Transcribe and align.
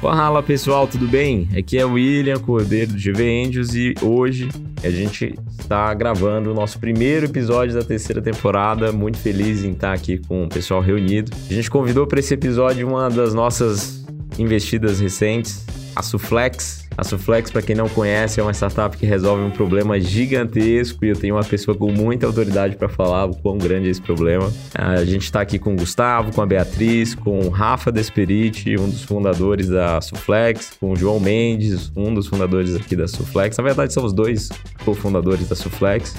Fala 0.00 0.42
pessoal, 0.42 0.88
tudo 0.88 1.06
bem? 1.06 1.46
Aqui 1.54 1.76
é 1.76 1.84
o 1.84 1.92
William 1.92 2.38
Cordeiro 2.38 2.92
do 2.92 2.98
GV 2.98 3.44
Angels 3.44 3.74
e 3.74 3.94
hoje 4.00 4.48
a 4.82 4.88
gente 4.88 5.34
está 5.58 5.92
gravando 5.92 6.50
o 6.50 6.54
nosso 6.54 6.78
primeiro 6.78 7.26
episódio 7.26 7.74
da 7.74 7.84
terceira 7.84 8.22
temporada. 8.22 8.92
Muito 8.92 9.18
feliz 9.18 9.62
em 9.62 9.72
estar 9.72 9.92
aqui 9.92 10.16
com 10.16 10.44
o 10.44 10.48
pessoal 10.48 10.80
reunido. 10.80 11.30
A 11.50 11.52
gente 11.52 11.70
convidou 11.70 12.06
para 12.06 12.18
esse 12.18 12.32
episódio 12.32 12.88
uma 12.88 13.10
das 13.10 13.34
nossas 13.34 14.02
investidas 14.38 15.00
recentes, 15.00 15.66
a 15.94 16.02
Suflex. 16.02 16.88
A 17.00 17.04
Suflex, 17.04 17.50
para 17.50 17.62
quem 17.62 17.74
não 17.74 17.88
conhece, 17.88 18.40
é 18.40 18.42
uma 18.42 18.52
startup 18.52 18.94
que 18.94 19.06
resolve 19.06 19.42
um 19.42 19.50
problema 19.50 19.98
gigantesco 19.98 21.02
e 21.02 21.08
eu 21.08 21.16
tenho 21.16 21.34
uma 21.34 21.42
pessoa 21.42 21.74
com 21.74 21.90
muita 21.90 22.26
autoridade 22.26 22.76
para 22.76 22.90
falar 22.90 23.24
o 23.24 23.34
quão 23.34 23.56
grande 23.56 23.88
é 23.88 23.90
esse 23.90 24.02
problema. 24.02 24.52
A 24.74 25.02
gente 25.02 25.22
está 25.22 25.40
aqui 25.40 25.58
com 25.58 25.72
o 25.72 25.76
Gustavo, 25.76 26.30
com 26.30 26.42
a 26.42 26.46
Beatriz, 26.46 27.14
com 27.14 27.40
o 27.40 27.48
Rafa 27.48 27.90
Desperiti, 27.90 28.78
um 28.78 28.86
dos 28.86 29.02
fundadores 29.02 29.70
da 29.70 29.98
Suflex, 30.02 30.76
com 30.78 30.92
o 30.92 30.96
João 30.96 31.18
Mendes, 31.18 31.90
um 31.96 32.12
dos 32.12 32.26
fundadores 32.26 32.76
aqui 32.76 32.94
da 32.94 33.08
Suflex. 33.08 33.56
Na 33.56 33.64
verdade, 33.64 33.94
são 33.94 34.04
os 34.04 34.12
dois 34.12 34.50
cofundadores 34.84 35.48
da 35.48 35.56
Suflex. 35.56 36.14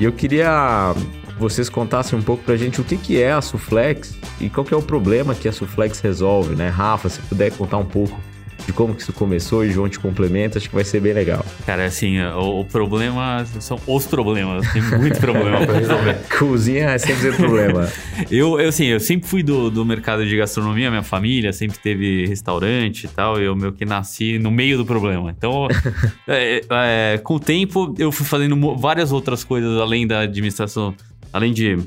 E 0.00 0.04
eu 0.04 0.10
queria 0.10 0.96
vocês 1.38 1.68
contassem 1.68 2.18
um 2.18 2.22
pouco 2.22 2.42
pra 2.42 2.56
gente 2.56 2.80
o 2.80 2.84
que, 2.84 2.96
que 2.96 3.22
é 3.22 3.30
a 3.30 3.40
Suflex 3.40 4.16
e 4.40 4.50
qual 4.50 4.64
que 4.64 4.74
é 4.74 4.76
o 4.76 4.82
problema 4.82 5.32
que 5.36 5.46
a 5.46 5.52
Suflex 5.52 6.00
resolve, 6.00 6.56
né? 6.56 6.68
Rafa, 6.68 7.08
se 7.08 7.20
puder 7.20 7.52
contar 7.52 7.78
um 7.78 7.84
pouco 7.84 8.18
de 8.66 8.72
como 8.72 8.94
que 8.94 9.02
isso 9.02 9.12
começou 9.12 9.64
e 9.64 9.70
João 9.70 9.88
te 9.88 9.98
complementa, 9.98 10.58
acho 10.58 10.68
que 10.68 10.74
vai 10.74 10.84
ser 10.84 11.00
bem 11.00 11.12
legal. 11.12 11.44
Cara, 11.64 11.84
assim, 11.84 12.20
o, 12.20 12.60
o 12.60 12.64
problema 12.64 13.44
são 13.60 13.78
os 13.86 14.06
problemas. 14.06 14.70
Tem 14.72 14.82
muito 14.82 15.18
problema 15.18 15.64
pra 15.64 15.78
resolver. 15.78 16.18
Cozinha 16.38 16.90
é 16.90 16.98
sempre 16.98 17.32
problema. 17.32 17.88
eu, 18.30 18.60
eu, 18.60 18.68
assim, 18.68 18.86
eu 18.86 19.00
sempre 19.00 19.28
fui 19.28 19.42
do, 19.42 19.70
do 19.70 19.84
mercado 19.84 20.26
de 20.26 20.36
gastronomia, 20.36 20.90
minha 20.90 21.02
família 21.02 21.52
sempre 21.52 21.78
teve 21.78 22.26
restaurante 22.26 23.04
e 23.04 23.08
tal. 23.08 23.40
Eu 23.40 23.56
meio 23.56 23.72
que 23.72 23.84
nasci 23.84 24.38
no 24.38 24.50
meio 24.50 24.76
do 24.76 24.84
problema. 24.84 25.34
Então, 25.36 25.68
é, 26.26 26.62
é, 26.70 27.18
com 27.18 27.34
o 27.34 27.40
tempo, 27.40 27.94
eu 27.98 28.12
fui 28.12 28.26
fazendo 28.26 28.76
várias 28.76 29.12
outras 29.12 29.44
coisas 29.44 29.78
além 29.78 30.06
da 30.06 30.20
administração, 30.20 30.94
além 31.32 31.52
de 31.52 31.78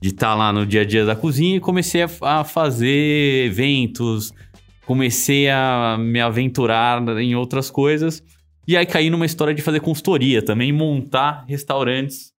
de 0.00 0.08
estar 0.10 0.28
tá 0.28 0.34
lá 0.34 0.52
no 0.52 0.66
dia 0.66 0.82
a 0.82 0.84
dia 0.84 1.04
da 1.04 1.16
cozinha 1.16 1.56
e 1.56 1.60
comecei 1.60 2.02
a, 2.02 2.08
a 2.22 2.44
fazer 2.44 3.46
eventos, 3.46 4.32
comecei 4.86 5.50
a 5.50 5.98
me 5.98 6.20
aventurar 6.20 7.02
em 7.18 7.34
outras 7.34 7.70
coisas. 7.70 8.22
E 8.66 8.76
aí 8.76 8.86
caí 8.86 9.10
numa 9.10 9.26
história 9.26 9.52
de 9.52 9.62
fazer 9.62 9.80
consultoria 9.80 10.42
também, 10.42 10.72
montar 10.72 11.44
restaurantes 11.46 12.32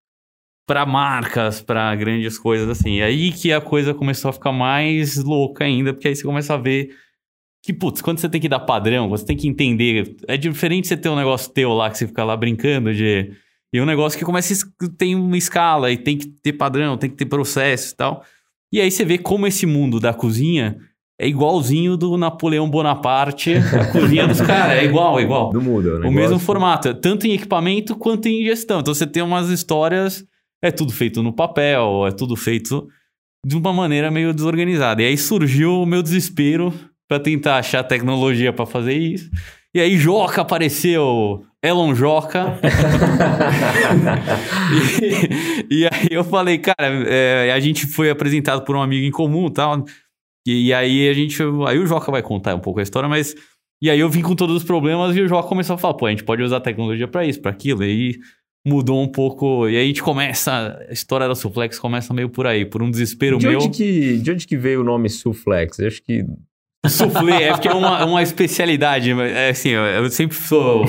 para 0.65 0.85
marcas, 0.85 1.61
para 1.61 1.95
grandes 1.95 2.37
coisas 2.37 2.67
assim. 2.69 2.95
E 2.95 3.01
aí 3.03 3.31
que 3.31 3.53
a 3.53 3.61
coisa 3.61 3.93
começou 3.93 4.29
a 4.29 4.33
ficar 4.33 4.51
mais 4.51 5.17
louca 5.17 5.63
ainda, 5.63 5.93
porque 5.93 6.07
aí 6.07 6.15
você 6.15 6.23
começa 6.23 6.53
a 6.53 6.57
ver 6.57 6.89
que, 7.63 7.73
putz, 7.73 8.01
quando 8.01 8.19
você 8.19 8.29
tem 8.29 8.39
que 8.39 8.49
dar 8.49 8.61
padrão, 8.61 9.09
você 9.09 9.25
tem 9.25 9.35
que 9.37 9.47
entender. 9.47 10.15
É 10.27 10.37
diferente 10.37 10.87
você 10.87 10.97
ter 10.97 11.09
um 11.09 11.15
negócio 11.15 11.51
teu 11.51 11.73
lá 11.73 11.89
que 11.89 11.97
você 11.97 12.07
fica 12.07 12.23
lá 12.23 12.35
brincando 12.35 12.93
de. 12.93 13.31
E 13.73 13.81
um 13.81 13.85
negócio 13.85 14.17
que 14.17 14.23
começa 14.23 14.53
tem 14.97 15.15
uma 15.15 15.37
escala 15.37 15.91
e 15.91 15.97
tem 15.97 16.17
que 16.17 16.27
ter 16.27 16.53
padrão, 16.53 16.97
tem 16.97 17.09
que 17.09 17.17
ter 17.17 17.25
processo 17.25 17.93
e 17.93 17.97
tal. 17.97 18.23
E 18.71 18.79
aí 18.79 18.89
você 18.89 19.03
vê 19.03 19.17
como 19.17 19.47
esse 19.47 19.65
mundo 19.65 19.99
da 19.99 20.13
cozinha 20.13 20.77
é 21.19 21.27
igualzinho 21.27 21.97
do 21.97 22.15
Napoleão 22.15 22.69
Bonaparte, 22.69 23.55
a 23.55 23.85
cozinha 23.91 24.27
dos 24.27 24.39
caras. 24.39 24.77
É 24.77 24.85
igual, 24.85 25.19
é 25.19 25.23
igual. 25.23 25.51
Não 25.51 25.61
muda, 25.61 25.99
né? 25.99 26.07
O 26.07 26.11
mesmo 26.11 26.37
formato, 26.37 26.93
tanto 26.93 27.25
em 27.25 27.33
equipamento 27.33 27.95
quanto 27.95 28.27
em 28.27 28.43
gestão. 28.43 28.81
Então 28.81 28.93
você 28.93 29.07
tem 29.07 29.23
umas 29.23 29.49
histórias, 29.49 30.23
é 30.61 30.69
tudo 30.69 30.93
feito 30.93 31.23
no 31.23 31.33
papel, 31.33 32.05
é 32.05 32.11
tudo 32.11 32.35
feito 32.35 32.87
de 33.43 33.57
uma 33.57 33.73
maneira 33.73 34.11
meio 34.11 34.31
desorganizada. 34.31 35.01
E 35.01 35.05
aí 35.05 35.17
surgiu 35.17 35.81
o 35.81 35.85
meu 35.85 36.03
desespero 36.03 36.71
para 37.07 37.19
tentar 37.19 37.57
achar 37.57 37.83
tecnologia 37.83 38.53
para 38.53 38.67
fazer 38.67 38.93
isso. 38.93 39.29
E 39.73 39.79
aí 39.79 39.97
Joca 39.97 40.41
apareceu, 40.41 41.43
Elon 41.63 41.95
Joca. 41.95 42.59
e, 45.69 45.81
e, 45.81 45.85
aí 45.85 46.07
eu 46.11 46.23
falei, 46.23 46.57
cara, 46.57 46.87
é, 47.07 47.51
a 47.51 47.59
gente 47.59 47.87
foi 47.87 48.09
apresentado 48.09 48.63
por 48.63 48.75
um 48.75 48.81
amigo 48.81 49.05
em 49.05 49.11
comum 49.11 49.49
tal. 49.49 49.83
E, 50.47 50.67
e, 50.67 50.73
aí 50.73 51.09
a 51.09 51.13
gente. 51.13 51.37
Aí 51.67 51.77
o 51.77 51.85
Joca 51.85 52.09
vai 52.09 52.21
contar 52.21 52.55
um 52.55 52.59
pouco 52.59 52.79
a 52.79 52.83
história, 52.83 53.09
mas. 53.09 53.35
E 53.81 53.89
aí 53.91 53.99
eu 53.99 54.09
vim 54.09 54.21
com 54.21 54.33
todos 54.33 54.55
os 54.55 54.63
problemas 54.63 55.15
e 55.15 55.21
o 55.21 55.27
Joca 55.27 55.47
começou 55.47 55.75
a 55.75 55.77
falar, 55.77 55.93
pô, 55.93 56.07
a 56.07 56.09
gente 56.09 56.23
pode 56.23 56.41
usar 56.41 56.59
tecnologia 56.61 57.07
para 57.07 57.25
isso, 57.25 57.39
para 57.41 57.51
aquilo. 57.51 57.83
E 57.83 57.87
aí 57.87 58.15
mudou 58.65 59.01
um 59.01 59.07
pouco. 59.07 59.67
E 59.67 59.75
aí 59.75 59.83
a 59.83 59.87
gente 59.87 60.01
começa. 60.01 60.79
A 60.89 60.93
história 60.93 61.27
da 61.27 61.35
Suflex 61.35 61.77
começa 61.77 62.13
meio 62.13 62.29
por 62.29 62.47
aí, 62.47 62.65
por 62.65 62.81
um 62.81 62.89
desespero 62.89 63.37
de 63.37 63.47
meu. 63.47 63.59
Onde 63.59 63.69
que, 63.69 64.17
de 64.17 64.31
onde 64.31 64.47
que 64.47 64.55
veio 64.55 64.81
o 64.81 64.83
nome 64.83 65.09
Suflex? 65.09 65.79
Eu 65.79 65.87
acho 65.87 66.01
que. 66.01 66.25
Soufflé, 66.87 67.43
é 67.43 67.51
porque 67.51 67.67
é 67.67 67.73
uma, 67.73 68.05
uma 68.05 68.23
especialidade. 68.23 69.11
É 69.11 69.49
assim, 69.49 69.69
eu 69.69 70.09
sempre 70.09 70.37
sou. 70.37 70.85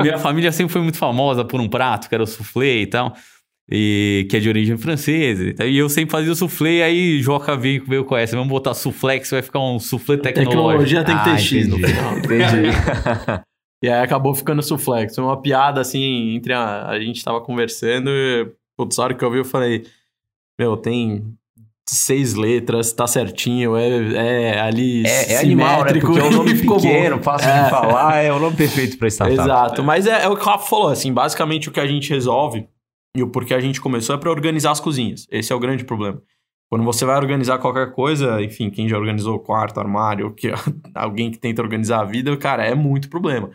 minha 0.00 0.18
família 0.18 0.52
sempre 0.52 0.72
foi 0.72 0.82
muito 0.82 0.98
famosa 0.98 1.44
por 1.44 1.60
um 1.60 1.68
prato, 1.68 2.08
que 2.08 2.14
era 2.14 2.22
o 2.22 2.26
soufflé 2.26 2.76
e 2.76 2.86
tal 2.86 3.16
e, 3.70 4.26
que 4.30 4.36
é 4.36 4.40
de 4.40 4.48
origem 4.48 4.78
francesa. 4.78 5.64
E 5.64 5.76
eu 5.76 5.88
sempre 5.88 6.10
fazia 6.10 6.32
o 6.32 6.34
soufflé, 6.34 6.82
aí 6.82 7.20
Joca 7.20 7.54
veio, 7.56 7.84
veio 7.86 8.04
com 8.04 8.16
essa. 8.16 8.34
Vamos 8.34 8.50
botar 8.50 8.72
soufflé, 8.72 9.18
que 9.18 9.30
vai 9.30 9.42
ficar 9.42 9.60
um 9.60 9.78
soufflé 9.78 10.16
tecnológico. 10.16 10.56
Tecnologia 10.56 11.04
tem 11.04 11.18
que 11.18 11.24
ter 11.24 11.30
ah, 11.30 11.38
X 11.38 11.68
no 11.68 11.76
final. 11.76 12.18
Entendi. 12.18 12.70
e 13.84 13.88
aí 13.88 14.02
acabou 14.02 14.34
ficando 14.34 14.62
soufflé. 14.62 15.08
Foi 15.10 15.22
uma 15.22 15.40
piada, 15.40 15.80
assim, 15.80 16.34
entre 16.34 16.54
a... 16.54 16.88
A 16.88 16.98
gente 16.98 17.22
tava 17.22 17.40
conversando 17.42 18.08
e, 18.10 18.50
putz, 18.76 18.98
a 18.98 19.04
hora 19.04 19.14
que 19.14 19.24
eu 19.24 19.30
vi, 19.30 19.38
eu 19.38 19.44
falei... 19.44 19.84
Meu, 20.58 20.76
tem 20.76 21.22
seis 21.88 22.34
letras, 22.34 22.92
tá 22.92 23.06
certinho, 23.06 23.76
é, 23.76 24.54
é 24.54 24.60
ali 24.60 25.06
É, 25.06 25.34
é 25.34 25.38
animal, 25.38 25.84
né? 25.84 25.92
Porque 26.00 26.18
é 26.18 26.24
um 26.24 26.30
nome 26.32 26.54
pequeno, 26.54 27.22
fácil 27.22 27.48
é. 27.48 27.64
de 27.64 27.70
falar, 27.70 28.16
é 28.16 28.32
o 28.32 28.40
nome 28.40 28.56
perfeito 28.56 28.98
para 28.98 29.08
startup. 29.08 29.40
Exato, 29.40 29.84
mas 29.84 30.06
é, 30.06 30.24
é 30.24 30.28
o 30.28 30.36
que 30.36 30.42
o 30.42 30.44
Rafa 30.44 30.68
falou, 30.68 30.88
assim, 30.88 31.12
basicamente 31.12 31.68
o 31.68 31.72
que 31.72 31.78
a 31.78 31.86
gente 31.86 32.10
resolve 32.10 32.66
e 33.18 33.22
o 33.22 33.28
porquê 33.28 33.54
a 33.54 33.60
gente 33.60 33.80
começou 33.80 34.14
é 34.14 34.18
para 34.18 34.30
organizar 34.30 34.70
as 34.70 34.80
cozinhas. 34.80 35.26
Esse 35.30 35.52
é 35.52 35.56
o 35.56 35.60
grande 35.60 35.84
problema. 35.84 36.22
Quando 36.68 36.84
você 36.84 37.04
vai 37.04 37.16
organizar 37.16 37.58
qualquer 37.58 37.92
coisa, 37.92 38.42
enfim, 38.42 38.70
quem 38.70 38.88
já 38.88 38.96
organizou 38.96 39.38
quarto, 39.38 39.80
armário, 39.80 40.34
que 40.34 40.50
alguém 40.94 41.30
que 41.30 41.38
tenta 41.38 41.62
organizar 41.62 42.00
a 42.00 42.04
vida, 42.04 42.36
cara, 42.36 42.64
é 42.64 42.74
muito 42.74 43.08
problema. 43.08 43.50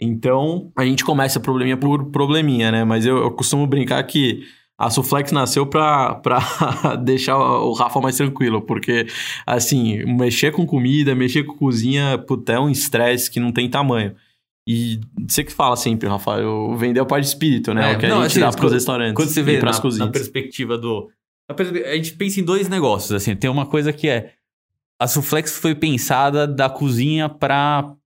Então, 0.00 0.70
a 0.76 0.84
gente 0.84 1.04
começa 1.04 1.40
probleminha 1.40 1.76
por 1.76 2.10
probleminha, 2.10 2.70
né? 2.70 2.84
Mas 2.84 3.04
eu, 3.04 3.16
eu 3.18 3.30
costumo 3.32 3.66
brincar 3.66 4.02
que 4.04 4.44
a 4.78 4.90
Suflex 4.90 5.32
nasceu 5.32 5.66
para 5.66 6.20
deixar 7.02 7.36
o 7.36 7.72
Rafa 7.72 8.00
mais 8.00 8.16
tranquilo, 8.16 8.62
porque, 8.62 9.06
assim, 9.44 10.04
mexer 10.04 10.52
com 10.52 10.64
comida, 10.64 11.16
mexer 11.16 11.42
com 11.42 11.54
cozinha, 11.54 12.16
puta, 12.18 12.52
é 12.52 12.60
um 12.60 12.70
estresse 12.70 13.28
que 13.28 13.40
não 13.40 13.50
tem 13.50 13.68
tamanho. 13.68 14.14
E 14.70 15.00
você 15.26 15.42
que 15.42 15.50
fala 15.50 15.76
sempre, 15.76 16.06
Rafael, 16.06 16.76
vender 16.76 17.00
a 17.00 17.04
parte 17.06 17.24
de 17.24 17.30
espírito, 17.30 17.72
né? 17.72 17.90
É, 17.90 17.96
o 17.96 17.98
que 17.98 18.06
não, 18.06 18.18
a 18.20 18.28
gente 18.28 18.32
assim, 18.32 18.40
dá 18.40 18.52
para 18.52 18.66
os 18.66 18.72
restaurantes. 18.74 19.14
Quando 19.14 19.30
você 19.30 19.42
vê 19.42 19.58
na, 19.58 19.72
na, 19.72 20.08
perspectiva 20.08 20.76
do. 20.76 21.08
A 21.48 21.96
gente 21.96 22.12
pensa 22.12 22.38
em 22.38 22.44
dois 22.44 22.68
negócios, 22.68 23.10
assim. 23.12 23.34
Tem 23.34 23.48
uma 23.48 23.64
coisa 23.64 23.94
que 23.94 24.10
é. 24.10 24.34
A 25.00 25.06
Suflex 25.08 25.56
foi 25.56 25.74
pensada 25.74 26.46
da 26.46 26.68
cozinha 26.68 27.30
para 27.30 27.96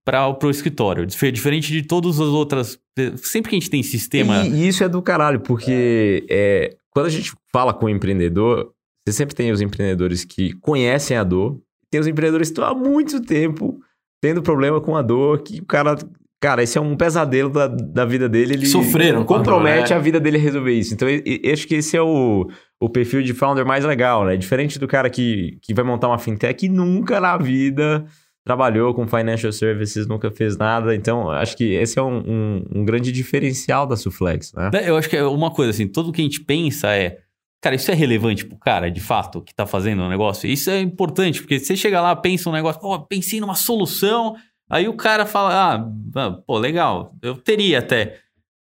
o 0.40 0.50
escritório. 0.50 1.04
Diferente 1.04 1.72
de 1.72 1.82
todas 1.82 2.20
as 2.20 2.28
outras. 2.28 2.78
Sempre 3.16 3.50
que 3.50 3.56
a 3.56 3.58
gente 3.58 3.70
tem 3.70 3.82
sistema. 3.82 4.46
E, 4.46 4.50
e 4.50 4.68
isso 4.68 4.84
é 4.84 4.88
do 4.88 5.02
caralho, 5.02 5.40
porque 5.40 6.24
é, 6.30 6.76
quando 6.90 7.06
a 7.06 7.10
gente 7.10 7.32
fala 7.52 7.74
com 7.74 7.86
o 7.86 7.90
empreendedor, 7.90 8.72
você 9.04 9.12
sempre 9.12 9.34
tem 9.34 9.50
os 9.50 9.60
empreendedores 9.60 10.24
que 10.24 10.52
conhecem 10.60 11.16
a 11.16 11.24
dor, 11.24 11.60
tem 11.90 12.00
os 12.00 12.06
empreendedores 12.06 12.50
que 12.50 12.52
estão 12.52 12.64
há 12.64 12.72
muito 12.72 13.20
tempo 13.20 13.80
tendo 14.20 14.40
problema 14.40 14.80
com 14.80 14.96
a 14.96 15.02
dor, 15.02 15.42
que 15.42 15.58
o 15.58 15.66
cara 15.66 15.96
Cara, 16.42 16.60
esse 16.60 16.76
é 16.76 16.80
um 16.80 16.97
pesadelo 16.97 17.48
da, 17.48 17.69
da 17.69 18.04
vida 18.04 18.28
dele. 18.28 18.54
Ele 18.54 18.66
Sofreram. 18.66 19.25
Compromete 19.25 19.94
a 19.94 19.98
vida 20.00 20.19
dele 20.19 20.38
resolver 20.38 20.72
isso. 20.72 20.92
Então, 20.92 21.08
eu, 21.08 21.53
acho 21.53 21.69
que 21.69 21.76
esse 21.76 21.97
é 21.97 22.03
o, 22.03 22.48
o 22.80 22.91
perfil 22.91 23.22
de 23.22 23.32
founder 23.32 23.64
mais 23.64 23.84
legal, 23.84 24.25
né? 24.25 24.36
Diferente 24.36 24.76
do 24.76 24.88
cara 24.88 25.08
que, 25.08 25.56
que 25.62 25.72
vai 25.72 25.84
montar 25.84 26.08
uma 26.08 26.19
fintech 26.19 26.66
e 26.66 26.69
nunca 26.69 27.20
na 27.20 27.37
vida 27.37 28.05
trabalhou 28.44 28.93
com 28.93 29.06
financial 29.06 29.52
services, 29.52 30.08
nunca 30.08 30.32
fez 30.32 30.56
nada. 30.56 30.96
Então, 30.96 31.31
acho 31.31 31.56
que 31.56 31.75
esse 31.75 31.96
é 31.96 32.02
um, 32.02 32.19
um, 32.19 32.64
um 32.75 32.84
grande 32.84 33.12
diferencial 33.12 33.87
da 33.87 33.96
Suflex, 33.96 34.52
né? 34.52 34.70
Eu 34.84 34.96
acho 34.96 35.08
que 35.08 35.16
é 35.16 35.22
uma 35.22 35.52
coisa 35.52 35.70
assim, 35.70 35.87
tudo 35.87 36.11
que 36.11 36.20
a 36.20 36.25
gente 36.25 36.40
pensa 36.44 36.88
é... 36.88 37.19
Cara, 37.62 37.76
isso 37.76 37.88
é 37.93 37.94
relevante 37.94 38.44
pro 38.44 38.58
cara, 38.58 38.90
de 38.90 39.00
fato, 39.00 39.40
que 39.40 39.55
tá 39.55 39.64
fazendo 39.64 40.02
o 40.02 40.06
um 40.06 40.08
negócio? 40.08 40.50
Isso 40.50 40.69
é 40.69 40.81
importante, 40.81 41.40
porque 41.40 41.61
você 41.61 41.76
chega 41.76 42.00
lá, 42.00 42.16
pensa 42.16 42.50
um 42.50 42.52
negócio, 42.52 42.81
pô, 42.81 42.99
pensei 43.06 43.38
numa 43.38 43.55
solução 43.55 44.34
Aí 44.70 44.88
o 44.88 44.94
cara 44.94 45.26
fala, 45.26 45.55
ah, 45.55 45.93
ah, 46.17 46.31
pô, 46.47 46.59
legal, 46.59 47.14
eu 47.23 47.37
teria 47.37 47.79
até, 47.79 48.19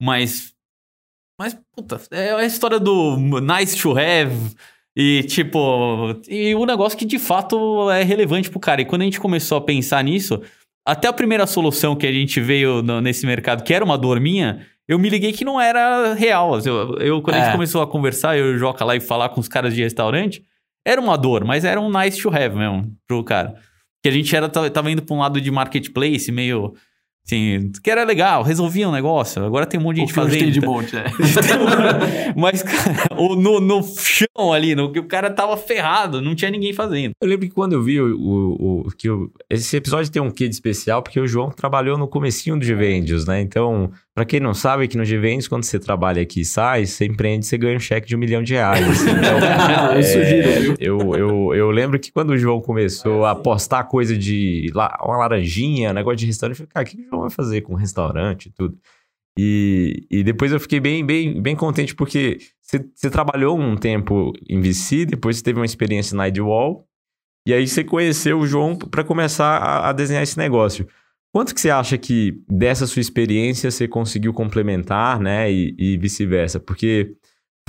mas. 0.01 0.55
Mas, 1.41 1.59
puta, 1.75 2.01
é 2.11 2.33
a 2.33 2.45
história 2.45 2.79
do 2.79 3.17
nice 3.41 3.81
to 3.81 3.93
have. 3.99 4.55
E, 4.97 5.25
tipo, 5.25 6.21
e 6.29 6.55
o 6.55 6.65
negócio 6.65 6.97
que 6.97 7.05
de 7.05 7.19
fato 7.19 7.91
é 7.91 8.05
relevante 8.05 8.49
pro 8.49 8.61
cara. 8.61 8.81
E 8.81 8.85
quando 8.85 9.03
a 9.03 9.05
gente 9.05 9.19
começou 9.19 9.59
a 9.59 9.61
pensar 9.61 10.05
nisso, 10.05 10.41
até 10.87 11.09
a 11.09 11.13
primeira 11.13 11.47
solução 11.47 11.97
que 11.97 12.07
a 12.07 12.13
gente 12.13 12.41
veio 12.41 12.81
no, 12.83 13.01
nesse 13.01 13.27
mercado, 13.27 13.65
que 13.65 13.75
era 13.75 13.85
uma 13.85 13.99
dorminha, 13.99 14.65
eu 14.87 14.99
me 14.99 15.09
liguei 15.09 15.33
que 15.33 15.45
não 15.45 15.61
era 15.61 16.15
real. 16.15 16.61
Eu, 16.61 16.97
eu 16.99 17.23
quando 17.23 17.37
é. 17.37 17.39
a 17.39 17.43
gente 17.43 17.51
é. 17.51 17.53
começou 17.53 17.83
a 17.83 17.87
conversar, 17.87 18.39
eu 18.39 18.57
Joca 18.57 18.85
lá 18.85 18.95
e 18.95 19.01
falar 19.01 19.31
com 19.31 19.41
os 19.41 19.49
caras 19.49 19.75
de 19.75 19.83
restaurante, 19.83 20.45
era 20.87 21.01
uma 21.01 21.17
dor, 21.17 21.45
mas 21.45 21.65
era 21.65 21.81
um 21.81 21.91
nice 21.91 22.21
to 22.21 22.29
have 22.29 22.55
mesmo 22.55 22.95
pro 23.09 23.25
cara. 23.25 23.55
Que 24.05 24.09
a 24.09 24.11
gente 24.11 24.37
era, 24.37 24.51
tava 24.51 24.91
indo 24.91 25.01
pra 25.01 25.17
um 25.17 25.21
lado 25.21 25.41
de 25.41 25.51
marketplace, 25.51 26.31
meio 26.31 26.75
Sim, 27.25 27.73
que 27.83 27.91
era 27.91 28.05
legal, 28.05 28.43
resolvia 28.43 28.87
um 28.87 28.93
negócio. 28.93 29.43
Agora 29.43 29.65
tem 29.65 29.81
um 29.81 29.83
monte 29.83 29.95
de 29.95 30.01
gente 30.03 30.13
fazendo. 30.13 30.41
Tem 30.41 30.51
de 30.51 30.61
monte, 30.61 30.95
é. 30.95 31.05
Mas, 32.37 32.63
cara, 32.63 33.14
no, 33.15 33.61
no 33.61 33.83
chão 33.83 34.53
ali, 34.53 34.75
no, 34.75 34.87
o 34.87 35.05
cara 35.05 35.31
tava 35.31 35.57
ferrado, 35.57 36.21
não 36.21 36.35
tinha 36.35 36.51
ninguém 36.51 36.73
fazendo. 36.73 37.13
Eu 37.21 37.29
lembro 37.29 37.47
que 37.47 37.55
quando 37.55 37.73
eu 37.73 37.83
vi 37.83 38.01
o, 38.01 38.17
o, 38.17 38.81
o 38.87 38.91
que 38.91 39.09
o, 39.09 39.31
esse 39.49 39.77
episódio 39.77 40.11
tem 40.11 40.21
um 40.21 40.31
quê 40.31 40.49
de 40.49 40.55
especial, 40.55 41.03
porque 41.03 41.21
o 41.21 41.27
João 41.27 41.51
trabalhou 41.51 41.97
no 41.97 42.09
comecinho 42.09 42.59
do 42.59 42.65
Givendios, 42.65 43.27
né? 43.27 43.41
Então, 43.41 43.91
para 44.15 44.25
quem 44.25 44.41
não 44.41 44.55
sabe, 44.55 44.87
que 44.89 44.97
no 44.97 45.05
Givendios, 45.05 45.49
quando 45.49 45.65
você 45.65 45.79
trabalha 45.79 46.23
aqui 46.23 46.41
e 46.41 46.45
sai, 46.45 46.87
você 46.87 47.05
empreende, 47.07 47.47
você 47.47 47.59
ganha 47.59 47.77
um 47.77 47.81
cheque 47.81 48.07
de 48.07 48.15
um 48.15 48.19
milhão 48.19 48.43
de 48.43 48.55
reais. 48.55 48.85
Então, 49.25 49.95
eu 49.95 50.03
sugiro, 50.03 50.61
viu? 50.61 50.75
Eu, 50.79 51.15
eu, 51.15 51.55
eu 51.55 51.71
lembro 51.71 51.99
que 51.99 52.13
quando 52.13 52.31
o 52.31 52.39
João 52.39 52.61
começou 52.61 53.25
a 53.25 53.35
postar 53.35 53.85
coisa 53.85 54.17
de 54.17 54.71
uma 54.75 55.17
laranjinha, 55.17 55.93
negócio 55.93 56.19
de 56.19 56.27
restaurante, 56.27 56.61
eu 56.61 56.67
falei, 56.67 56.71
cara, 56.73 56.87
o 56.87 56.89
que 56.89 57.07
o 57.07 57.09
João 57.09 57.21
vai 57.23 57.31
fazer 57.31 57.61
com 57.63 57.75
restaurante 57.75 58.47
e 58.47 58.51
tudo? 58.51 58.77
E, 59.39 60.07
e 60.11 60.23
depois 60.23 60.53
eu 60.53 60.61
fiquei 60.61 60.79
bem, 60.79 61.05
bem, 61.05 61.43
bem 61.43 61.57
contente 61.57 61.95
porque 61.95 62.39
você, 62.63 63.11
trabalhou 63.11 63.59
um 63.59 63.77
tempo 63.77 64.33
em 64.49 64.61
VC, 64.61 65.05
depois 65.07 65.43
teve 65.43 65.59
uma 65.59 65.67
experiência 65.67 66.17
na 66.17 66.29
Idwall, 66.29 66.87
e 67.47 67.53
aí 67.53 67.67
você 67.67 67.85
conheceu 67.85 68.39
o 68.39 68.47
João 68.47 68.77
para 68.77 69.05
começar 69.05 69.59
a, 69.59 69.91
a, 69.91 69.93
desenhar 69.93 70.23
esse 70.23 70.39
negócio. 70.39 70.87
Quanto 71.33 71.55
que 71.55 71.61
você 71.61 71.69
acha 71.69 71.99
que 71.99 72.43
dessa 72.49 72.87
sua 72.87 73.01
experiência 73.01 73.71
você 73.71 73.89
conseguiu 73.89 74.33
complementar, 74.33 75.21
né, 75.21 75.51
e, 75.53 75.75
e 75.77 75.99
vice-versa? 75.99 76.61
Porque 76.61 77.17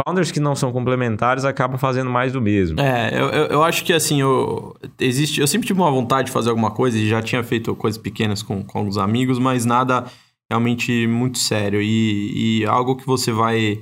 founders 0.06 0.32
que 0.32 0.40
não 0.40 0.56
são 0.56 0.72
complementares 0.72 1.46
acabam 1.46 1.78
fazendo 1.78 2.10
mais 2.10 2.32
do 2.32 2.42
mesmo. 2.42 2.80
É, 2.80 3.10
eu, 3.14 3.30
eu, 3.30 3.46
eu 3.48 3.64
acho 3.64 3.84
que 3.84 3.92
assim, 3.92 4.22
eu, 4.22 4.76
existe, 5.00 5.42
eu 5.42 5.48
sempre 5.48 5.68
tive 5.68 5.80
uma 5.80 5.90
vontade 5.90 6.28
de 6.28 6.32
fazer 6.32 6.50
alguma 6.50 6.72
coisa 6.72 6.98
e 6.98 7.08
já 7.08 7.22
tinha 7.22 7.44
feito 7.44 7.76
coisas 7.76 8.00
pequenas 8.00 8.44
com, 8.44 8.64
com 8.64 8.78
alguns 8.78 8.98
amigos, 8.98 9.40
mas 9.40 9.66
nada 9.66 10.06
realmente 10.50 11.08
muito 11.08 11.38
sério. 11.38 11.82
E, 11.82 12.62
e 12.62 12.66
algo 12.66 12.96
que 12.96 13.06
você 13.06 13.32
vai 13.32 13.80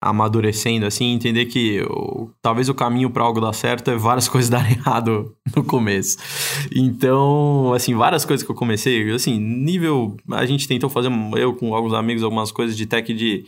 amadurecendo, 0.00 0.86
assim, 0.86 1.12
entender 1.12 1.46
que 1.46 1.82
o, 1.82 2.30
talvez 2.40 2.68
o 2.68 2.74
caminho 2.74 3.10
para 3.10 3.24
algo 3.24 3.40
dar 3.40 3.52
certo 3.52 3.90
é 3.90 3.96
várias 3.96 4.28
coisas 4.30 4.48
darem 4.48 4.76
errado 4.76 5.34
no 5.56 5.64
começo. 5.64 6.16
Então, 6.74 7.72
assim, 7.74 7.94
várias 7.94 8.24
coisas 8.24 8.44
que 8.44 8.50
eu 8.50 8.56
comecei, 8.56 9.10
assim, 9.10 9.38
nível. 9.38 10.16
A 10.30 10.46
gente 10.46 10.68
tentou 10.68 10.88
fazer, 10.88 11.10
eu 11.36 11.54
com 11.54 11.74
alguns 11.74 11.94
amigos, 11.94 12.22
algumas 12.22 12.52
coisas 12.52 12.76
de 12.76 12.86
tech 12.86 13.12
de 13.12 13.44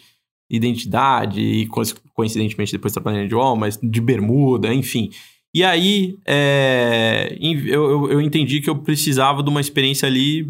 identidade 0.50 1.40
e 1.40 1.68
coincidentemente 2.12 2.72
depois 2.72 2.92
trabalhando 2.92 3.28
de 3.28 3.34
UOL, 3.36 3.56
mas 3.56 3.78
de 3.80 4.00
bermuda, 4.00 4.74
enfim. 4.74 5.10
E 5.54 5.62
aí 5.62 6.18
é, 6.26 7.36
eu, 7.40 8.10
eu 8.10 8.20
entendi 8.20 8.60
que 8.60 8.68
eu 8.68 8.76
precisava 8.76 9.42
de 9.42 9.48
uma 9.48 9.60
experiência 9.60 10.08
ali 10.08 10.48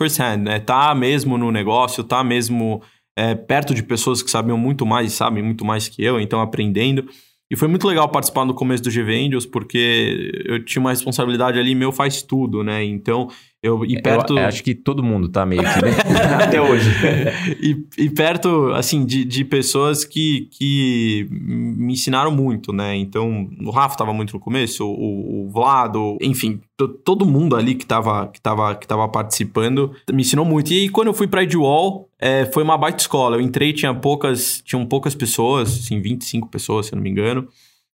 first 0.00 0.18
hand, 0.18 0.38
né? 0.38 0.58
Tá 0.58 0.94
mesmo 0.94 1.36
no 1.36 1.52
negócio, 1.52 2.02
tá 2.02 2.24
mesmo 2.24 2.80
é, 3.16 3.34
perto 3.34 3.74
de 3.74 3.82
pessoas 3.82 4.22
que 4.22 4.30
sabiam 4.30 4.56
muito 4.56 4.86
mais 4.86 5.12
e 5.12 5.14
sabem 5.14 5.42
muito 5.42 5.64
mais 5.64 5.88
que 5.88 6.02
eu, 6.02 6.18
então 6.18 6.40
aprendendo. 6.40 7.06
E 7.50 7.56
foi 7.56 7.66
muito 7.66 7.86
legal 7.86 8.08
participar 8.08 8.44
no 8.44 8.54
começo 8.54 8.82
do 8.82 8.90
GV 8.90 9.26
Angels, 9.26 9.44
porque 9.44 10.30
eu 10.44 10.64
tinha 10.64 10.80
uma 10.80 10.90
responsabilidade 10.90 11.58
ali, 11.58 11.74
meu 11.74 11.90
faz 11.90 12.22
tudo, 12.22 12.62
né? 12.62 12.84
Então, 12.84 13.28
eu, 13.62 13.84
e 13.84 14.00
perto... 14.00 14.38
Eu, 14.38 14.46
acho 14.46 14.64
que 14.64 14.74
todo 14.74 15.02
mundo 15.02 15.28
tá 15.28 15.44
meio 15.44 15.62
que, 15.62 15.82
né? 15.82 15.90
Até 16.42 16.60
hoje. 16.60 16.90
e, 17.60 18.04
e, 18.04 18.10
perto, 18.10 18.72
assim, 18.72 19.04
de, 19.04 19.24
de 19.24 19.44
pessoas 19.44 20.04
que, 20.04 20.48
que 20.52 21.26
me 21.30 21.92
ensinaram 21.92 22.30
muito, 22.30 22.72
né? 22.72 22.96
Então, 22.96 23.50
o 23.60 23.70
Rafa 23.70 23.98
tava 23.98 24.14
muito 24.14 24.32
no 24.32 24.40
começo, 24.40 24.86
o, 24.86 25.44
o 25.44 25.50
Vlado, 25.50 26.16
enfim, 26.22 26.60
todo 27.04 27.26
mundo 27.26 27.54
ali 27.54 27.74
que 27.74 27.84
tava, 27.84 28.28
que, 28.28 28.40
tava, 28.40 28.74
que 28.74 28.86
tava 28.86 29.06
participando 29.08 29.92
me 30.10 30.22
ensinou 30.22 30.44
muito. 30.44 30.72
E 30.72 30.82
aí, 30.82 30.88
quando 30.88 31.08
eu 31.08 31.14
fui 31.14 31.26
pra 31.26 31.42
Edwall, 31.42 32.08
é, 32.18 32.46
foi 32.46 32.62
uma 32.62 32.78
baita 32.78 33.02
escola. 33.02 33.36
Eu 33.36 33.40
entrei, 33.40 33.72
tinha 33.72 33.94
poucas, 33.94 34.62
tinham 34.64 34.86
poucas 34.86 35.14
pessoas, 35.14 35.68
assim, 35.80 36.00
25 36.00 36.48
pessoas, 36.48 36.86
se 36.86 36.92
eu 36.92 36.96
não 36.96 37.02
me 37.02 37.10
engano. 37.10 37.46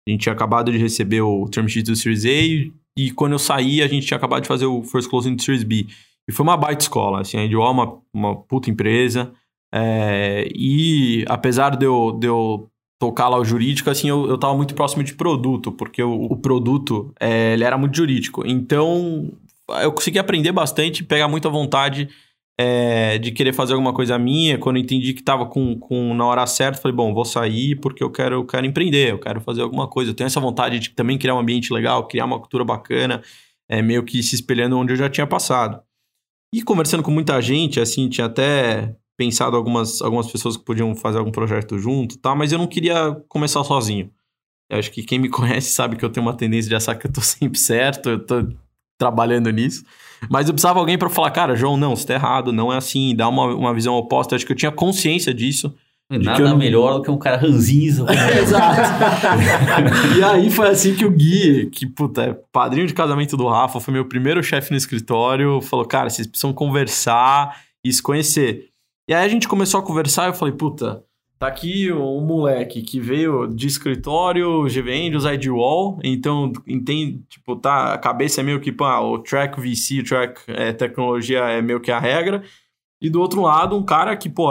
A 0.07 0.11
gente 0.13 0.23
tinha 0.23 0.33
acabado 0.33 0.71
de 0.71 0.79
receber 0.79 1.23
o 1.23 1.49
term 1.49 1.67
sheet 1.67 1.91
do 1.91 1.97
Series 1.97 2.25
A 2.25 2.86
e 2.97 3.11
quando 3.11 3.33
eu 3.33 3.39
saí, 3.39 3.83
a 3.83 3.89
gente 3.89 4.07
tinha 4.07 4.17
acabado 4.17 4.43
de 4.43 4.49
fazer 4.49 4.67
o 4.67 4.83
First 4.83 5.11
Closing 5.11 5.37
do 5.37 5.43
Series 5.43 5.65
B. 5.65 5.87
E 6.29 6.33
foi 6.33 6.43
uma 6.43 6.57
baita 6.57 6.83
escola, 6.83 7.21
assim, 7.21 7.37
a 7.37 7.45
Ideal 7.45 7.67
é 7.67 7.71
uma, 7.71 7.99
uma 8.13 8.37
puta 8.37 8.71
empresa. 8.71 9.33
É, 9.73 10.49
e 10.55 11.25
apesar 11.29 11.77
de 11.77 11.85
eu, 11.85 12.13
de 12.19 12.27
eu 12.27 12.69
tocar 12.99 13.29
lá 13.29 13.39
o 13.39 13.45
jurídico, 13.45 13.91
assim, 13.91 14.09
eu, 14.09 14.27
eu 14.27 14.39
tava 14.39 14.57
muito 14.57 14.75
próximo 14.75 15.05
de 15.05 15.15
produto, 15.15 15.71
porque 15.71 16.03
o, 16.03 16.25
o 16.25 16.37
produto, 16.37 17.13
é, 17.21 17.53
ele 17.53 17.65
era 17.65 17.77
muito 17.77 17.97
jurídico. 17.97 18.47
Então, 18.47 19.31
eu 19.83 19.93
consegui 19.93 20.19
aprender 20.19 20.53
bastante, 20.53 21.05
pegar 21.05 21.29
muita 21.29 21.49
vontade 21.49 22.09
é, 22.59 23.19
de 23.19 23.33
querer 23.33 23.53
fazer 23.53 23.75
alguma 23.75 23.93
coisa 23.93 24.19
minha, 24.19 24.59
quando 24.59 24.77
eu 24.77 24.83
entendi 24.83 25.13
que 25.13 25.21
estava 25.21 25.45
com, 25.47 25.79
com 25.79 26.15
na 26.15 26.25
hora 26.25 26.47
certa, 26.47 26.81
falei, 26.81 26.97
bom, 26.97 27.13
vou 27.13 27.25
sair 27.25 27.77
porque 27.77 28.03
eu 28.03 28.11
quero, 28.11 28.37
eu 28.37 28.47
quero 28.47 28.65
empreender, 28.65 29.11
eu 29.11 29.19
quero 29.19 29.41
fazer 29.41 29.63
alguma 29.63 29.87
coisa. 29.89 30.11
Eu 30.11 30.15
tenho 30.15 30.27
essa 30.27 30.41
vontade 30.41 30.79
de 30.79 30.91
também 30.91 31.19
criar 31.19 31.35
um 31.35 31.39
ambiente 31.39 31.73
legal, 31.73 32.09
criar 32.09 32.25
uma 32.25 32.39
cultura 32.39 32.65
bacana, 32.65 33.23
é, 33.69 33.83
meio 33.83 34.03
que 34.05 34.23
se 34.23 34.35
espelhando 34.35 34.79
onde 34.79 34.93
eu 34.93 34.97
já 34.97 35.11
tinha 35.11 35.27
passado. 35.27 35.81
E 36.55 36.63
conversando 36.63 37.03
com 37.03 37.11
muita 37.11 37.41
gente, 37.43 37.79
assim, 37.79 38.09
tinha 38.09 38.27
até 38.27 38.97
pensado 39.17 39.57
algumas, 39.57 40.01
algumas 40.01 40.31
pessoas 40.31 40.57
que 40.57 40.65
podiam 40.65 40.95
fazer 40.95 41.19
algum 41.19 41.33
projeto 41.33 41.79
junto, 41.79 42.19
tá? 42.19 42.35
mas 42.35 42.53
eu 42.53 42.59
não 42.59 42.67
queria 42.67 43.15
começar 43.29 43.65
sozinho. 43.65 44.11
Eu 44.71 44.79
acho 44.79 44.91
que 44.91 45.03
quem 45.03 45.19
me 45.19 45.29
conhece 45.31 45.71
sabe 45.71 45.97
que 45.97 46.05
eu 46.05 46.11
tenho 46.11 46.25
uma 46.25 46.37
tendência 46.37 46.69
de 46.69 46.75
achar 46.75 46.95
que 46.95 47.07
eu 47.07 47.13
tô 47.13 47.21
sempre 47.21 47.59
certo, 47.59 48.11
eu 48.11 48.25
tô 48.25 48.49
trabalhando 48.99 49.51
nisso. 49.51 49.85
Mas 50.31 50.49
eu 50.49 50.55
precisava 50.55 50.75
de 50.75 50.81
alguém 50.81 50.99
para 50.99 51.09
falar, 51.09 51.31
cara, 51.31 51.57
João, 51.57 51.77
não, 51.77 51.95
você 51.95 52.07
tá 52.07 52.15
errado, 52.15 52.53
não 52.53 52.73
é 52.73 52.77
assim, 52.77 53.15
dá 53.15 53.29
uma, 53.29 53.55
uma 53.55 53.75
visão 53.75 53.95
oposta. 53.95 54.35
Eu 54.35 54.37
acho 54.37 54.47
que 54.47 54.53
eu 54.53 54.57
tinha 54.57 54.73
consciência 54.73 55.33
disso. 55.33 55.75
Nada 56.09 56.51
não... 56.51 56.57
melhor 56.57 56.95
do 56.95 57.03
que 57.03 57.11
um 57.11 57.19
cara 57.19 57.37
ranzinza. 57.37 58.07
Exato. 58.41 58.81
e 60.17 60.23
aí 60.23 60.51
foi 60.51 60.69
assim 60.69 60.95
que 60.95 61.05
o 61.05 61.11
Gui, 61.11 61.67
que, 61.67 61.85
puta, 61.85 62.23
é 62.23 62.37
padrinho 62.53 62.87
de 62.87 62.95
casamento 62.95 63.37
do 63.37 63.49
Rafa, 63.49 63.81
foi 63.81 63.93
meu 63.93 64.05
primeiro 64.05 64.43
chefe 64.43 64.71
no 64.71 64.77
escritório, 64.77 65.61
falou, 65.61 65.85
cara, 65.85 66.09
vocês 66.09 66.27
precisam 66.27 66.53
conversar 66.53 67.61
e 67.85 67.93
se 67.93 68.01
conhecer. 68.01 68.69
E 69.09 69.15
aí 69.15 69.25
a 69.25 69.29
gente 69.29 69.49
começou 69.49 69.81
a 69.81 69.83
conversar 69.83 70.27
e 70.27 70.29
eu 70.29 70.35
falei, 70.35 70.55
puta, 70.55 71.03
Tá 71.39 71.49
aqui 71.49 71.93
um 71.93 72.23
moleque 72.23 72.81
que 72.81 72.99
veio 72.99 73.47
de 73.47 73.67
escritório, 73.67 74.65
GVend, 74.65 75.17
usa 75.17 75.35
IDWall, 75.35 75.99
então 76.03 76.51
entende, 76.67 77.21
tipo, 77.29 77.55
tá, 77.57 77.93
a 77.93 77.99
cabeça 77.99 78.41
é 78.41 78.45
meio 78.45 78.59
que, 78.59 78.73
pá, 78.73 79.01
o 79.01 79.19
track 79.19 79.61
VC, 79.61 80.01
o 80.01 80.05
track 80.05 80.41
é, 80.49 80.73
tecnologia 80.73 81.41
é 81.41 81.61
meio 81.61 81.79
que 81.79 81.91
a 81.91 81.99
regra. 81.99 82.43
E 83.03 83.11
do 83.11 83.21
outro 83.21 83.43
lado, 83.43 83.77
um 83.77 83.83
cara 83.83 84.17
que, 84.17 84.31
pô, 84.31 84.49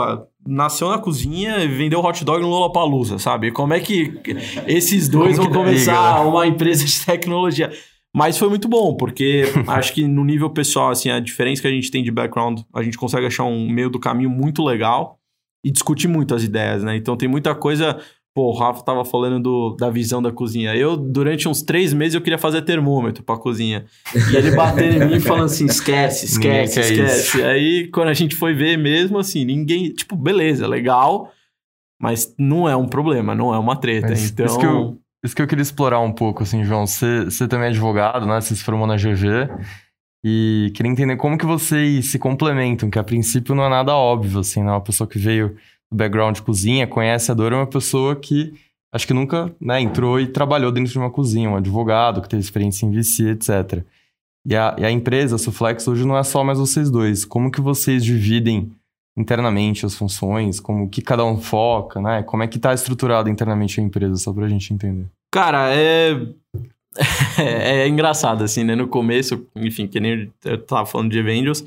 nasceu 0.48 0.88
na 0.88 1.00
cozinha 1.00 1.58
e 1.58 1.68
vendeu 1.68 2.01
hot 2.01 2.24
dog 2.24 2.44
no 2.44 2.50
Lollapalooza, 2.50 3.18
sabe? 3.18 3.51
Como 3.51 3.74
é 3.74 3.80
que 3.80 4.22
esses 4.68 5.10
dois 5.10 5.38
vão 5.38 5.50
começar 5.50 6.20
liga, 6.20 6.30
uma 6.30 6.46
empresa 6.46 6.86
de 6.86 7.04
tecnologia? 7.04 7.72
Mas 8.15 8.38
foi 8.38 8.48
muito 8.48 8.68
bom, 8.68 8.96
porque 8.96 9.46
acho 9.68 9.92
que 9.92 10.08
no 10.08 10.24
nível 10.24 10.51
pessoal, 10.51 10.92
assim, 10.92 11.10
a 11.10 11.20
diferença 11.20 11.63
que 11.63 11.68
a 11.68 11.72
gente 11.72 11.89
tem 11.89 12.04
de 12.04 12.12
background, 12.12 12.62
a 12.72 12.84
gente 12.84 12.96
consegue 12.96 13.25
achar 13.25 13.44
um 13.44 13.68
meio 13.68 13.89
do 13.89 14.00
caminho 14.00 14.30
muito 14.30 14.63
legal 14.63 15.20
e 15.65 15.72
discutir 15.72 16.07
muito 16.07 16.36
as 16.36 16.43
ideias, 16.43 16.84
né? 16.84 16.95
Então 16.95 17.17
tem 17.17 17.27
muita 17.27 17.55
coisa. 17.55 17.98
Pô, 18.36 18.51
o 18.51 18.53
Rafa 18.53 18.84
tava 18.84 19.03
falando 19.03 19.41
do, 19.41 19.75
da 19.75 19.89
visão 19.89 20.22
da 20.22 20.31
cozinha. 20.31 20.75
Eu, 20.75 20.95
durante 20.95 21.48
uns 21.48 21.63
três 21.63 21.91
meses, 21.91 22.13
eu 22.13 22.22
queria 22.22 22.38
fazer 22.38 22.62
termômetro 22.62 23.24
pra 23.24 23.36
cozinha. 23.36 23.86
E 24.31 24.36
ele 24.36 24.51
batendo 24.51 25.03
em 25.03 25.07
mim 25.07 25.19
falando 25.19 25.45
assim: 25.45 25.65
esquece, 25.65 26.25
esquece, 26.38 26.79
esquece. 26.81 27.43
Aí, 27.43 27.88
quando 27.88 28.10
a 28.10 28.13
gente 28.13 28.36
foi 28.36 28.53
ver 28.53 28.77
mesmo, 28.77 29.17
assim, 29.17 29.43
ninguém. 29.43 29.91
Tipo, 29.91 30.15
beleza, 30.15 30.67
legal. 30.67 31.31
Mas 32.00 32.36
não 32.38 32.69
é 32.69 32.75
um 32.75 32.88
problema, 32.88 33.34
não 33.34 33.51
é 33.51 33.57
uma 33.57 33.75
treta. 33.75 34.10
Mas 34.10 34.29
então. 34.29 34.45
Isso 34.45 34.60
que, 34.60 34.65
eu, 34.65 35.00
isso 35.24 35.36
que 35.36 35.41
eu 35.41 35.48
queria 35.48 35.63
explorar 35.63 36.00
um 36.01 36.12
pouco, 36.12 36.43
assim, 36.43 36.63
João. 36.63 36.86
Você, 36.86 37.24
você 37.24 37.48
também 37.48 37.67
é 37.67 37.69
advogado, 37.69 38.27
né? 38.27 38.39
Você 38.39 38.55
se 38.55 38.63
formou 38.63 38.86
na 38.86 38.98
GV. 38.98 39.50
E 40.27 40.72
queria 40.74 40.91
entender 40.91 41.17
como 41.17 41.38
que 41.38 41.46
vocês 41.46 42.08
se 42.08 42.17
complementam, 42.17 42.89
que 42.89 42.98
a 42.98 43.03
princípio 43.03 43.53
não 43.53 43.63
é 43.63 43.70
nada 43.70 43.94
óbvio, 43.94 44.39
assim, 44.39 44.63
né? 44.63 44.72
Uma 44.72 44.82
pessoa 44.82 45.08
que 45.08 45.20
veio 45.20 45.50
do 45.91 45.96
background 45.96 46.38
de 46.38 46.41
cozinha, 46.41 46.88
conhece 46.88 47.29
a 47.29 47.36
dor, 47.36 47.53
é 47.53 47.55
uma 47.55 47.67
pessoa 47.67 48.15
que 48.15 48.51
acho 48.91 49.05
que 49.05 49.13
nunca 49.13 49.53
né, 49.62 49.79
entrou 49.79 50.20
e 50.20 50.25
trabalhou 50.25 50.72
dentro 50.72 50.91
de 50.91 50.98
uma 50.98 51.12
cozinha, 51.12 51.48
um 51.48 51.55
advogado 51.55 52.24
que 52.24 52.27
teve 52.27 52.41
experiência 52.41 52.88
em 52.88 52.91
VC, 52.91 53.29
etc. 53.29 53.84
E 54.44 54.55
a, 54.55 54.75
e 54.79 54.84
a 54.84 54.89
empresa, 54.89 55.36
a 55.36 55.38
Suflex, 55.38 55.88
hoje 55.88 56.03
não 56.08 56.17
é 56.17 56.24
só 56.24 56.44
mais 56.44 56.58
vocês 56.58 56.89
dois. 56.89 57.24
Como 57.24 57.51
que 57.51 57.62
vocês 57.62 58.03
dividem 58.03 58.72
internamente 59.15 59.86
as 59.86 59.94
funções? 59.94 60.60
Como 60.60 60.89
que 60.89 61.03
cada 61.03 61.24
um 61.24 61.38
foca, 61.38 62.01
né? 62.01 62.24
Como 62.24 62.41
é 62.41 62.48
que 62.48 62.58
está 62.58 62.74
estruturada 62.74 63.29
internamente 63.29 63.79
a 63.79 63.84
empresa, 63.84 64.15
só 64.15 64.34
para 64.34 64.46
a 64.46 64.50
gente 64.50 64.74
entender? 64.74 65.05
Cara, 65.32 65.72
é 65.72 66.20
é, 67.38 67.84
é, 67.84 67.88
engraçado, 67.88 68.44
assim, 68.44 68.64
né? 68.64 68.75
No 68.75 68.88
começo, 68.88 69.46
enfim, 69.56 69.88
que 69.88 70.00
nem 70.00 70.32
eu 70.44 70.58
tava 70.64 70.86
falando 70.86 71.12
de 71.12 71.20
Avengers, 71.20 71.64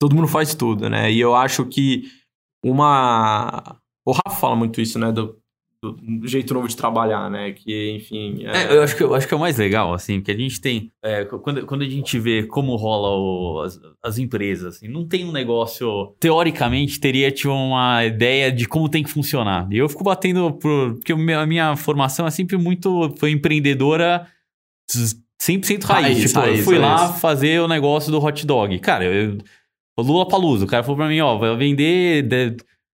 todo 0.00 0.14
mundo 0.14 0.28
faz 0.28 0.54
tudo, 0.54 0.88
né? 0.90 1.10
E 1.10 1.20
eu 1.20 1.34
acho 1.34 1.64
que 1.66 2.04
uma. 2.64 3.76
O 4.04 4.12
Rafa 4.12 4.40
fala 4.40 4.56
muito 4.56 4.80
isso, 4.80 4.98
né? 4.98 5.10
Do, 5.12 5.36
do 5.82 6.26
jeito 6.26 6.54
novo 6.54 6.66
de 6.68 6.76
trabalhar, 6.76 7.30
né? 7.30 7.52
Que, 7.52 7.92
enfim. 7.96 8.44
É, 8.46 8.74
eu, 8.76 8.82
acho 8.82 8.96
que, 8.96 9.02
eu 9.02 9.14
acho 9.14 9.26
que 9.28 9.34
é 9.34 9.36
o 9.36 9.40
mais 9.40 9.58
legal, 9.58 9.92
assim, 9.92 10.20
que 10.20 10.30
a 10.30 10.36
gente 10.36 10.60
tem. 10.60 10.90
é, 11.02 11.24
quando, 11.24 11.66
quando 11.66 11.82
a 11.82 11.88
gente 11.88 12.18
vê 12.18 12.44
como 12.44 12.74
rola 12.76 13.08
o- 13.16 13.60
as, 13.60 13.80
as 14.02 14.18
empresas, 14.18 14.76
assim, 14.76 14.88
não 14.88 15.06
tem 15.06 15.24
um 15.24 15.32
negócio. 15.32 16.14
Teoricamente, 16.18 16.98
teria 17.00 17.30
tipo, 17.30 17.50
uma 17.52 18.04
ideia 18.04 18.50
de 18.50 18.66
como 18.66 18.88
tem 18.88 19.02
que 19.02 19.10
funcionar. 19.10 19.68
E 19.70 19.78
eu 19.78 19.88
fico 19.88 20.04
batendo 20.04 20.52
por. 20.52 20.94
Porque 20.94 21.12
a 21.12 21.46
minha 21.46 21.76
formação 21.76 22.26
é 22.26 22.30
sempre 22.30 22.56
muito. 22.56 23.12
Foi 23.18 23.30
empreendedora 23.30 24.26
100% 24.90 25.84
raiz. 25.84 26.06
Raiz, 26.06 26.28
tipo, 26.28 26.38
eu 26.38 26.42
raiz, 26.44 26.64
fui 26.64 26.78
lá 26.78 26.96
raiz. 26.96 27.20
fazer 27.20 27.60
o 27.60 27.68
negócio 27.68 28.10
do 28.10 28.22
hot 28.22 28.46
dog. 28.46 28.78
Cara, 28.78 29.04
eu. 29.04 29.38
O 29.98 30.02
Lula 30.02 30.28
Paluso, 30.28 30.64
o 30.64 30.68
cara 30.68 30.82
falou 30.82 30.96
pra 30.98 31.08
mim, 31.08 31.20
ó, 31.20 31.38
vai 31.38 31.56
vender 31.56 32.22
de- 32.22 32.56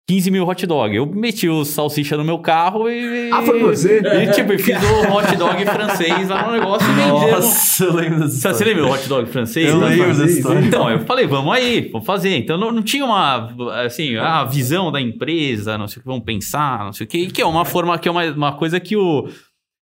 15 0.10 0.32
mil 0.32 0.48
hot 0.48 0.66
dog. 0.66 0.96
Eu 0.96 1.06
meti 1.06 1.50
o 1.50 1.66
salsicha 1.66 2.16
no 2.16 2.24
meu 2.24 2.40
carro 2.40 2.90
e. 2.90 3.30
Ah, 3.30 3.42
foi 3.44 3.60
você? 3.60 4.00
E 4.00 4.32
tipo, 4.32 4.54
eu 4.54 4.58
fiz 4.60 4.78
o 4.82 5.14
hot 5.14 5.36
dog 5.36 5.66
francês 5.66 6.30
lá 6.30 6.48
no 6.48 6.54
negócio 6.54 6.88
e 6.90 6.94
vendendo. 6.94 7.32
Nossa, 7.32 7.84
eu 7.84 7.94
lembro 7.94 8.20
dessa 8.22 8.30
Você, 8.30 8.36
história. 8.38 8.58
você 8.58 8.64
lembra 8.66 8.84
do 8.84 8.90
hot 8.92 9.10
dog 9.10 9.30
francês? 9.30 9.68
Eu 9.68 9.80
Lá 9.80 9.88
lembro 9.90 10.08
dessa 10.08 10.26
história. 10.26 10.60
Então, 10.66 10.90
eu 10.90 11.00
falei, 11.06 11.28
vamos 11.28 11.54
aí, 11.54 11.90
vamos 11.92 12.08
fazer. 12.08 12.38
Então, 12.38 12.58
não, 12.58 12.72
não 12.72 12.82
tinha 12.82 13.04
uma, 13.04 13.54
assim, 13.86 14.16
a 14.16 14.46
visão 14.46 14.92
da 14.94 15.02
empresa, 15.02 15.78
não 15.78 15.88
sei 15.90 16.00
o 16.00 16.04
que, 16.04 16.08
vamos 16.08 16.24
pensar, 16.24 16.86
não 16.86 16.94
sei 16.94 17.06
o 17.06 17.10
que, 17.10 17.28
que 17.28 17.42
é 17.42 17.46
uma 17.46 17.66
forma, 17.66 18.00
que 18.00 18.08
é 18.08 18.12
uma, 18.12 18.24
uma 18.32 18.54
coisa 18.54 18.80
que 18.80 18.96
o, 18.96 19.28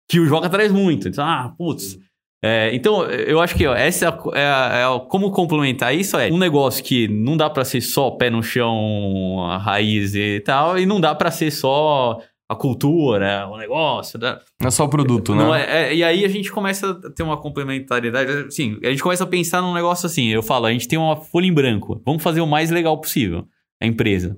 que 0.10 0.20
o 0.20 0.26
Joga 0.26 0.50
traz 0.50 0.72
muito. 0.72 1.08
Então, 1.08 1.24
ah, 1.26 1.54
putz. 1.58 1.98
É, 2.44 2.70
então, 2.74 3.04
eu 3.06 3.40
acho 3.42 3.56
que 3.56 3.66
ó, 3.66 3.74
essa 3.74 4.06
é, 4.06 4.08
a, 4.10 4.40
é 4.40 4.46
a- 4.46 4.78
é 4.78 4.84
a- 4.96 5.00
como 5.00 5.32
complementar 5.32 5.96
isso 5.96 6.16
é 6.18 6.32
um 6.32 6.38
negócio 6.38 6.84
que 6.84 7.08
não 7.08 7.36
dá 7.36 7.50
pra 7.50 7.66
ser 7.66 7.82
só 7.82 8.12
pé 8.12 8.30
no 8.30 8.44
chão, 8.44 9.44
a 9.50 9.58
raiz 9.58 10.14
e 10.14 10.40
tal, 10.42 10.78
e 10.78 10.86
não 10.86 11.02
dá 11.02 11.16
pra 11.16 11.32
ser 11.32 11.50
só 11.52 12.20
a 12.50 12.56
cultura, 12.56 13.48
o 13.50 13.58
negócio, 13.58 14.20
né? 14.20 14.38
Não 14.62 14.68
é 14.68 14.72
só 14.72 14.86
o 14.86 14.90
produto, 14.90 15.34
né? 15.36 15.44
Não 15.44 15.54
é- 15.54 15.90
é- 15.90 15.96
e 15.96 16.04
aí 16.04 16.24
a 16.24 16.28
gente 16.30 16.52
começa 16.52 16.92
a 16.92 17.10
ter 17.12 17.24
uma 17.24 17.38
complementaridade. 17.42 18.32
Assim, 18.48 18.78
a 18.84 18.90
gente 18.90 19.02
começa 19.04 19.24
a 19.24 19.28
pensar 19.28 19.62
num 19.62 19.74
negócio 19.74 20.06
assim. 20.06 20.28
Eu 20.28 20.44
falo, 20.44 20.68
a 20.68 20.72
gente 20.72 20.88
tem 20.88 20.98
uma 20.98 21.18
folha 21.18 21.48
em 21.48 21.54
branco. 21.54 22.00
Vamos 22.06 22.22
fazer 22.24 22.40
o 22.42 22.48
mais 22.48 22.70
legal 22.70 23.02
possível. 23.02 23.46
A 23.82 23.86
empresa. 23.88 24.38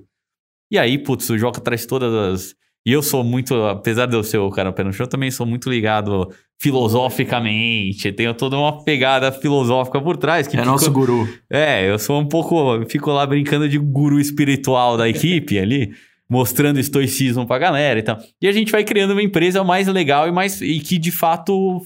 E 0.72 0.78
aí, 0.78 0.98
putz, 0.98 1.28
o 1.30 1.38
Joca 1.38 1.60
traz 1.60 1.84
todas 1.86 2.12
as. 2.14 2.54
E 2.86 2.92
eu 2.92 3.02
sou 3.02 3.22
muito, 3.22 3.54
apesar 3.66 4.06
de 4.06 4.16
eu 4.16 4.22
ser 4.24 4.38
o 4.38 4.50
cara 4.50 4.72
pé 4.72 4.82
no 4.82 4.92
chão, 4.92 5.04
eu 5.04 5.10
também 5.10 5.30
sou 5.30 5.44
muito 5.46 5.68
ligado 5.68 6.28
filosoficamente. 6.58 8.12
Tenho 8.12 8.34
toda 8.34 8.56
uma 8.56 8.82
pegada 8.84 9.30
filosófica 9.32 10.00
por 10.00 10.16
trás. 10.16 10.46
Que 10.46 10.56
É 10.56 10.60
fica- 10.60 10.70
nosso 10.70 10.90
guru. 10.90 11.28
é, 11.50 11.88
eu 11.90 11.98
sou 11.98 12.18
um 12.20 12.26
pouco. 12.26 12.84
Fico 12.88 13.10
lá 13.10 13.26
brincando 13.26 13.68
de 13.68 13.78
guru 13.78 14.18
espiritual 14.18 14.96
da 14.96 15.08
equipe 15.08 15.58
ali, 15.58 15.92
mostrando 16.28 16.80
estoicismo 16.80 17.46
pra 17.46 17.58
galera 17.58 17.98
e 17.98 18.02
tal. 18.02 18.18
E 18.40 18.48
a 18.48 18.52
gente 18.52 18.72
vai 18.72 18.84
criando 18.84 19.12
uma 19.12 19.22
empresa 19.22 19.62
mais 19.64 19.86
legal 19.86 20.28
e 20.28 20.32
mais. 20.32 20.60
e 20.60 20.80
que 20.80 20.98
de 20.98 21.10
fato 21.10 21.80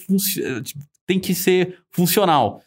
tipo, 0.62 0.84
tem 1.06 1.18
que 1.18 1.34
ser 1.34 1.78
funcional. 1.90 2.60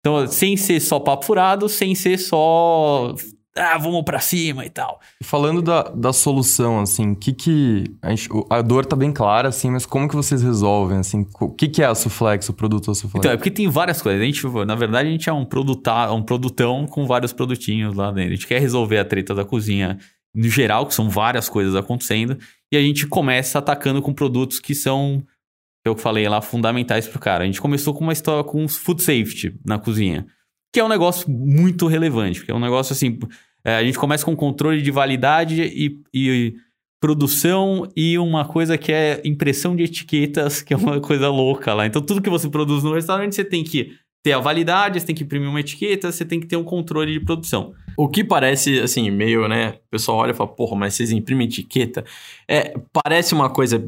Então, 0.00 0.26
sem 0.26 0.56
ser 0.56 0.80
só 0.80 0.98
papo 0.98 1.24
furado, 1.24 1.68
sem 1.68 1.94
ser 1.94 2.18
só. 2.18 3.14
Ah, 3.56 3.76
vamos 3.76 4.02
pra 4.02 4.18
cima 4.18 4.64
e 4.64 4.70
tal. 4.70 4.98
Falando 5.22 5.60
da, 5.60 5.82
da 5.82 6.12
solução, 6.12 6.80
assim, 6.80 7.14
que 7.14 7.32
que... 7.34 7.84
A, 8.00 8.10
gente- 8.10 8.32
o- 8.32 8.46
a 8.48 8.62
dor 8.62 8.86
tá 8.86 8.96
bem 8.96 9.12
clara, 9.12 9.48
assim, 9.48 9.70
mas 9.70 9.84
como 9.84 10.08
que 10.08 10.16
vocês 10.16 10.42
resolvem, 10.42 10.98
assim? 10.98 11.26
O 11.38 11.50
que 11.50 11.68
que 11.68 11.82
é 11.82 11.86
a 11.86 11.94
Suflex, 11.94 12.48
o 12.48 12.54
produto 12.54 12.86
da 12.86 12.94
Suflex? 12.94 13.16
Então, 13.18 13.30
é 13.32 13.36
porque 13.36 13.50
tem 13.50 13.68
várias 13.68 14.00
coisas. 14.00 14.22
A 14.22 14.24
gente, 14.24 14.46
na 14.66 14.74
verdade, 14.74 15.08
a 15.08 15.12
gente 15.12 15.28
é 15.28 15.32
um, 15.32 15.44
produta, 15.44 16.10
um 16.12 16.22
produtão 16.22 16.86
com 16.86 17.06
vários 17.06 17.32
produtinhos 17.34 17.94
lá 17.94 18.10
dentro. 18.10 18.32
A 18.32 18.34
gente 18.36 18.46
quer 18.46 18.58
resolver 18.58 18.98
a 18.98 19.04
treta 19.04 19.34
da 19.34 19.44
cozinha 19.44 19.98
no 20.34 20.48
geral, 20.48 20.86
que 20.86 20.94
são 20.94 21.10
várias 21.10 21.46
coisas 21.50 21.76
acontecendo, 21.76 22.38
e 22.72 22.76
a 22.78 22.80
gente 22.80 23.06
começa 23.06 23.58
atacando 23.58 24.00
com 24.00 24.14
produtos 24.14 24.58
que 24.60 24.74
são, 24.74 25.22
que 25.84 25.88
eu 25.90 25.94
falei 25.94 26.26
lá, 26.26 26.40
fundamentais 26.40 27.06
pro 27.06 27.18
cara. 27.18 27.44
A 27.44 27.46
gente 27.46 27.60
começou 27.60 27.92
com 27.92 28.02
uma 28.02 28.14
história 28.14 28.42
com 28.42 28.66
food 28.66 29.02
safety 29.02 29.54
na 29.62 29.78
cozinha, 29.78 30.26
que 30.72 30.80
é 30.80 30.84
um 30.84 30.88
negócio 30.88 31.30
muito 31.30 31.86
relevante, 31.86 32.40
porque 32.40 32.52
é 32.52 32.54
um 32.54 32.60
negócio 32.60 32.92
assim. 32.92 33.18
é, 33.64 33.76
a 33.76 33.84
gente 33.84 33.98
começa 33.98 34.24
com 34.24 34.34
controle 34.34 34.82
de 34.82 34.90
validade 34.90 35.62
e- 35.62 36.00
e 36.12 36.54
produção 37.00 37.88
e 37.96 38.16
uma 38.18 38.44
coisa 38.44 38.78
que 38.78 38.90
é 38.92 39.20
impressão 39.24 39.76
de 39.76 39.82
etiquetas, 39.84 40.62
que 40.62 40.72
é 40.72 40.76
uma 40.76 41.00
coisa 41.00 41.28
louca 41.28 41.74
lá. 41.74 41.86
Então, 41.86 42.00
tudo 42.02 42.22
que 42.22 42.30
você 42.30 42.48
produz 42.48 42.82
no 42.82 42.94
restaurante, 42.94 43.34
você 43.34 43.44
tem 43.44 43.62
que 43.62 43.92
ter 44.22 44.32
a 44.32 44.38
validade, 44.38 45.00
você 45.00 45.06
tem 45.06 45.14
que 45.16 45.24
imprimir 45.24 45.48
uma 45.48 45.58
etiqueta, 45.60 46.10
você 46.10 46.24
tem 46.24 46.38
que 46.38 46.46
ter 46.46 46.56
um 46.56 46.62
controle 46.62 47.12
de 47.12 47.20
produção. 47.24 47.72
O 47.96 48.08
que 48.08 48.22
parece, 48.22 48.78
assim, 48.78 49.10
meio, 49.10 49.48
né? 49.48 49.70
O 49.88 49.90
pessoal 49.90 50.18
olha 50.18 50.30
e 50.30 50.34
fala, 50.34 50.48
porra, 50.50 50.76
mas 50.76 50.94
vocês 50.94 51.10
imprimem 51.10 51.46
etiqueta? 51.48 52.04
É, 52.48 52.72
parece 53.04 53.34
uma 53.34 53.50
coisa 53.50 53.84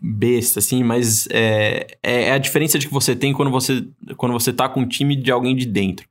besta, 0.00 0.60
assim, 0.60 0.84
mas 0.84 1.26
é, 1.30 1.86
é 2.02 2.32
a 2.32 2.38
diferença 2.38 2.78
de 2.78 2.86
que 2.86 2.92
você 2.92 3.14
tem 3.16 3.32
quando 3.32 3.50
você, 3.50 3.84
quando 4.16 4.32
você 4.32 4.52
tá 4.52 4.68
com 4.68 4.80
um 4.80 4.86
time 4.88 5.16
de 5.16 5.30
alguém 5.30 5.54
de 5.56 5.66
dentro. 5.66 6.06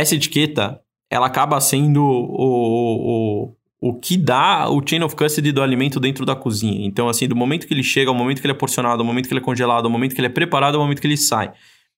Essa 0.00 0.14
etiqueta, 0.14 0.80
ela 1.10 1.26
acaba 1.26 1.60
sendo 1.60 2.02
o, 2.02 3.52
o, 3.80 3.88
o 3.90 3.94
que 4.00 4.16
dá 4.16 4.68
o 4.68 4.82
chain 4.86 5.02
of 5.02 5.14
custody 5.16 5.52
do 5.52 5.62
alimento 5.62 5.98
dentro 6.00 6.24
da 6.26 6.34
cozinha. 6.34 6.86
Então, 6.86 7.08
assim, 7.08 7.26
do 7.28 7.36
momento 7.36 7.66
que 7.66 7.74
ele 7.74 7.82
chega, 7.82 8.10
ao 8.10 8.14
momento 8.14 8.40
que 8.40 8.46
ele 8.46 8.52
é 8.52 8.56
porcionado, 8.56 9.00
ao 9.02 9.06
momento 9.06 9.26
que 9.28 9.32
ele 9.32 9.40
é 9.40 9.44
congelado, 9.44 9.84
ao 9.84 9.90
momento 9.90 10.14
que 10.14 10.20
ele 10.20 10.26
é 10.26 10.30
preparado, 10.30 10.74
ao 10.76 10.82
momento 10.82 11.00
que 11.00 11.06
ele 11.06 11.16
sai. 11.16 11.52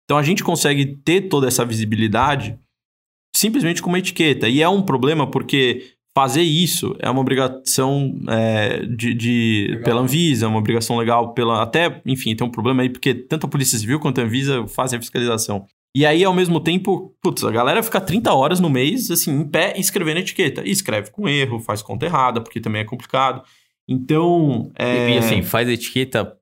Então, 0.05 0.17
a 0.17 0.23
gente 0.23 0.43
consegue 0.43 0.87
ter 1.05 1.23
toda 1.29 1.47
essa 1.49 1.65
visibilidade 1.65 2.59
simplesmente 3.35 3.83
com 3.83 3.89
uma 3.89 3.99
etiqueta. 3.99 4.49
E 4.49 4.63
é 4.63 4.69
um 4.69 4.83
problema 4.83 5.31
porque 5.31 5.93
fazer 6.15 6.43
isso 6.43 6.97
é 6.99 7.09
uma 7.09 7.21
obrigação 7.21 8.19
é, 8.29 8.85
de, 8.87 9.15
de- 9.15 9.81
pela 9.85 10.01
Anvisa, 10.01 10.47
é 10.47 10.49
uma 10.49 10.59
obrigação 10.59 10.97
legal 10.97 11.33
pela. 11.35 11.63
Até, 11.63 12.01
enfim, 12.05 12.35
tem 12.35 12.47
um 12.47 12.51
problema 12.51 12.83
aí, 12.83 12.89
porque 12.91 13.15
tanto 13.15 13.47
a 13.47 13.49
Polícia 13.49 13.79
Civil 13.79 14.01
quanto 14.01 14.21
a 14.21 14.25
Anvisa 14.25 14.67
fazem 14.67 14.99
a 14.99 15.01
fiscalização. 15.01 15.67
E 15.97 16.05
aí, 16.07 16.23
ao 16.23 16.35
mesmo 16.35 16.61
tempo, 16.61 17.15
putz, 17.23 17.43
a 17.45 17.51
galera 17.51 17.83
fica 17.83 18.01
30 18.01 18.33
horas 18.33 18.61
no 18.61 18.69
mês, 18.71 19.11
assim, 19.11 19.33
em 19.33 19.45
pé, 19.45 19.75
escrevendo 19.79 20.19
etiqueta. 20.19 20.63
E 20.65 20.71
escreve 20.71 21.11
com 21.11 21.29
erro, 21.29 21.59
faz 21.61 21.83
conta 21.83 22.07
errada, 22.07 22.41
porque 22.41 22.61
também 22.61 22.83
é 22.83 22.85
complicado. 22.85 23.43
Então. 23.89 24.71
É... 24.79 25.11
E 25.15 25.19
assim, 25.19 25.43
faz 25.43 25.69
etiqueta 25.69 26.35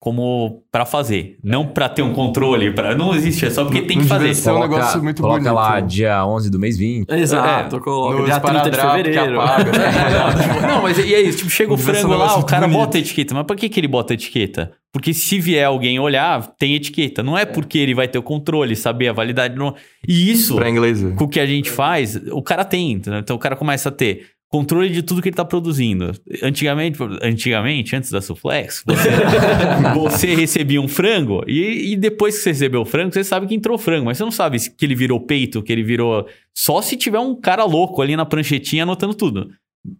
como 0.00 0.64
pra 0.72 0.84
fazer, 0.84 1.38
não 1.44 1.64
pra 1.64 1.88
ter 1.88 2.02
um 2.02 2.12
controle, 2.12 2.72
para 2.72 2.92
não 2.96 3.14
existe, 3.14 3.46
é 3.46 3.50
só 3.50 3.62
porque 3.62 3.82
tem 3.82 3.98
que 3.98 4.02
Não 4.02 4.08
fazer. 4.08 4.24
devia 4.30 4.34
ser 4.42 4.50
um 4.50 4.58
negócio 4.58 5.00
muito 5.00 5.22
coloca 5.22 5.38
bonito. 5.38 5.54
lá 5.54 5.78
dia 5.78 6.26
11 6.26 6.50
do 6.50 6.58
mês 6.58 6.76
20. 6.76 7.08
Exato, 7.08 7.78
coloca 7.78 8.18
No 8.18 8.24
dia 8.24 8.40
30 8.40 8.70
de 8.70 8.76
fevereiro. 8.80 9.40
apaga, 9.40 9.70
né? 9.70 10.66
Não, 10.66 10.82
mas 10.82 10.98
e 10.98 11.14
aí, 11.14 11.32
tipo, 11.32 11.48
chega 11.48 11.72
o 11.72 11.78
frango 11.78 12.14
lá, 12.14 12.36
o 12.36 12.44
cara 12.44 12.66
bonito. 12.66 12.80
bota 12.80 12.98
etiqueta. 12.98 13.32
Mas 13.32 13.46
por 13.46 13.54
que, 13.54 13.68
que 13.68 13.78
ele 13.78 13.86
bota 13.86 14.12
etiqueta? 14.14 14.72
Porque 14.92 15.14
se 15.14 15.40
vier 15.40 15.66
alguém 15.66 15.98
olhar, 15.98 16.46
tem 16.58 16.74
etiqueta. 16.74 17.22
Não 17.22 17.36
é 17.36 17.46
porque 17.46 17.78
ele 17.78 17.94
vai 17.94 18.06
ter 18.06 18.18
o 18.18 18.22
controle, 18.22 18.76
saber 18.76 19.08
a 19.08 19.12
validade. 19.12 19.56
Não... 19.56 19.74
E 20.06 20.30
isso, 20.30 20.54
Pra 20.54 20.68
inglês. 20.68 21.00
ver. 21.00 21.14
com 21.14 21.24
o 21.24 21.28
que 21.28 21.40
a 21.40 21.46
gente 21.46 21.70
faz, 21.70 22.14
o 22.30 22.42
cara 22.42 22.62
tem. 22.64 22.92
entendeu? 22.92 23.18
Então 23.20 23.34
o 23.34 23.38
cara 23.38 23.56
começa 23.56 23.88
a 23.88 23.92
ter 23.92 24.26
controle 24.50 24.90
de 24.90 25.02
tudo 25.02 25.22
que 25.22 25.30
ele 25.30 25.34
tá 25.36 25.46
produzindo. 25.46 26.12
Antigamente, 26.42 26.98
antigamente 27.22 27.96
antes 27.96 28.10
da 28.10 28.20
Suflex, 28.20 28.82
você, 28.84 29.08
você 29.96 30.34
recebia 30.34 30.78
um 30.78 30.86
frango 30.86 31.42
e, 31.46 31.92
e 31.92 31.96
depois 31.96 32.36
que 32.36 32.42
você 32.42 32.50
recebeu 32.50 32.82
o 32.82 32.84
frango, 32.84 33.14
você 33.14 33.24
sabe 33.24 33.46
que 33.46 33.54
entrou 33.54 33.78
frango, 33.78 34.04
mas 34.04 34.18
você 34.18 34.24
não 34.24 34.30
sabe 34.30 34.58
que 34.76 34.84
ele 34.84 34.94
virou 34.94 35.18
peito, 35.20 35.62
que 35.62 35.72
ele 35.72 35.82
virou. 35.82 36.26
Só 36.54 36.82
se 36.82 36.98
tiver 36.98 37.18
um 37.18 37.34
cara 37.34 37.64
louco 37.64 38.02
ali 38.02 38.14
na 38.14 38.26
pranchetinha 38.26 38.82
anotando 38.82 39.14
tudo. 39.14 39.48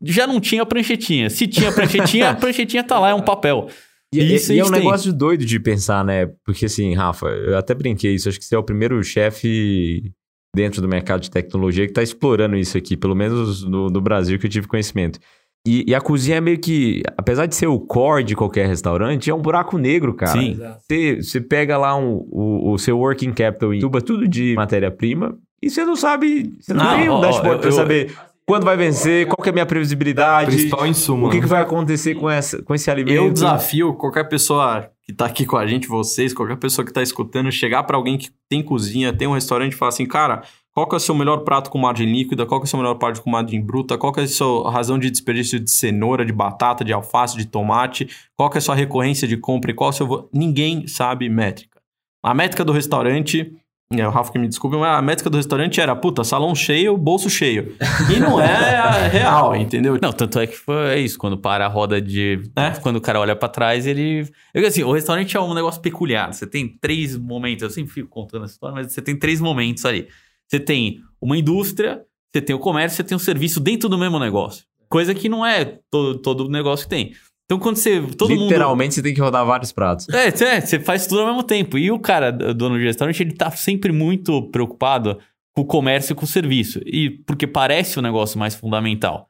Já 0.02 0.26
não 0.26 0.38
tinha 0.38 0.66
pranchetinha. 0.66 1.30
Se 1.30 1.46
tinha 1.46 1.72
pranchetinha, 1.72 2.28
a 2.30 2.34
pranchetinha 2.34 2.84
tá 2.84 2.98
lá, 2.98 3.08
é 3.08 3.14
um 3.14 3.22
papel. 3.22 3.68
E, 4.12 4.34
Isso 4.34 4.52
e 4.52 4.60
a 4.60 4.62
é 4.62 4.66
um 4.66 4.70
tem. 4.70 4.80
negócio 4.80 5.12
doido 5.12 5.44
de 5.44 5.58
pensar, 5.58 6.04
né? 6.04 6.26
Porque 6.44 6.66
assim, 6.66 6.94
Rafa, 6.94 7.26
eu 7.28 7.56
até 7.56 7.74
brinquei 7.74 8.14
isso. 8.14 8.28
Acho 8.28 8.38
que 8.38 8.44
você 8.44 8.54
é 8.54 8.58
o 8.58 8.62
primeiro 8.62 9.02
chefe 9.02 10.12
dentro 10.54 10.82
do 10.82 10.88
mercado 10.88 11.20
de 11.22 11.30
tecnologia 11.30 11.86
que 11.86 11.92
está 11.92 12.02
explorando 12.02 12.56
isso 12.56 12.76
aqui, 12.76 12.94
pelo 12.96 13.14
menos 13.14 13.64
no, 13.64 13.88
no 13.88 14.00
Brasil 14.02 14.38
que 14.38 14.46
eu 14.46 14.50
tive 14.50 14.66
conhecimento. 14.68 15.18
E, 15.66 15.84
e 15.88 15.94
a 15.94 16.00
cozinha 16.00 16.36
é 16.38 16.40
meio 16.40 16.58
que, 16.58 17.02
apesar 17.16 17.46
de 17.46 17.54
ser 17.54 17.68
o 17.68 17.78
core 17.78 18.24
de 18.24 18.34
qualquer 18.34 18.66
restaurante, 18.66 19.30
é 19.30 19.34
um 19.34 19.40
buraco 19.40 19.78
negro, 19.78 20.12
cara. 20.12 20.32
Sim. 20.32 20.58
Você, 20.90 21.16
você 21.22 21.40
pega 21.40 21.78
lá 21.78 21.96
um- 21.96 22.26
o, 22.30 22.72
o 22.72 22.78
seu 22.78 22.98
working 22.98 23.32
capital 23.32 23.72
e 23.72 23.78
tuba 23.78 24.00
tudo 24.02 24.26
de 24.28 24.54
matéria-prima 24.56 25.38
e 25.62 25.70
você 25.70 25.84
não 25.84 25.94
sabe, 25.96 26.52
você 26.60 26.74
não, 26.74 26.84
Não, 26.84 26.98
tem 26.98 27.08
um 27.08 27.20
dashboard 27.20 27.64
eu- 27.64 27.72
saber 27.72 28.12
quando 28.46 28.64
vai 28.64 28.76
vencer, 28.76 29.26
qual 29.26 29.36
que 29.42 29.48
é 29.48 29.50
a 29.50 29.52
minha 29.52 29.66
previsibilidade, 29.66 30.50
Principal 30.50 30.86
insumo. 30.86 31.26
o 31.26 31.30
que, 31.30 31.36
né? 31.36 31.42
que 31.42 31.48
vai 31.48 31.62
acontecer 31.62 32.14
com, 32.14 32.28
essa, 32.28 32.62
com 32.62 32.74
esse 32.74 32.90
alimento. 32.90 33.14
Eu 33.14 33.32
desafio 33.32 33.94
qualquer 33.94 34.24
pessoa 34.24 34.90
que 35.04 35.12
tá 35.12 35.26
aqui 35.26 35.46
com 35.46 35.56
a 35.56 35.66
gente, 35.66 35.88
vocês, 35.88 36.34
qualquer 36.34 36.56
pessoa 36.56 36.84
que 36.84 36.92
tá 36.92 37.02
escutando, 37.02 37.50
chegar 37.50 37.82
pra 37.84 37.96
alguém 37.96 38.18
que 38.18 38.30
tem 38.48 38.62
cozinha, 38.62 39.12
tem 39.12 39.28
um 39.28 39.34
restaurante 39.34 39.72
e 39.72 39.76
falar 39.76 39.90
assim, 39.90 40.06
cara, 40.06 40.42
qual 40.72 40.88
que 40.88 40.94
é 40.94 40.96
o 40.96 41.00
seu 41.00 41.14
melhor 41.14 41.38
prato 41.38 41.70
com 41.70 41.78
margem 41.78 42.10
líquida? 42.10 42.46
Qual 42.46 42.58
que 42.58 42.64
é 42.64 42.68
o 42.68 42.70
seu 42.70 42.78
melhor 42.78 42.94
prato 42.94 43.20
com 43.20 43.30
margem 43.30 43.60
bruta? 43.60 43.98
Qual 43.98 44.12
que 44.12 44.20
é 44.20 44.22
a 44.22 44.28
sua 44.28 44.70
razão 44.70 44.98
de 44.98 45.10
desperdício 45.10 45.60
de 45.60 45.70
cenoura, 45.70 46.24
de 46.24 46.32
batata, 46.32 46.82
de 46.82 46.92
alface, 46.92 47.36
de 47.36 47.44
tomate? 47.44 48.08
Qual 48.34 48.48
que 48.48 48.56
é 48.56 48.60
a 48.60 48.62
sua 48.62 48.74
recorrência 48.74 49.28
de 49.28 49.36
compra 49.36 49.70
e 49.70 49.74
qual 49.74 49.90
é 49.90 49.92
o 49.92 49.96
seu... 49.96 50.28
Ninguém 50.32 50.86
sabe 50.86 51.28
métrica. 51.28 51.80
A 52.22 52.32
métrica 52.32 52.64
do 52.64 52.72
restaurante 52.72 53.52
É, 53.98 54.06
o 54.06 54.10
Rafa 54.10 54.32
que 54.32 54.38
me 54.38 54.48
desculpe, 54.48 54.76
mas 54.76 54.98
a 54.98 55.02
métrica 55.02 55.28
do 55.28 55.36
restaurante 55.36 55.80
era, 55.80 55.94
puta, 55.94 56.24
salão 56.24 56.54
cheio, 56.54 56.96
bolso 56.96 57.28
cheio. 57.28 57.76
E 58.14 58.18
não 58.18 58.40
é 58.40 59.08
real, 59.12 59.54
entendeu? 59.56 59.98
Não, 60.00 60.12
tanto 60.12 60.38
é 60.38 60.46
que 60.46 60.56
foi 60.56 61.00
isso. 61.00 61.18
Quando 61.18 61.36
para 61.36 61.66
a 61.66 61.68
roda 61.68 62.00
de. 62.00 62.42
É? 62.56 62.70
Quando 62.80 62.96
o 62.96 63.00
cara 63.00 63.20
olha 63.20 63.36
pra 63.36 63.48
trás, 63.48 63.86
ele. 63.86 64.28
Eu, 64.54 64.66
assim, 64.66 64.82
o 64.82 64.92
restaurante 64.92 65.36
é 65.36 65.40
um 65.40 65.54
negócio 65.54 65.80
peculiar. 65.80 66.32
Você 66.32 66.46
tem 66.46 66.68
três 66.80 67.16
momentos. 67.16 67.62
Eu 67.62 67.70
sempre 67.70 67.92
fico 67.92 68.08
contando 68.08 68.44
essa 68.44 68.54
história, 68.54 68.74
mas 68.74 68.92
você 68.92 69.02
tem 69.02 69.18
três 69.18 69.40
momentos 69.40 69.84
ali. 69.84 70.08
Você 70.48 70.60
tem 70.60 71.00
uma 71.20 71.36
indústria, 71.36 72.02
você 72.32 72.40
tem 72.40 72.54
o 72.54 72.58
comércio, 72.58 72.96
você 72.96 73.04
tem 73.04 73.16
o 73.16 73.20
serviço 73.20 73.60
dentro 73.60 73.88
do 73.88 73.98
mesmo 73.98 74.18
negócio. 74.18 74.64
Coisa 74.88 75.14
que 75.14 75.28
não 75.28 75.44
é 75.44 75.78
todo, 75.90 76.18
todo 76.18 76.48
negócio 76.48 76.86
que 76.86 76.90
tem. 76.90 77.12
Então, 77.52 77.58
quando 77.58 77.76
você. 77.76 78.00
Todo 78.16 78.30
mundo. 78.30 78.44
Literalmente 78.44 78.94
você 78.94 79.02
tem 79.02 79.12
que 79.12 79.20
rodar 79.20 79.44
vários 79.44 79.72
pratos. 79.72 80.08
É, 80.08 80.28
é, 80.28 80.60
você 80.60 80.80
faz 80.80 81.06
tudo 81.06 81.20
ao 81.20 81.26
mesmo 81.26 81.42
tempo. 81.42 81.76
E 81.76 81.90
o 81.90 81.98
cara, 81.98 82.32
dono 82.32 82.78
de 82.78 82.84
restaurante, 82.84 83.22
ele 83.22 83.34
tá 83.34 83.50
sempre 83.50 83.92
muito 83.92 84.48
preocupado 84.50 85.18
com 85.54 85.60
o 85.60 85.66
comércio 85.66 86.12
e 86.12 86.16
com 86.16 86.24
o 86.24 86.28
serviço. 86.28 86.80
E 86.86 87.10
porque 87.10 87.46
parece 87.46 87.98
o 87.98 88.02
negócio 88.02 88.38
mais 88.38 88.54
fundamental. 88.54 89.28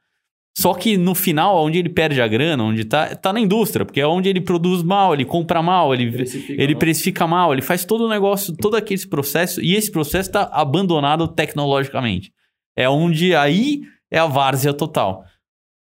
Só 0.57 0.73
que 0.73 0.95
no 0.95 1.13
final, 1.15 1.65
onde 1.65 1.79
ele 1.79 1.89
perde 1.89 2.21
a 2.21 2.27
grana, 2.27 2.63
onde 2.63 2.85
tá, 2.85 3.13
tá 3.15 3.33
na 3.33 3.39
indústria, 3.39 3.83
porque 3.83 3.99
é 3.99 4.07
onde 4.07 4.29
ele 4.29 4.39
produz 4.39 4.83
mal, 4.83 5.13
ele 5.13 5.25
compra 5.25 5.63
mal, 5.63 5.93
ele 5.93 6.11
precifica, 6.11 6.61
ele 6.61 6.73
mal. 6.73 6.79
precifica 6.79 7.27
mal, 7.27 7.53
ele 7.53 7.61
faz 7.63 7.83
todo 7.83 8.05
o 8.05 8.09
negócio, 8.09 8.55
todo 8.55 8.75
aquele 8.75 9.03
processo, 9.07 9.59
e 9.59 9.73
esse 9.75 9.91
processo 9.91 10.29
está 10.29 10.43
abandonado 10.43 11.27
tecnologicamente. 11.27 12.31
É 12.77 12.87
onde 12.87 13.35
aí 13.35 13.81
é 14.11 14.19
a 14.19 14.27
várzea 14.27 14.75
total. 14.75 15.25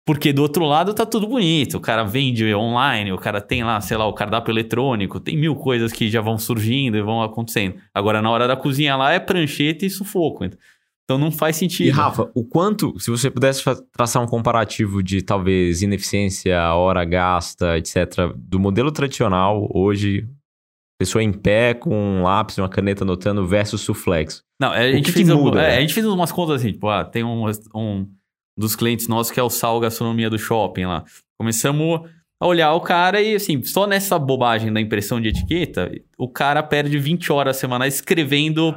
Porque 0.07 0.31
do 0.31 0.41
outro 0.41 0.63
lado 0.63 0.93
tá 0.93 1.05
tudo 1.05 1.27
bonito. 1.27 1.75
O 1.75 1.81
cara 1.81 2.05
vende 2.05 2.55
online, 2.55 3.11
o 3.11 3.17
cara 3.17 3.41
tem 3.41 3.61
lá, 3.61 3.81
sei 3.81 3.97
lá, 3.97 4.07
o 4.07 4.13
cardápio 4.13 4.53
eletrônico, 4.53 5.19
tem 5.19 5.35
mil 5.35 5.53
coisas 5.53 5.91
que 5.91 6.09
já 6.09 6.21
vão 6.21 6.37
surgindo 6.37 6.95
e 6.95 7.01
vão 7.01 7.21
acontecendo. 7.21 7.75
Agora, 7.93 8.21
na 8.21 8.31
hora 8.31 8.47
da 8.47 8.55
cozinha 8.55 8.95
lá, 8.95 9.11
é 9.11 9.19
prancheta 9.19 9.85
e 9.85 9.89
sufoco. 9.89 10.45
Então 10.45 11.17
não 11.17 11.29
faz 11.29 11.57
sentido. 11.57 11.87
E 11.87 11.89
Rafa, 11.89 12.31
o 12.33 12.45
quanto, 12.45 12.97
se 12.97 13.11
você 13.11 13.29
pudesse 13.29 13.61
traçar 13.91 14.23
um 14.23 14.27
comparativo 14.27 15.03
de 15.03 15.21
talvez 15.21 15.81
ineficiência, 15.81 16.57
hora 16.73 17.03
gasta, 17.03 17.77
etc., 17.77 18.31
do 18.33 18.61
modelo 18.61 18.93
tradicional 18.93 19.69
hoje, 19.73 20.25
pessoa 20.97 21.21
em 21.21 21.33
pé 21.33 21.73
com 21.73 21.93
um 21.93 22.23
lápis, 22.23 22.57
uma 22.57 22.69
caneta 22.69 23.03
anotando 23.03 23.45
versus 23.45 23.81
suflexo. 23.81 24.41
Não, 24.57 24.71
a 24.71 24.89
gente, 24.89 25.11
fez, 25.11 25.27
muda, 25.27 25.61
é, 25.61 25.77
a 25.77 25.81
gente 25.81 25.93
fez 25.93 26.05
umas 26.05 26.31
contas 26.31 26.61
assim, 26.61 26.71
tipo, 26.71 26.87
ah, 26.87 27.03
tem 27.03 27.25
um, 27.25 27.45
um 27.75 28.07
dos 28.57 28.75
clientes 28.75 29.07
nossos, 29.07 29.31
que 29.31 29.39
é 29.39 29.43
o 29.43 29.49
Sal 29.49 29.79
Gastronomia 29.79 30.29
do 30.29 30.39
Shopping 30.39 30.85
lá. 30.85 31.03
Começamos 31.37 32.01
a 32.39 32.47
olhar 32.47 32.73
o 32.73 32.81
cara 32.81 33.21
e, 33.21 33.35
assim, 33.35 33.61
só 33.63 33.85
nessa 33.87 34.17
bobagem 34.17 34.71
da 34.71 34.81
impressão 34.81 35.19
de 35.21 35.29
etiqueta, 35.29 35.91
o 36.17 36.29
cara 36.29 36.63
perde 36.63 36.97
20 36.97 37.31
horas 37.31 37.57
semanais 37.57 37.95
escrevendo 37.95 38.75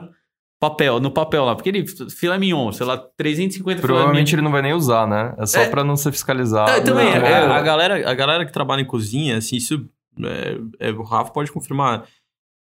papel, 0.61 1.01
no 1.01 1.11
papel 1.11 1.45
lá. 1.45 1.55
Porque 1.55 1.71
ele, 1.71 1.85
filé 2.11 2.39
mignon, 2.39 2.73
sei 2.73 2.87
lá, 2.87 2.99
350 3.17 3.81
Provavelmente 3.81 4.35
ele 4.35 4.43
não 4.43 4.51
vai 4.51 4.63
nem 4.63 4.75
usar, 4.75 5.07
né? 5.07 5.35
É 5.39 5.47
só 5.47 5.61
é, 5.61 5.69
pra 5.69 5.83
não 5.83 5.97
ser 5.97 6.13
fiscalizado. 6.13 6.71
É, 6.71 6.81
também, 6.81 7.09
é, 7.09 7.17
a, 7.17 7.63
galera, 7.63 8.11
a 8.11 8.15
galera 8.15 8.47
que 8.47 8.53
trabalha 8.53 8.83
em 8.83 8.87
cozinha, 8.87 9.39
assim, 9.39 9.57
isso... 9.57 9.89
É, 10.23 10.89
é, 10.89 10.91
o 10.91 11.03
Rafa 11.03 11.33
pode 11.33 11.51
confirmar 11.51 12.05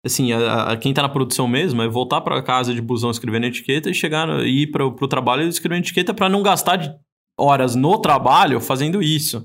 assim, 0.06 0.32
a, 0.32 0.70
a, 0.72 0.76
quem 0.76 0.94
tá 0.94 1.02
na 1.02 1.08
produção 1.08 1.46
mesmo 1.46 1.82
é 1.82 1.88
voltar 1.88 2.20
para 2.22 2.40
casa 2.42 2.72
de 2.74 2.80
busão 2.80 3.10
escrevendo 3.10 3.44
etiqueta 3.46 3.90
e 3.90 3.94
chegar 3.94 4.28
e 4.46 4.62
ir 4.62 4.66
para 4.68 4.86
o 4.86 5.08
trabalho 5.08 5.46
escrevendo 5.48 5.80
etiqueta 5.84 6.14
para 6.14 6.28
não 6.28 6.42
gastar 6.42 6.76
de 6.76 6.90
horas 7.38 7.74
no 7.74 7.98
trabalho 7.98 8.60
fazendo 8.60 9.02
isso. 9.02 9.44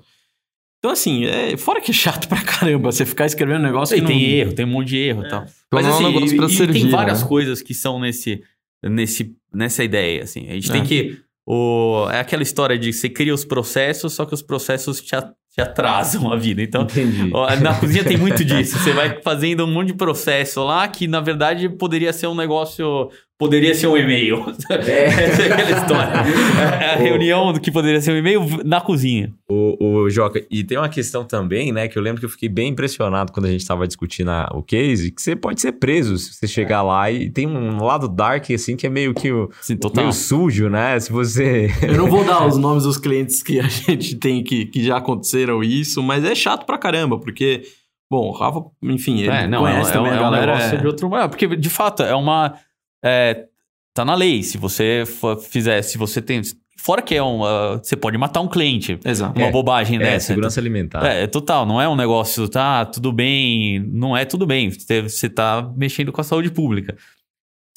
Então, 0.80 0.91
assim, 0.91 1.25
é, 1.25 1.56
fora 1.58 1.80
que 1.82 1.91
é 1.91 1.94
chato 1.94 2.27
pra 2.27 2.41
caramba 2.41 2.91
você 2.91 3.06
ficar 3.06 3.25
escrevendo 3.25 3.60
um 3.60 3.65
negócio 3.65 3.96
e 3.96 4.01
que 4.01 4.08
tem 4.08 4.20
não... 4.20 4.27
erro, 4.27 4.53
tem 4.53 4.65
um 4.65 4.70
monte 4.70 4.88
de 4.88 4.98
erro 4.98 5.24
e 5.24 5.25
É. 5.25 5.30
tal. 5.30 5.41
Então 5.41 5.53
Mas 5.74 5.86
não 5.86 5.91
é 5.91 5.94
um 5.94 5.98
assim, 6.00 6.13
negócio 6.13 6.38
pra 6.38 6.46
e, 6.46 6.50
e 6.50 6.56
servir, 6.58 6.82
tem 6.82 6.89
várias 6.89 7.22
né? 7.22 7.27
coisas 7.27 7.62
que 7.62 7.74
são 7.74 8.00
nesse, 8.00 8.41
nesse, 8.84 9.36
nessa 9.53 9.84
ideia, 9.84 10.24
assim. 10.24 10.50
A 10.50 10.53
gente 10.53 10.70
É. 10.70 10.74
tem 10.74 10.84
que... 10.84 11.20
O, 11.46 12.08
é 12.12 12.20
aquela 12.20 12.44
história 12.44 12.77
de 12.77 12.94
você 12.94 13.10
cria 13.10 13.34
os 13.34 13.44
processos, 13.44 14.13
só 14.13 14.25
que 14.25 14.34
os 14.34 14.41
processos 14.41 15.01
te, 15.01 15.15
a- 15.15 15.34
te 15.51 15.62
atrasam 15.62 16.31
a 16.31 16.38
vida. 16.38 16.62
Então, 16.62 16.84
Entendi. 16.84 17.29
Na 17.62 17.77
cozinha 17.77 18.03
tem 18.03 18.17
muito 18.17 18.43
disso. 18.43 18.79
Você 18.79 18.93
vai 18.93 19.22
fazendo 19.22 19.65
um 19.65 19.72
monte 19.72 19.88
de 19.88 19.93
processo 19.93 20.63
lá 20.63 20.88
que, 20.88 21.08
na 21.08 21.20
verdade, 21.20 21.67
poderia 21.67 22.13
ser 22.13 22.27
um 22.27 22.36
negócio. 22.36 23.10
Poderia 23.42 23.74
ser 23.74 23.88
um 23.88 23.98
e-mail. 23.98 24.46
Essa 24.70 25.42
é 25.42 25.52
aquela 25.52 25.72
história. 25.72 26.14
A 26.94 26.96
reunião 26.96 27.51
do 27.51 27.60
que 27.60 27.72
poderia 27.72 28.00
ser 28.00 28.12
um 28.12 28.18
e-mail 28.18 28.46
na 28.64 28.80
cozinha. 28.80 29.34
O, 29.50 30.04
o 30.04 30.10
Joca, 30.12 30.46
e 30.51 30.64
tem 30.64 30.77
uma 30.77 30.88
questão 30.88 31.24
também, 31.25 31.72
né, 31.72 31.88
que 31.88 31.98
eu 31.98 32.04
lembro 32.04 32.20
que 32.20 32.25
eu 32.25 32.30
fiquei 32.30 32.48
bem 32.48 32.70
impressionado 32.70 33.32
quando 33.32 33.48
a 33.48 33.50
gente 33.51 33.66
tava 33.66 33.88
discutindo 33.88 34.30
a- 34.30 34.48
o 34.54 34.62
case, 34.62 35.10
que 35.12 35.20
você 35.20 35.36
pode 35.36 35.60
ser 35.60 35.72
preso 35.72 36.20
se 36.20 36.36
você 36.36 36.48
chegar 36.48 36.84
lá 36.84 37.10
e 37.10 37.32
tem 37.32 37.48
um 37.48 37.84
lado 37.84 38.08
dark, 38.08 38.51
assim, 38.51 38.75
que 38.77 38.86
é 38.86 38.90
meio 38.92 39.12
que 39.12 39.32
o, 39.32 39.50
Sim, 39.60 39.75
total. 39.75 40.04
meio 40.04 40.14
sujo, 40.14 40.70
né? 40.70 41.00
Se 41.00 41.12
você... 41.12 41.72
Eu 41.82 41.98
não 41.98 42.08
vou 42.08 42.24
dar 42.24 42.46
os 42.46 42.58
nomes 42.58 42.84
dos 42.84 42.98
clientes 42.98 43.42
que 43.42 43.60
a 43.60 43.64
gente 43.68 44.18
tem 44.18 44.44
que, 44.44 44.66
que 44.68 44.84
já 44.84 44.98
aconteceram 44.98 45.64
isso, 45.64 46.04
mas 46.04 46.24
é 46.24 46.36
chato 46.36 46.64
pra 46.64 46.77
caramba, 46.77 47.18
porque, 47.20 47.64
bom, 48.08 48.27
o 48.27 48.32
Rafa, 48.34 48.62
enfim, 48.84 49.22
ele 49.22 49.30
É, 49.32 49.48
não, 49.48 49.68
é, 49.68 49.72
conhece 49.72 49.90
é, 49.90 49.94
também 49.94 50.12
um- 50.12 50.14
a 50.14 50.18
é 50.18 50.20
um 50.20 50.24
galera. 50.32 50.56
negócio 50.58 50.77
de 50.80 50.86
outro. 50.86 51.16
É, 51.18 51.27
porque, 51.27 51.48
de 51.56 51.70
fato, 51.70 52.04
é 52.04 52.14
uma. 52.16 52.54
É, 53.03 53.46
tá 53.94 54.03
na 54.05 54.16
lei. 54.16 54.44
Se 54.44 54.57
você 54.57 55.03
fizer, 55.50 55.81
se 55.81 55.98
você 55.98 56.22
tem. 56.22 56.42
Fora 56.77 57.01
que 57.01 57.14
é 57.14 57.22
um. 57.22 57.44
ah, 57.46 57.77
você 57.81 57.96
pode 57.96 58.18
matar 58.18 58.42
um 58.42 58.48
cliente. 58.48 59.00
Exato. 59.05 59.37
Uma 59.40 59.50
É, 59.50 59.51
bobagem 59.51 59.98
É, 59.98 60.00
dessa. 60.00 60.27
segurança 60.27 60.59
alimentar. 60.59 61.05
É, 61.05 61.24
é 61.24 61.27
total, 61.27 61.66
não 61.66 61.79
é 61.81 61.87
um 61.87 61.96
negócio, 61.96 62.48
tá, 62.50 62.85
tudo 62.85 63.11
bem, 63.11 63.79
não 63.92 64.18
é 64.18 64.25
tudo 64.25 64.46
bem, 64.48 64.72
você, 64.72 65.01
você 65.03 65.29
tá 65.29 65.72
mexendo 65.77 66.11
com 66.11 66.22
a 66.22 66.24
saúde 66.24 66.50
pública. 66.50 66.96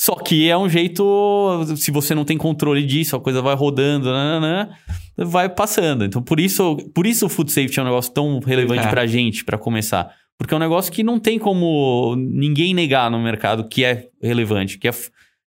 Só 0.00 0.16
que 0.16 0.48
é 0.50 0.56
um 0.58 0.68
jeito, 0.68 1.64
se 1.76 1.90
você 1.90 2.14
não 2.14 2.24
tem 2.24 2.36
controle 2.36 2.84
disso, 2.84 3.14
a 3.14 3.20
coisa 3.20 3.40
vai 3.40 3.54
rodando, 3.54 4.06
nananã, 4.10 4.68
vai 5.16 5.48
passando. 5.48 6.04
Então, 6.04 6.20
por 6.20 6.40
isso, 6.40 6.76
por 6.94 7.06
isso 7.06 7.26
o 7.26 7.28
food 7.28 7.52
safety 7.52 7.78
é 7.78 7.82
um 7.82 7.86
negócio 7.86 8.12
tão 8.12 8.40
relevante 8.40 8.86
É. 8.86 8.90
pra 8.90 9.06
gente, 9.06 9.44
pra 9.44 9.56
começar. 9.56 10.12
Porque 10.44 10.52
é 10.52 10.56
um 10.58 10.60
negócio 10.60 10.92
que 10.92 11.02
não 11.02 11.18
tem 11.18 11.38
como 11.38 12.14
ninguém 12.18 12.74
negar 12.74 13.10
no 13.10 13.18
mercado 13.18 13.66
que 13.66 13.82
é 13.82 14.08
relevante, 14.22 14.76
que 14.76 14.86
é, 14.86 14.90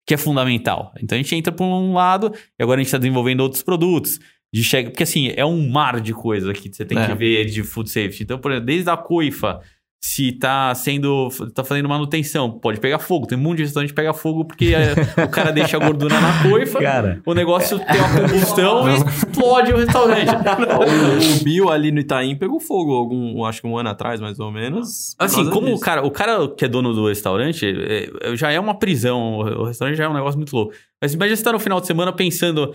que 0.07 0.15
é 0.15 0.17
fundamental. 0.17 0.93
Então, 1.03 1.19
a 1.19 1.21
gente 1.21 1.35
entra 1.35 1.53
por 1.53 1.65
um 1.65 1.93
lado 1.95 2.33
e 2.57 2.63
agora 2.63 2.79
a 2.79 2.81
gente 2.81 2.87
está 2.87 2.99
desenvolvendo 2.99 3.41
outros 3.41 3.61
produtos. 3.61 4.21
De 4.53 4.63
chega, 4.63 4.91
porque 4.91 5.03
assim, 5.03 5.33
é 5.35 5.45
um 5.45 5.69
mar 5.69 6.01
de 6.01 6.13
coisa 6.15 6.53
que 6.53 6.73
você 6.73 6.85
tem 6.85 6.97
É. 6.97 7.09
que 7.09 7.15
ver 7.17 7.45
de 7.47 7.65
food 7.65 7.91
safety. 7.91 8.23
Então, 8.23 8.39
por 8.39 8.53
exemplo, 8.53 8.67
desde 8.67 8.89
a 8.89 8.97
coifa, 8.97 9.59
se 10.07 10.33
tá 10.33 10.75
sendo. 10.75 11.31
tá 11.55 11.65
fazendo 11.65 11.89
manutenção, 11.89 12.51
pode 12.51 12.79
pegar 12.79 12.99
fogo. 12.99 13.27
Tem 13.27 13.39
um 13.39 13.41
monte 13.41 13.57
de 13.57 13.63
restaurante 13.63 13.89
que 13.89 13.95
pega 13.95 14.13
fogo 14.13 14.45
porque 14.45 14.75
é, 14.75 14.93
o 15.25 15.29
cara 15.29 15.51
deixa 15.51 15.79
a 15.79 15.81
gordura 15.81 16.21
na 16.21 16.43
coifa, 16.43 16.79
Cara, 16.79 17.23
o 17.25 17.33
negócio 17.33 17.79
tem 17.79 17.99
uma 17.99 18.21
combustão 18.21 18.87
e 18.91 18.97
explode 18.97 19.73
o 19.73 19.79
restaurante. 19.79 20.29
o, 20.29 21.41
o 21.41 21.43
Bill 21.43 21.71
ali 21.71 21.91
no 21.91 22.01
Itaim 22.01 22.37
pegou 22.37 22.61
fogo, 22.61 22.93
algum, 22.93 23.47
acho 23.47 23.63
que 23.63 23.67
um 23.67 23.79
ano 23.79 23.89
atrás, 23.89 24.21
mais 24.21 24.39
ou 24.39 24.53
menos. 24.53 25.17
Assim, 25.19 25.49
como 25.49 25.69
o 25.69 25.71
disso. 25.71 25.81
cara, 25.81 26.05
o 26.05 26.11
cara 26.11 26.49
que 26.49 26.67
é 26.67 26.69
dono 26.69 26.93
do 26.93 27.09
restaurante, 27.09 27.65
é, 27.65 28.11
é, 28.31 28.37
já 28.37 28.53
é 28.53 28.61
uma 28.61 28.79
prisão. 28.79 29.39
O 29.39 29.65
o 29.65 29.65
restaurante 29.65 29.97
já 29.97 30.05
é 30.05 30.09
um 30.09 30.15
negócio 30.15 30.37
muito 30.37 30.55
louco. 30.55 30.75
Mas 31.03 31.13
imagina 31.15 31.37
você 31.37 31.43
tá 31.43 31.53
no 31.53 31.59
final 31.59 31.81
de 31.81 31.87
semana 31.87 32.13
pensando, 32.13 32.73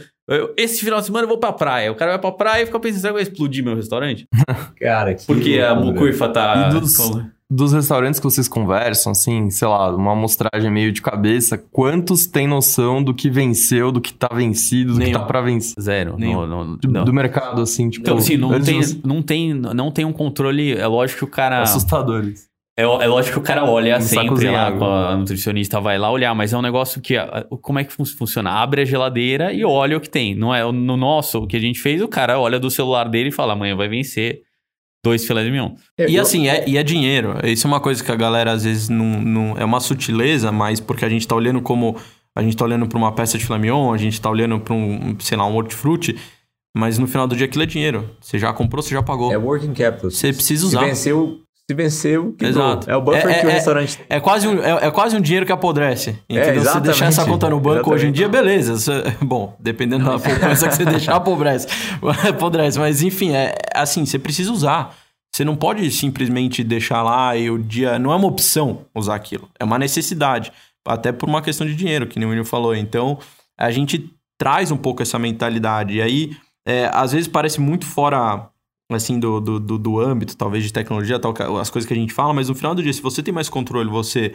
esse 0.55 0.81
final 0.83 0.99
de 0.99 1.05
semana 1.07 1.23
eu 1.23 1.29
vou 1.29 1.37
pra 1.39 1.51
praia. 1.51 1.91
O 1.91 1.95
cara 1.95 2.11
vai 2.11 2.19
pra 2.19 2.31
praia 2.31 2.63
e 2.63 2.65
fica 2.67 2.79
pensando, 2.79 3.01
será 3.01 3.13
que 3.13 3.19
vai 3.19 3.23
explodir 3.23 3.63
meu 3.63 3.75
restaurante? 3.75 4.27
cara, 4.79 5.15
que 5.15 5.25
Porque 5.25 5.59
a 5.59 5.73
mucuifa 5.75 6.29
tá... 6.29 6.67
E 6.69 6.79
dos- 6.79 6.93
Dos 7.51 7.73
restaurantes 7.73 8.19
que 8.19 8.23
vocês 8.23 8.47
conversam, 8.47 9.11
assim, 9.11 9.49
sei 9.49 9.67
lá, 9.67 9.89
uma 9.95 10.11
amostragem 10.11 10.69
meio 10.69 10.91
de 10.91 11.01
cabeça, 11.01 11.57
quantos 11.57 12.27
têm 12.27 12.47
noção 12.47 13.01
do 13.03 13.11
que 13.11 13.27
venceu, 13.27 13.91
do 13.91 13.99
que 13.99 14.13
tá 14.13 14.29
vencido, 14.31 14.93
do 14.93 14.99
Nenhum. 14.99 15.13
que 15.13 15.17
tá 15.17 15.25
pra 15.25 15.41
vencer? 15.41 15.73
Zero. 15.81 16.15
Nenhum. 16.15 16.45
Não, 16.45 16.63
não, 16.65 16.75
Do, 16.77 17.05
do 17.05 17.11
mercado, 17.11 17.63
assim, 17.63 17.89
tipo. 17.89 18.03
Então, 18.03 18.17
assim, 18.19 18.37
não 18.37 18.61
tem, 18.61 18.83
você- 18.83 18.99
não, 19.03 19.21
tem, 19.23 19.51
não 19.55 19.89
tem 19.89 20.05
um 20.05 20.13
controle. 20.13 20.73
É 20.77 20.85
lógico 20.85 21.17
que 21.17 21.23
o 21.25 21.27
cara. 21.27 21.63
Assustadores. 21.63 22.47
É, 22.79 23.03
é 23.03 23.07
lógico 23.07 23.33
que 23.33 23.39
o 23.39 23.41
cara 23.43 23.65
olha 23.65 23.97
a 23.97 24.01
sempre 24.01 24.49
lá, 24.49 24.67
a 25.11 25.15
nutricionista 25.17 25.79
vai 25.81 25.97
lá 25.97 26.09
olhar, 26.11 26.33
mas 26.33 26.53
é 26.53 26.57
um 26.57 26.61
negócio 26.61 27.01
que. 27.01 27.15
Como 27.61 27.79
é 27.79 27.83
que 27.83 27.91
fun- 27.91 28.05
funciona? 28.05 28.51
Abre 28.51 28.81
a 28.81 28.85
geladeira 28.85 29.51
e 29.51 29.63
olha 29.65 29.97
o 29.97 30.01
que 30.01 30.09
tem. 30.09 30.33
Não 30.35 30.53
é 30.53 30.63
no 30.71 30.95
nosso, 30.97 31.39
o 31.39 31.47
que 31.47 31.57
a 31.57 31.59
gente 31.59 31.79
fez, 31.79 32.01
o 32.01 32.07
cara 32.07 32.39
olha 32.39 32.59
do 32.59 32.69
celular 32.71 33.09
dele 33.09 33.29
e 33.29 33.31
fala: 33.31 33.53
amanhã 33.53 33.75
vai 33.75 33.87
vencer 33.87 34.41
dois 35.03 35.25
filés 35.25 35.45
de 35.45 35.51
mignon. 35.51 35.71
E 35.97 36.15
Eu- 36.15 36.21
assim, 36.21 36.47
é, 36.47 36.67
e 36.67 36.77
é 36.77 36.83
dinheiro. 36.83 37.35
Isso 37.43 37.65
é 37.65 37.69
uma 37.69 37.79
coisa 37.79 38.03
que 38.03 38.11
a 38.11 38.15
galera 38.15 38.51
às 38.51 38.63
vezes 38.63 38.89
não, 38.89 39.05
não. 39.21 39.57
É 39.57 39.65
uma 39.65 39.79
sutileza, 39.79 40.51
mas 40.51 40.79
porque 40.79 41.03
a 41.05 41.09
gente 41.09 41.27
tá 41.27 41.35
olhando 41.35 41.61
como. 41.61 41.95
A 42.35 42.41
gente 42.43 42.55
tá 42.55 42.63
olhando 42.63 42.87
pra 42.87 42.97
uma 42.97 43.11
peça 43.11 43.37
de 43.37 43.45
filé 43.45 43.57
mignon, 43.59 43.91
a 43.91 43.97
gente 43.97 44.21
tá 44.21 44.29
olhando 44.29 44.59
pra 44.59 44.73
um, 44.73 45.15
sei 45.19 45.37
lá, 45.37 45.45
um 45.45 45.55
hortifruti. 45.55 46.15
Mas 46.77 46.97
no 46.99 47.07
final 47.07 47.27
do 47.27 47.35
dia 47.35 47.45
aquilo 47.45 47.63
é 47.63 47.65
dinheiro. 47.65 48.09
Você 48.21 48.37
já 48.37 48.53
comprou, 48.53 48.81
você 48.83 48.93
já 48.93 49.01
pagou. 49.01 49.33
É 49.33 49.37
working 49.37 49.73
capital. 49.73 50.11
Você 50.11 50.31
precisa 50.31 50.61
Se 50.61 50.67
usar. 50.67 50.85
venceu, 50.85 51.39
se 51.69 51.73
venceu, 51.75 52.33
quebrou. 52.33 52.49
Exato. 52.65 52.89
É 52.89 52.95
o 52.95 53.01
buffer 53.01 53.29
É- 53.29 53.39
que 53.41 53.45
o 53.45 53.49
é- 53.49 53.53
restaurante... 53.53 53.99
É 54.09 54.19
quase, 54.19 54.47
um, 54.47 54.59
é, 54.59 54.87
é 54.87 54.91
quase 54.91 55.15
um 55.15 55.21
dinheiro 55.21 55.45
que 55.45 55.51
apodrece. 55.51 56.17
Entendeu? 56.27 56.45
Você 56.45 56.59
exatamente. 56.61 56.85
deixar 56.85 57.05
essa 57.05 57.25
conta 57.25 57.47
no 57.47 57.59
banco 57.59 57.93
hoje 57.93 58.07
em 58.07 58.09
Exatamente. 58.09 58.15
dia, 58.15 58.27
beleza. 58.27 58.75
Você- 58.75 59.03
bom, 59.21 59.55
dependendo 59.59 60.03
da 60.05 60.17
poupança 60.17 60.67
que 60.67 60.75
você 60.75 60.83
deixar, 60.85 61.15
apodrece. 61.15 61.67
apodrece. 62.27 62.79
Mas 62.79 63.03
enfim, 63.03 63.33
é 63.33 63.53
assim, 63.75 64.03
você 64.03 64.17
precisa 64.17 64.51
usar. 64.51 64.95
Você 65.31 65.45
não 65.45 65.55
pode 65.55 65.91
simplesmente 65.91 66.63
deixar 66.63 67.03
lá 67.03 67.37
e 67.37 67.51
o 67.51 67.59
dia. 67.59 67.99
Não 67.99 68.11
é 68.11 68.15
uma 68.15 68.27
opção 68.27 68.79
usar 68.95 69.13
aquilo. 69.13 69.47
É 69.59 69.63
uma 69.63 69.77
necessidade. 69.77 70.51
até 70.87 71.11
por 71.11 71.29
uma 71.29 71.39
questão 71.43 71.67
de 71.67 71.75
dinheiro, 71.75 72.07
que 72.07 72.17
nem 72.17 72.25
o 72.25 72.29
William 72.31 72.43
falou. 72.45 72.75
Então, 72.75 73.19
a 73.55 73.69
gente 73.69 74.09
traz 74.39 74.71
um 74.71 74.77
pouco 74.77 75.03
essa 75.03 75.19
mentalidade. 75.19 75.97
E 75.97 76.01
aí, 76.01 76.31
é, 76.67 76.89
às 76.91 77.11
vezes 77.11 77.27
parece 77.27 77.61
muito 77.61 77.85
fora 77.85 78.47
assim 78.89 79.19
do, 79.19 79.39
do, 79.39 79.59
do, 79.59 79.77
do, 79.77 79.99
âmbito, 79.99 80.35
talvez, 80.35 80.63
de 80.63 80.73
tecnologia, 80.73 81.19
tal, 81.19 81.33
as 81.57 81.69
coisas 81.69 81.87
que 81.87 81.93
a 81.93 81.97
gente 81.97 82.13
fala, 82.13 82.33
mas 82.33 82.49
no 82.49 82.55
final 82.55 82.73
do 82.73 82.81
dia, 82.81 82.91
se 82.91 83.01
você 83.01 83.21
tem 83.21 83.33
mais 83.33 83.47
controle, 83.47 83.89
você 83.89 84.33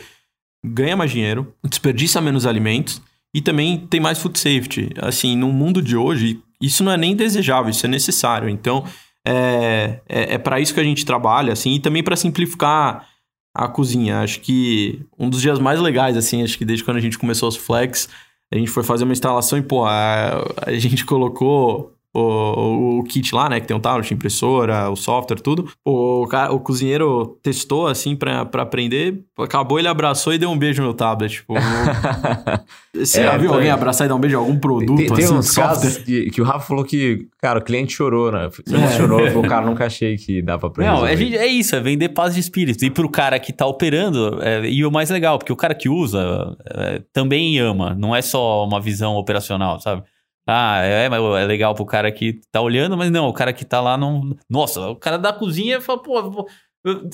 ganha 0.65 0.97
mais 0.97 1.11
dinheiro, 1.11 1.53
desperdiça 1.63 2.21
menos 2.21 2.47
alimentos 2.47 3.03
e 3.35 3.43
também 3.43 3.79
tem 3.79 4.01
mais 4.01 4.19
food 4.19 4.39
safety. 4.39 4.91
Assim, 4.99 5.37
no 5.37 5.53
mundo 5.53 5.83
de 5.83 5.97
hoje, 5.97 6.41
isso 6.61 6.85
não 6.85 6.93
é 6.93 6.97
nem 6.97 7.17
desejável, 7.17 7.71
isso 7.71 7.85
é 7.85 7.89
necessário. 7.89 8.49
Então, 8.49 8.85
é, 9.27 10.01
é, 10.09 10.35
é 10.35 10.39
para 10.39 10.61
isso 10.61 10.73
que 10.73 10.81
a 10.81 10.85
gente 10.85 11.05
trabalha, 11.05 11.53
assim, 11.53 11.75
e 11.75 11.81
também 11.81 12.03
para 12.03 12.17
simplificar 12.17 13.09
a 13.55 13.69
cozinha. 13.69 14.21
Acho 14.21 14.41
que 14.41 15.05
um 15.19 15.29
dos 15.29 15.41
dias 15.41 15.59
mais 15.59 15.81
legais, 15.81 16.17
assim, 16.17 16.43
acho 16.43 16.59
que 16.59 16.65
desde 16.65 16.85
quando 16.85 16.99
a 16.99 17.01
gente 17.01 17.19
começou 17.19 17.49
os 17.49 17.57
Flex, 17.57 18.09
a 18.53 18.57
gente 18.57 18.71
foi 18.71 18.83
fazer 18.83 19.05
uma 19.05 19.13
instalação 19.13 19.59
e, 19.59 19.63
pô, 19.63 19.85
a, 19.85 20.45
a 20.67 20.73
gente 20.75 21.05
colocou 21.07 21.94
o, 22.15 23.01
o, 23.01 23.05
kit 23.05 23.35
lá, 23.35 23.49
né? 23.49 23.61
Que 23.61 23.67
tem 23.67 23.77
um 23.77 23.81
tablet, 23.81 24.15
impressora, 24.15 24.89
o 24.89 24.97
software, 24.97 25.41
tudo. 25.41 25.69
O, 25.85 26.27
cara, 26.29 26.53
o 26.53 26.61
cozinheiro 26.61 27.39
testou, 27.43 27.87
assim, 27.89 28.15
pra, 28.15 28.45
pra 28.45 28.63
aprender. 28.63 29.25
Acabou, 29.39 29.79
ele 29.79 29.89
abraçou 29.89 30.33
e 30.33 30.39
deu 30.39 30.49
um 30.51 30.57
beijo 30.57 30.83
no 30.83 30.95
tablet. 30.95 31.35
Tipo, 31.35 31.55
você 32.95 33.21
é, 33.21 33.25
já 33.25 33.37
viu 33.37 33.53
alguém 33.53 33.71
abraçar 33.71 34.07
e 34.07 34.09
dar 34.09 34.15
um 34.15 34.21
beijo 34.21 34.37
em 34.37 34.39
algum 34.39 34.59
produto, 34.59 34.97
tem, 34.97 35.07
tem 35.07 35.25
assim, 35.25 35.35
uns 35.35 35.51
casos 35.51 35.99
que, 35.99 36.31
que, 36.31 36.41
o 36.41 36.45
Rafa 36.45 36.61
falou 36.61 36.85
que, 36.85 37.27
cara, 37.41 37.59
o 37.59 37.63
cliente 37.63 37.93
chorou, 37.93 38.31
né? 38.31 38.49
Se 38.65 38.75
é. 38.75 38.89
chorou, 38.93 39.21
o 39.39 39.49
cara, 39.49 39.67
nunca 39.67 39.87
achei 39.87 40.17
que 40.17 40.41
dava 40.41 40.71
pra 40.71 40.87
Não, 40.87 41.07
é, 41.07 41.15
é, 41.15 41.47
isso, 41.47 41.75
é 41.75 41.81
vender 41.81 42.11
paz 42.11 42.35
de 42.35 42.41
espírito. 42.41 42.85
E 42.85 42.91
pro 42.91 43.09
cara 43.09 43.39
que 43.41 43.53
tá 43.53 43.67
operando, 43.67 44.41
é, 44.41 44.69
e 44.69 44.85
o 44.85 44.91
mais 44.91 45.11
legal, 45.11 45.39
porque 45.39 45.53
o 45.53 45.57
cara 45.57 45.75
que 45.75 45.89
usa 45.89 46.57
é, 46.67 47.03
também 47.13 47.59
ama. 47.59 47.95
Não 47.99 48.15
é 48.15 48.23
só 48.23 48.65
uma 48.65 48.81
visão 48.81 49.17
operacional, 49.17 49.81
sabe? 49.81 50.03
Ah, 50.47 50.83
é, 50.83 51.07
é 51.07 51.47
legal 51.47 51.75
pro 51.75 51.87
cara 51.87 52.13
que 52.13 52.41
tá 52.53 52.61
olhando, 52.61 52.97
mas 52.97 53.11
não, 53.11 53.29
o 53.29 53.33
cara 53.33 53.53
que 53.53 53.65
tá 53.65 53.81
lá 53.81 53.97
não. 53.97 54.37
Nossa, 54.49 54.89
o 54.89 54.97
cara 54.97 55.19
da 55.19 55.33
cozinha 55.33 55.81
fala, 55.81 56.03
pô, 56.03 56.47
eu, 56.85 57.09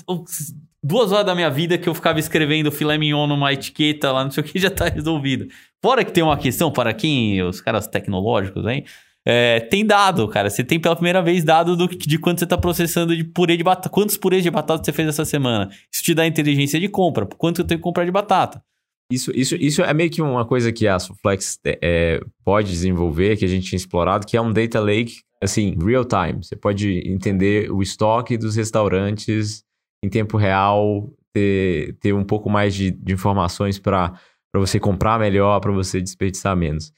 duas 0.82 1.12
horas 1.12 1.26
da 1.26 1.34
minha 1.34 1.50
vida 1.50 1.78
que 1.78 1.88
eu 1.88 1.94
ficava 1.94 2.18
escrevendo 2.18 2.72
filé 2.72 2.98
mignon 2.98 3.26
numa 3.26 3.52
etiqueta 3.52 4.10
lá, 4.10 4.24
não 4.24 4.30
sei 4.30 4.42
o 4.42 4.46
que, 4.46 4.58
já 4.58 4.70
tá 4.70 4.86
resolvido. 4.88 5.46
Fora 5.82 6.04
que 6.04 6.12
tem 6.12 6.24
uma 6.24 6.36
questão 6.36 6.72
para 6.72 6.92
quem, 6.92 7.42
os 7.42 7.60
caras 7.60 7.86
tecnológicos, 7.86 8.66
hein? 8.66 8.84
É, 9.24 9.60
tem 9.60 9.84
dado, 9.84 10.26
cara. 10.28 10.48
Você 10.48 10.64
tem 10.64 10.80
pela 10.80 10.96
primeira 10.96 11.22
vez 11.22 11.44
dado 11.44 11.76
do, 11.76 11.86
de 11.86 12.18
quanto 12.18 12.38
você 12.38 12.44
está 12.44 12.56
processando 12.56 13.14
de 13.14 13.22
purê 13.22 13.56
de 13.56 13.62
batata. 13.62 13.88
Quantos 13.90 14.16
purês 14.16 14.42
de 14.42 14.50
batata 14.50 14.82
você 14.82 14.92
fez 14.92 15.08
essa 15.08 15.24
semana? 15.24 15.70
Isso 15.92 16.02
te 16.02 16.14
dá 16.14 16.26
inteligência 16.26 16.80
de 16.80 16.88
compra. 16.88 17.26
Quanto 17.26 17.60
eu 17.60 17.66
tenho 17.66 17.78
que 17.78 17.84
comprar 17.84 18.04
de 18.04 18.10
batata? 18.10 18.62
Isso, 19.10 19.32
isso, 19.34 19.56
isso 19.56 19.82
é 19.82 19.92
meio 19.92 20.10
que 20.10 20.22
uma 20.22 20.44
coisa 20.44 20.72
que 20.72 20.86
a 20.86 20.98
Suflex 20.98 21.58
é, 21.66 22.20
pode 22.44 22.70
desenvolver, 22.70 23.36
que 23.36 23.44
a 23.44 23.48
gente 23.48 23.66
tinha 23.66 23.76
explorado, 23.76 24.26
que 24.26 24.36
é 24.36 24.40
um 24.40 24.52
data 24.52 24.78
lake, 24.78 25.22
assim, 25.42 25.76
real 25.84 26.04
time. 26.04 26.44
Você 26.44 26.54
pode 26.54 27.02
entender 27.08 27.70
o 27.72 27.82
estoque 27.82 28.38
dos 28.38 28.54
restaurantes 28.54 29.64
em 30.02 30.08
tempo 30.08 30.36
real, 30.36 31.12
ter, 31.32 31.96
ter 32.00 32.12
um 32.12 32.24
pouco 32.24 32.48
mais 32.48 32.74
de, 32.74 32.90
de 32.90 33.12
informações 33.12 33.78
para 33.78 34.12
você 34.54 34.78
comprar 34.78 35.18
melhor, 35.18 35.60
para 35.60 35.72
você 35.72 36.00
desperdiçar 36.00 36.56
menos. 36.56 36.92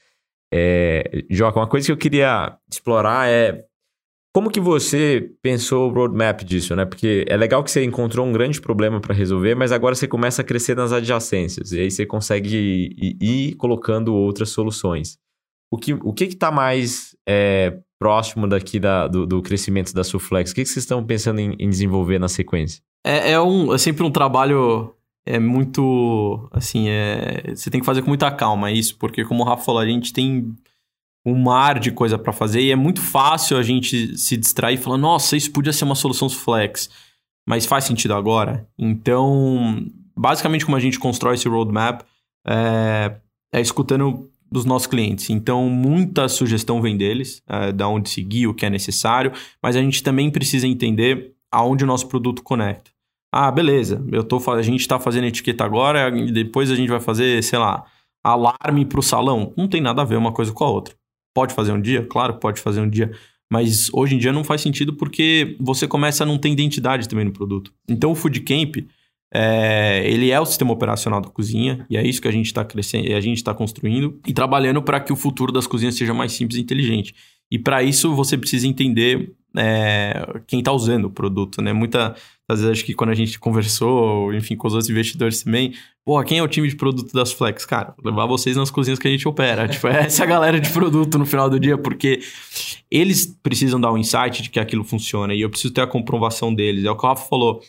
É, 0.53 1.25
Joca, 1.31 1.59
uma 1.59 1.67
coisa 1.67 1.87
que 1.87 1.91
eu 1.91 1.97
queria 1.97 2.55
explorar 2.71 3.27
é 3.27 3.65
como 4.33 4.49
que 4.49 4.59
você 4.59 5.31
pensou 5.43 5.87
o 5.87 5.93
roadmap 5.93 6.41
disso, 6.41 6.75
né? 6.75 6.85
Porque 6.85 7.23
é 7.29 7.37
legal 7.37 7.63
que 7.63 7.69
você 7.69 7.83
encontrou 7.83 8.25
um 8.25 8.31
grande 8.31 8.59
problema 8.59 8.99
para 8.99 9.13
resolver, 9.13 9.53
mas 9.53 9.71
agora 9.71 9.93
você 9.93 10.07
começa 10.07 10.41
a 10.41 10.45
crescer 10.45 10.75
nas 10.75 10.91
adjacências 10.91 11.71
e 11.71 11.79
aí 11.79 11.91
você 11.91 12.03
consegue 12.03 12.89
ir, 13.21 13.53
colocando 13.55 14.13
outras 14.15 14.49
soluções. 14.49 15.19
O 15.71 15.77
que 15.77 15.93
o 15.93 16.11
que 16.11 16.23
está 16.23 16.51
mais 16.51 17.15
é, 17.27 17.77
próximo 17.99 18.47
daqui 18.47 18.79
da, 18.79 19.07
do, 19.07 19.27
do, 19.27 19.41
crescimento 19.43 19.93
da 19.93 20.03
Suflex? 20.03 20.51
O 20.51 20.55
que, 20.55 20.63
que 20.63 20.69
vocês 20.69 20.83
estão 20.83 21.03
pensando 21.05 21.39
em, 21.39 21.55
em, 21.59 21.69
desenvolver 21.69 22.17
na 22.17 22.27
sequência? 22.27 22.81
É, 23.05 23.33
é, 23.33 23.41
um, 23.41 23.71
é 23.73 23.77
sempre 23.77 24.03
um 24.03 24.11
trabalho 24.11 24.95
é 25.25 25.39
muito 25.39 26.49
assim, 26.51 26.89
é, 26.89 27.53
você 27.55 27.69
tem 27.69 27.79
que 27.79 27.85
fazer 27.85 28.01
com 28.01 28.09
muita 28.09 28.29
calma 28.31 28.71
isso, 28.71 28.97
porque 28.97 29.23
como 29.23 29.43
o 29.43 29.45
Rafa 29.45 29.63
falou, 29.63 29.81
a 29.81 29.85
gente 29.85 30.11
tem 30.11 30.53
um 31.25 31.35
mar 31.35 31.79
de 31.79 31.91
coisa 31.91 32.17
para 32.17 32.33
fazer 32.33 32.61
e 32.61 32.71
é 32.71 32.75
muito 32.75 33.01
fácil 33.01 33.57
a 33.57 33.63
gente 33.63 34.17
se 34.17 34.35
distrair 34.35 34.75
e 34.75 34.77
falar, 34.77 34.97
nossa, 34.97 35.37
isso 35.37 35.51
podia 35.51 35.71
ser 35.71 35.85
uma 35.85 35.95
solução 35.95 36.29
flex, 36.29 36.89
mas 37.47 37.65
faz 37.65 37.85
sentido 37.85 38.13
agora? 38.13 38.67
Então, 38.77 39.85
basicamente 40.15 40.65
como 40.65 40.77
a 40.77 40.79
gente 40.79 40.99
constrói 40.99 41.35
esse 41.35 41.47
roadmap 41.47 42.01
é, 42.45 43.15
é 43.53 43.61
escutando 43.61 44.29
dos 44.51 44.65
nossos 44.65 44.87
clientes. 44.87 45.29
Então, 45.29 45.67
muita 45.69 46.27
sugestão 46.27 46.81
vem 46.81 46.95
deles, 46.95 47.41
é, 47.47 47.71
da 47.71 47.87
onde 47.87 48.09
seguir, 48.09 48.47
o 48.47 48.53
que 48.53 48.65
é 48.65 48.69
necessário, 48.69 49.31
mas 49.61 49.75
a 49.75 49.81
gente 49.81 50.03
também 50.03 50.29
precisa 50.29 50.67
entender 50.67 51.33
aonde 51.51 51.83
o 51.83 51.87
nosso 51.87 52.07
produto 52.07 52.43
conecta. 52.43 52.91
Ah, 53.31 53.49
beleza, 53.49 54.05
eu 54.11 54.23
tô, 54.23 54.37
a 54.51 54.61
gente 54.61 54.81
está 54.81 54.99
fazendo 54.99 55.25
etiqueta 55.25 55.63
agora 55.63 56.11
depois 56.31 56.69
a 56.69 56.75
gente 56.75 56.89
vai 56.89 56.99
fazer, 56.99 57.41
sei 57.43 57.57
lá, 57.57 57.83
alarme 58.23 58.85
para 58.85 58.99
o 58.99 59.03
salão. 59.03 59.51
Não 59.57 59.67
tem 59.67 59.81
nada 59.81 60.03
a 60.03 60.05
ver 60.05 60.17
uma 60.17 60.31
coisa 60.31 60.53
com 60.53 60.63
a 60.63 60.69
outra. 60.69 60.93
Pode 61.33 61.53
fazer 61.53 61.71
um 61.71 61.81
dia? 61.81 62.05
Claro 62.05 62.35
pode 62.35 62.61
fazer 62.61 62.81
um 62.81 62.89
dia. 62.89 63.11
Mas 63.51 63.89
hoje 63.93 64.15
em 64.15 64.17
dia 64.17 64.33
não 64.33 64.43
faz 64.43 64.61
sentido 64.61 64.93
porque 64.93 65.55
você 65.59 65.87
começa 65.87 66.23
a 66.23 66.27
não 66.27 66.37
ter 66.37 66.49
identidade 66.49 67.07
também 67.07 67.25
no 67.25 67.31
produto. 67.31 67.71
Então 67.87 68.11
o 68.11 68.15
Food 68.15 68.39
Camp, 68.41 68.77
é, 69.33 70.09
ele 70.09 70.31
é 70.31 70.39
o 70.39 70.45
sistema 70.45 70.71
operacional 70.71 71.21
da 71.21 71.29
cozinha 71.29 71.85
e 71.89 71.97
é 71.97 72.05
isso 72.05 72.21
que 72.21 72.27
a 72.27 72.31
gente 72.31 72.47
está 72.47 72.63
crescendo, 72.63 73.13
a 73.15 73.21
gente 73.21 73.37
está 73.37 73.53
construindo 73.53 74.19
e 74.27 74.33
trabalhando 74.33 74.81
para 74.81 74.99
que 74.99 75.13
o 75.13 75.15
futuro 75.15 75.51
das 75.51 75.67
cozinhas 75.67 75.95
seja 75.95 76.13
mais 76.13 76.31
simples 76.31 76.57
e 76.57 76.61
inteligente. 76.61 77.13
E 77.51 77.59
para 77.59 77.83
isso 77.83 78.15
você 78.15 78.37
precisa 78.37 78.67
entender 78.67 79.33
é, 79.55 80.41
quem 80.47 80.59
está 80.59 80.71
usando 80.71 81.05
o 81.05 81.09
produto, 81.11 81.61
né? 81.61 81.71
Muita, 81.71 82.15
às 82.49 82.59
vezes 82.59 82.79
acho 82.79 82.85
que 82.85 82.93
quando 82.93 83.11
a 83.11 83.15
gente 83.15 83.39
conversou, 83.39 84.33
enfim, 84.33 84.55
com 84.55 84.67
os 84.67 84.73
outros 84.73 84.89
investidores 84.89 85.43
também, 85.43 85.73
pô, 86.03 86.21
quem 86.23 86.39
é 86.39 86.43
o 86.43 86.47
time 86.47 86.67
de 86.67 86.75
produto 86.75 87.13
das 87.13 87.31
Flex? 87.31 87.65
Cara, 87.65 87.93
levar 88.03 88.25
vocês 88.25 88.57
nas 88.57 88.71
cozinhas 88.71 88.97
que 88.97 89.07
a 89.07 89.11
gente 89.11 89.27
opera. 89.27 89.67
tipo, 89.69 89.87
essa 89.87 90.23
é 90.23 90.25
a 90.25 90.29
galera 90.29 90.59
de 90.59 90.69
produto 90.69 91.17
no 91.17 91.25
final 91.25 91.49
do 91.49 91.59
dia, 91.59 91.77
porque 91.77 92.19
eles 92.89 93.25
precisam 93.43 93.79
dar 93.79 93.91
um 93.91 93.97
insight 93.97 94.41
de 94.41 94.49
que 94.49 94.59
aquilo 94.59 94.83
funciona 94.83 95.33
e 95.33 95.41
eu 95.41 95.49
preciso 95.49 95.73
ter 95.73 95.81
a 95.81 95.87
comprovação 95.87 96.53
deles. 96.53 96.83
É 96.85 96.91
o 96.91 96.97
que 96.97 97.05
o 97.05 97.07
Rafa 97.07 97.27
falou. 97.27 97.61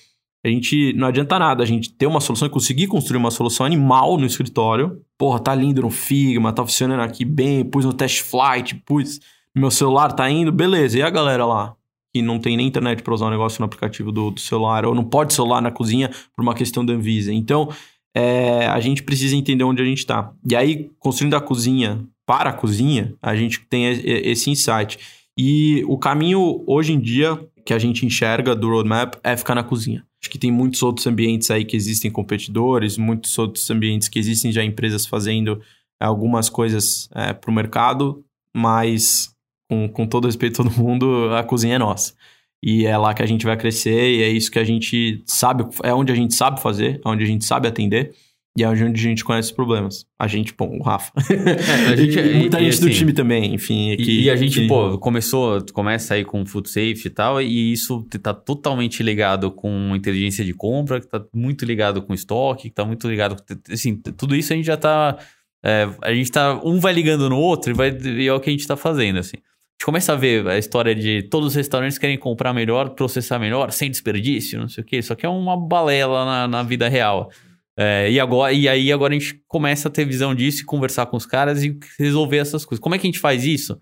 A 0.47 0.49
gente 0.49 0.93
não 0.93 1.09
adianta 1.09 1.39
nada 1.39 1.63
a 1.63 1.67
gente 1.67 1.91
ter 1.91 2.07
uma 2.07 2.21
solução 2.21 2.47
e 2.47 2.51
conseguir 2.51 2.87
construir 2.87 3.17
uma 3.17 3.31
solução 3.31 3.65
animal 3.65 4.19
no 4.19 4.27
escritório. 4.27 5.01
Porra, 5.17 5.41
tá 5.41 5.55
lindo 5.55 5.81
no 5.81 5.91
Figma, 5.91 6.53
tá 6.53 6.63
funcionando 6.63 7.01
aqui 7.01 7.25
bem, 7.25 7.65
pus 7.65 7.87
no 7.87 7.95
test 7.95 8.21
flight, 8.21 8.75
pus 8.85 9.21
meu 9.55 9.71
celular 9.71 10.13
tá 10.13 10.29
indo, 10.29 10.51
beleza. 10.51 10.99
E 10.99 11.03
a 11.03 11.11
galera 11.11 11.47
lá? 11.47 11.75
Que 12.13 12.23
não 12.23 12.39
tem 12.39 12.57
nem 12.57 12.67
internet 12.67 13.03
para 13.03 13.15
usar 13.15 13.27
o 13.27 13.29
um 13.29 13.31
negócio 13.31 13.61
no 13.61 13.67
aplicativo 13.67 14.11
do, 14.11 14.31
do, 14.31 14.41
celular, 14.41 14.85
ou 14.85 14.95
não 14.95 15.05
pode 15.05 15.35
celular 15.35 15.61
na 15.61 15.71
cozinha 15.71 16.11
por 16.35 16.43
uma 16.43 16.55
questão 16.55 16.85
da 16.85 16.93
Anvisa. 16.93 17.33
Então, 17.33 17.69
é, 18.15 18.67
a 18.67 18.81
gente 18.81 19.03
precisa 19.03 19.35
entender 19.35 19.65
onde 19.65 19.83
a 19.83 19.85
gente 19.85 19.99
está. 19.99 20.33
E 20.49 20.55
aí, 20.55 20.91
construindo 20.99 21.35
a 21.35 21.41
cozinha 21.41 22.05
para 22.27 22.51
a 22.51 22.53
cozinha, 22.53 23.15
a 23.21 23.35
gente 23.35 23.61
tem 23.61 23.87
esse 23.87 24.51
insight. 24.51 24.99
E 25.37 25.85
o 25.87 25.99
caminho, 25.99 26.63
hoje 26.67 26.93
em 26.93 27.01
dia, 27.01 27.39
que 27.65 27.75
a 27.75 27.79
gente 27.79 28.07
enxerga 28.07 28.55
do 28.55 28.69
roadmap 28.69 29.15
é 29.23 29.37
ficar 29.37 29.55
na 29.55 29.65
cozinha. 29.65 30.05
Acho 30.23 30.31
que 30.31 30.39
tem 30.39 30.51
muitos 30.51 30.83
outros 30.83 31.07
ambientes 31.07 31.51
aí 31.51 31.65
que 31.65 31.77
existem 31.77 32.11
competidores, 32.11 32.97
muitos 32.97 33.37
outros 33.39 33.69
ambientes 33.71 34.09
que 34.09 34.19
existem 34.19 34.53
já 34.53 34.65
empresas 34.65 35.05
fazendo 35.05 35.61
algumas 36.01 36.49
coisas 36.49 37.09
é, 37.15 37.33
para 37.33 37.51
o 37.51 37.55
mercado, 37.55 38.25
mas 38.55 39.34
com, 39.69 39.89
com 39.89 40.07
todo 40.07 40.27
respeito 40.27 40.61
a 40.61 40.65
todo 40.65 40.77
mundo, 40.77 41.35
a 41.35 41.43
cozinha 41.43 41.77
é 41.77 41.79
nossa. 41.79 42.15
E 42.63 42.87
é 42.87 42.97
lá 42.97 43.13
que 43.13 43.23
a 43.23 43.27
gente 43.27 43.45
vai 43.45 43.57
crescer 43.59 44.11
e 44.11 44.23
é 44.23 44.29
isso 44.29 44.51
que 44.51 44.59
a 44.59 44.65
gente 44.65 45.23
sabe, 45.27 45.67
é 45.83 45.93
onde 45.93 46.11
a 46.11 46.15
gente 46.15 46.35
sabe 46.35 46.63
fazer, 46.63 47.01
é 47.05 47.09
onde 47.09 47.23
a 47.23 47.27
gente 47.27 47.45
sabe 47.45 47.69
atender. 47.69 48.15
E 48.57 48.63
é 48.63 48.69
onde 48.69 48.85
a 48.85 48.95
gente 48.95 49.25
conhece 49.25 49.49
os 49.49 49.55
problemas. 49.55 50.07
A 50.17 50.29
gente, 50.29 50.55
bom, 50.57 50.79
o 50.79 50.83
Rafa. 50.83 51.13
É, 51.29 51.93
a 51.93 51.97
gente, 51.97 52.17
e, 52.17 52.35
muita 52.35 52.61
e, 52.61 52.65
gente 52.65 52.77
e, 52.77 52.81
do 52.81 52.87
assim, 52.87 52.99
time 52.99 53.13
também, 53.13 53.53
enfim. 53.53 53.97
Que, 53.97 54.23
e, 54.23 54.31
a 54.31 54.37
gente, 54.37 54.61
que... 54.61 54.69
pô, 54.69 54.97
começou, 54.97 55.61
começa 55.73 56.15
aí 56.15 56.25
com 56.25 56.47
food 56.47 56.69
safety 56.71 57.09
e 57.09 57.11
tal, 57.11 57.43
e 57.43 57.73
isso 57.73 58.07
tá 58.23 58.33
totalmente 58.33 59.03
ligado 59.03 59.51
com 59.51 59.93
inteligência 59.97 60.45
de 60.45 60.55
compra, 60.55 61.01
que 61.01 61.09
tá 61.09 61.21
muito 61.35 61.65
ligado 61.65 62.01
com 62.01 62.15
estoque, 62.15 62.69
que 62.69 62.75
tá 62.75 62.85
muito 62.85 63.09
ligado 63.11 63.37
assim, 63.69 63.97
tudo 63.97 64.37
isso 64.37 64.53
a 64.53 64.57
gente 64.57 64.67
já 64.67 64.77
tá, 64.77 65.19
é, 65.65 65.89
a 66.01 66.15
gente 66.15 66.31
tá, 66.31 66.61
um 66.65 66.79
vai 66.79 66.93
ligando 66.93 67.29
no 67.29 67.37
outro 67.37 67.73
e, 67.73 67.75
vai, 67.75 67.91
e 67.91 68.29
é 68.29 68.33
o 68.33 68.39
que 68.39 68.51
a 68.51 68.53
gente 68.53 68.69
tá 68.69 68.77
fazendo, 68.77 69.19
assim 69.19 69.39
gente 69.75 69.85
começa 69.85 70.13
a 70.13 70.17
ver 70.17 70.47
a 70.47 70.59
história 70.59 70.95
de 70.95 71.23
todos 71.25 71.49
os 71.49 71.55
restaurantes 71.55 71.99
querem 71.99 72.19
comprar 72.19 72.53
melhor, 72.53 72.91
processar 72.91 73.39
melhor, 73.39 73.71
sem 73.71 73.91
desperdício, 73.91 74.59
não 74.59 74.69
sei 74.69 74.83
o 74.83 74.87
que. 74.87 74.97
Isso 74.97 75.13
aqui 75.13 75.27
é 75.27 75.29
uma 75.29 75.57
balela 75.57 76.25
na, 76.25 76.49
na 76.49 76.63
vida 76.63 76.89
real. 76.89 77.31
É, 77.77 78.09
e, 78.11 78.21
agora, 78.21 78.53
e 78.53 78.69
aí 78.69 78.93
agora 78.93 79.15
a 79.15 79.19
gente 79.19 79.43
começa 79.49 79.89
a 79.89 79.91
ter 79.91 80.05
visão 80.05 80.35
disso 80.35 80.63
e 80.63 80.65
conversar 80.65 81.07
com 81.07 81.17
os 81.17 81.27
caras 81.27 81.65
e 81.65 81.77
resolver 81.99 82.39
essas 82.39 82.65
coisas. 82.65 82.81
Como 82.81 82.95
é 82.95 82.99
que 82.99 83.07
a 83.07 83.09
gente 83.09 83.19
faz 83.19 83.45
isso? 83.45 83.79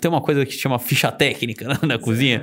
Tem 0.00 0.10
uma 0.10 0.20
coisa 0.20 0.44
que 0.44 0.52
chama 0.52 0.78
ficha 0.78 1.10
técnica 1.10 1.66
né, 1.66 1.78
na 1.82 1.98
cozinha, 1.98 2.42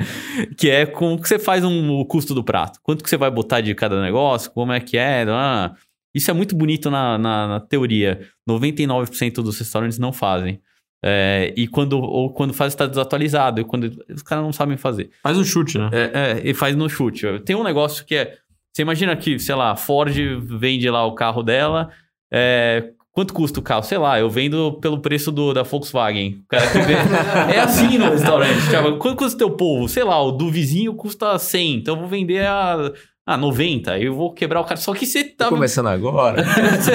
que 0.58 0.70
é 0.70 0.86
como 0.86 1.22
que 1.22 1.28
você 1.28 1.38
faz 1.38 1.64
um, 1.64 1.92
o 1.92 2.06
custo 2.06 2.34
do 2.34 2.44
prato. 2.44 2.80
Quanto 2.82 3.04
que 3.04 3.10
você 3.10 3.18
vai 3.18 3.30
botar 3.30 3.62
de 3.62 3.76
cada 3.76 4.02
negócio, 4.02 4.50
como 4.52 4.72
é 4.72 4.80
que 4.80 4.98
é. 4.98 5.26
Ah, 5.30 5.76
Isso 6.14 6.32
é 6.32 6.34
muito 6.34 6.56
bonito 6.56 6.90
na, 6.90 7.18
na, 7.18 7.48
na 7.48 7.60
teoria. 7.60 8.22
99% 8.50 9.34
dos 9.44 9.60
restaurantes 9.60 10.00
não 10.00 10.12
fazem. 10.12 10.60
É, 11.04 11.54
e 11.56 11.68
quando, 11.68 12.00
ou 12.00 12.32
quando 12.34 12.54
faz 12.54 12.74
está 12.74 12.86
desatualizado, 12.86 13.62
e 13.62 13.64
quando 13.64 14.04
os 14.14 14.22
caras 14.22 14.44
não 14.44 14.52
sabem 14.52 14.78
fazer. 14.78 15.10
Faz 15.24 15.38
um 15.38 15.44
chute, 15.44 15.78
né? 15.78 15.90
É, 15.94 16.12
é, 16.14 16.42
e 16.50 16.54
faz 16.54 16.76
no 16.76 16.90
chute. 16.90 17.26
Tem 17.46 17.56
um 17.56 17.64
negócio 17.64 18.06
que 18.06 18.16
é. 18.16 18.38
Você 18.72 18.82
imagina 18.82 19.16
que, 19.16 19.40
sei 19.40 19.56
lá, 19.56 19.76
Ford 19.76 20.14
vende 20.46 20.90
lá 20.90 21.06
o 21.06 21.16
carro 21.16 21.42
dela. 21.42 21.90
É, 22.32 22.92
quanto 23.12 23.34
custa 23.34 23.60
o 23.60 23.64
carro? 23.64 23.84
Sei 23.84 23.98
lá, 23.98 24.20
eu 24.20 24.30
vendo 24.30 24.74
pelo 24.74 25.02
preço 25.02 25.32
do, 25.32 25.54
da 25.54 25.64
Volkswagen. 25.64 26.42
O 26.44 26.48
cara 26.48 26.68
que 26.68 26.80
vende. 26.80 27.10
é 27.56 27.60
assim 27.60 27.98
no 27.98 28.10
restaurante. 28.10 28.62
Tipo, 28.70 28.98
quanto 28.98 29.18
custa 29.18 29.36
o 29.36 29.38
teu 29.38 29.52
povo? 29.52 29.88
Sei 29.88 30.04
lá, 30.04 30.22
o 30.22 30.32
do 30.32 30.52
vizinho 30.52 30.94
custa 30.94 31.38
100. 31.38 31.76
Então 31.76 31.96
eu 31.96 32.00
vou 32.02 32.10
vender 32.10 32.46
a. 32.46 32.92
Ah, 33.32 33.38
90, 33.38 34.00
eu 34.00 34.16
vou 34.16 34.34
quebrar 34.34 34.60
o 34.60 34.64
cara. 34.64 34.78
Só 34.78 34.92
que 34.92 35.06
você 35.06 35.24
tá. 35.24 35.46
Tô 35.46 35.52
começando 35.52 35.86
agora. 35.86 36.44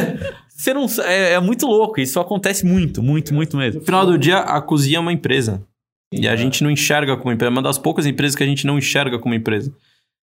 você 0.51 0.75
não. 0.75 0.85
É, 1.05 1.35
é, 1.35 1.40
muito 1.40 1.64
louco. 1.64 2.01
Isso 2.01 2.18
acontece 2.18 2.66
muito, 2.66 3.01
muito, 3.01 3.33
muito 3.33 3.57
mesmo. 3.57 3.79
No 3.79 3.87
final 3.87 4.05
do 4.05 4.18
dia, 4.18 4.38
a 4.38 4.61
cozinha 4.61 4.97
é 4.97 5.01
uma 5.01 5.12
empresa. 5.12 5.64
E 6.12 6.27
a 6.27 6.35
gente 6.35 6.64
não 6.64 6.73
enxerga 6.73 7.16
como 7.16 7.33
empresa. 7.33 7.51
É 7.51 7.53
uma 7.53 7.62
das 7.62 7.79
poucas 7.79 8.05
empresas 8.05 8.35
que 8.35 8.42
a 8.42 8.47
gente 8.47 8.66
não 8.66 8.77
enxerga 8.77 9.16
como 9.16 9.33
empresa. 9.33 9.73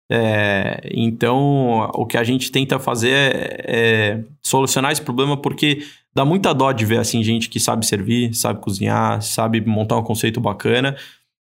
É, 0.09 0.79
então, 0.89 1.91
o 1.93 2.05
que 2.05 2.17
a 2.17 2.23
gente 2.23 2.49
tenta 2.49 2.79
fazer 2.79 3.11
é, 3.11 3.65
é, 3.67 4.23
solucionar 4.41 4.93
esse 4.93 5.01
problema 5.01 5.35
porque 5.35 5.85
dá 6.15 6.23
muita 6.23 6.53
dó 6.53 6.71
de 6.71 6.85
ver 6.85 6.99
assim 6.99 7.21
gente 7.21 7.49
que 7.49 7.59
sabe 7.59 7.85
servir, 7.85 8.33
sabe 8.33 8.61
cozinhar, 8.61 9.21
sabe 9.21 9.59
montar 9.59 9.97
um 9.97 10.03
conceito 10.03 10.39
bacana. 10.39 10.95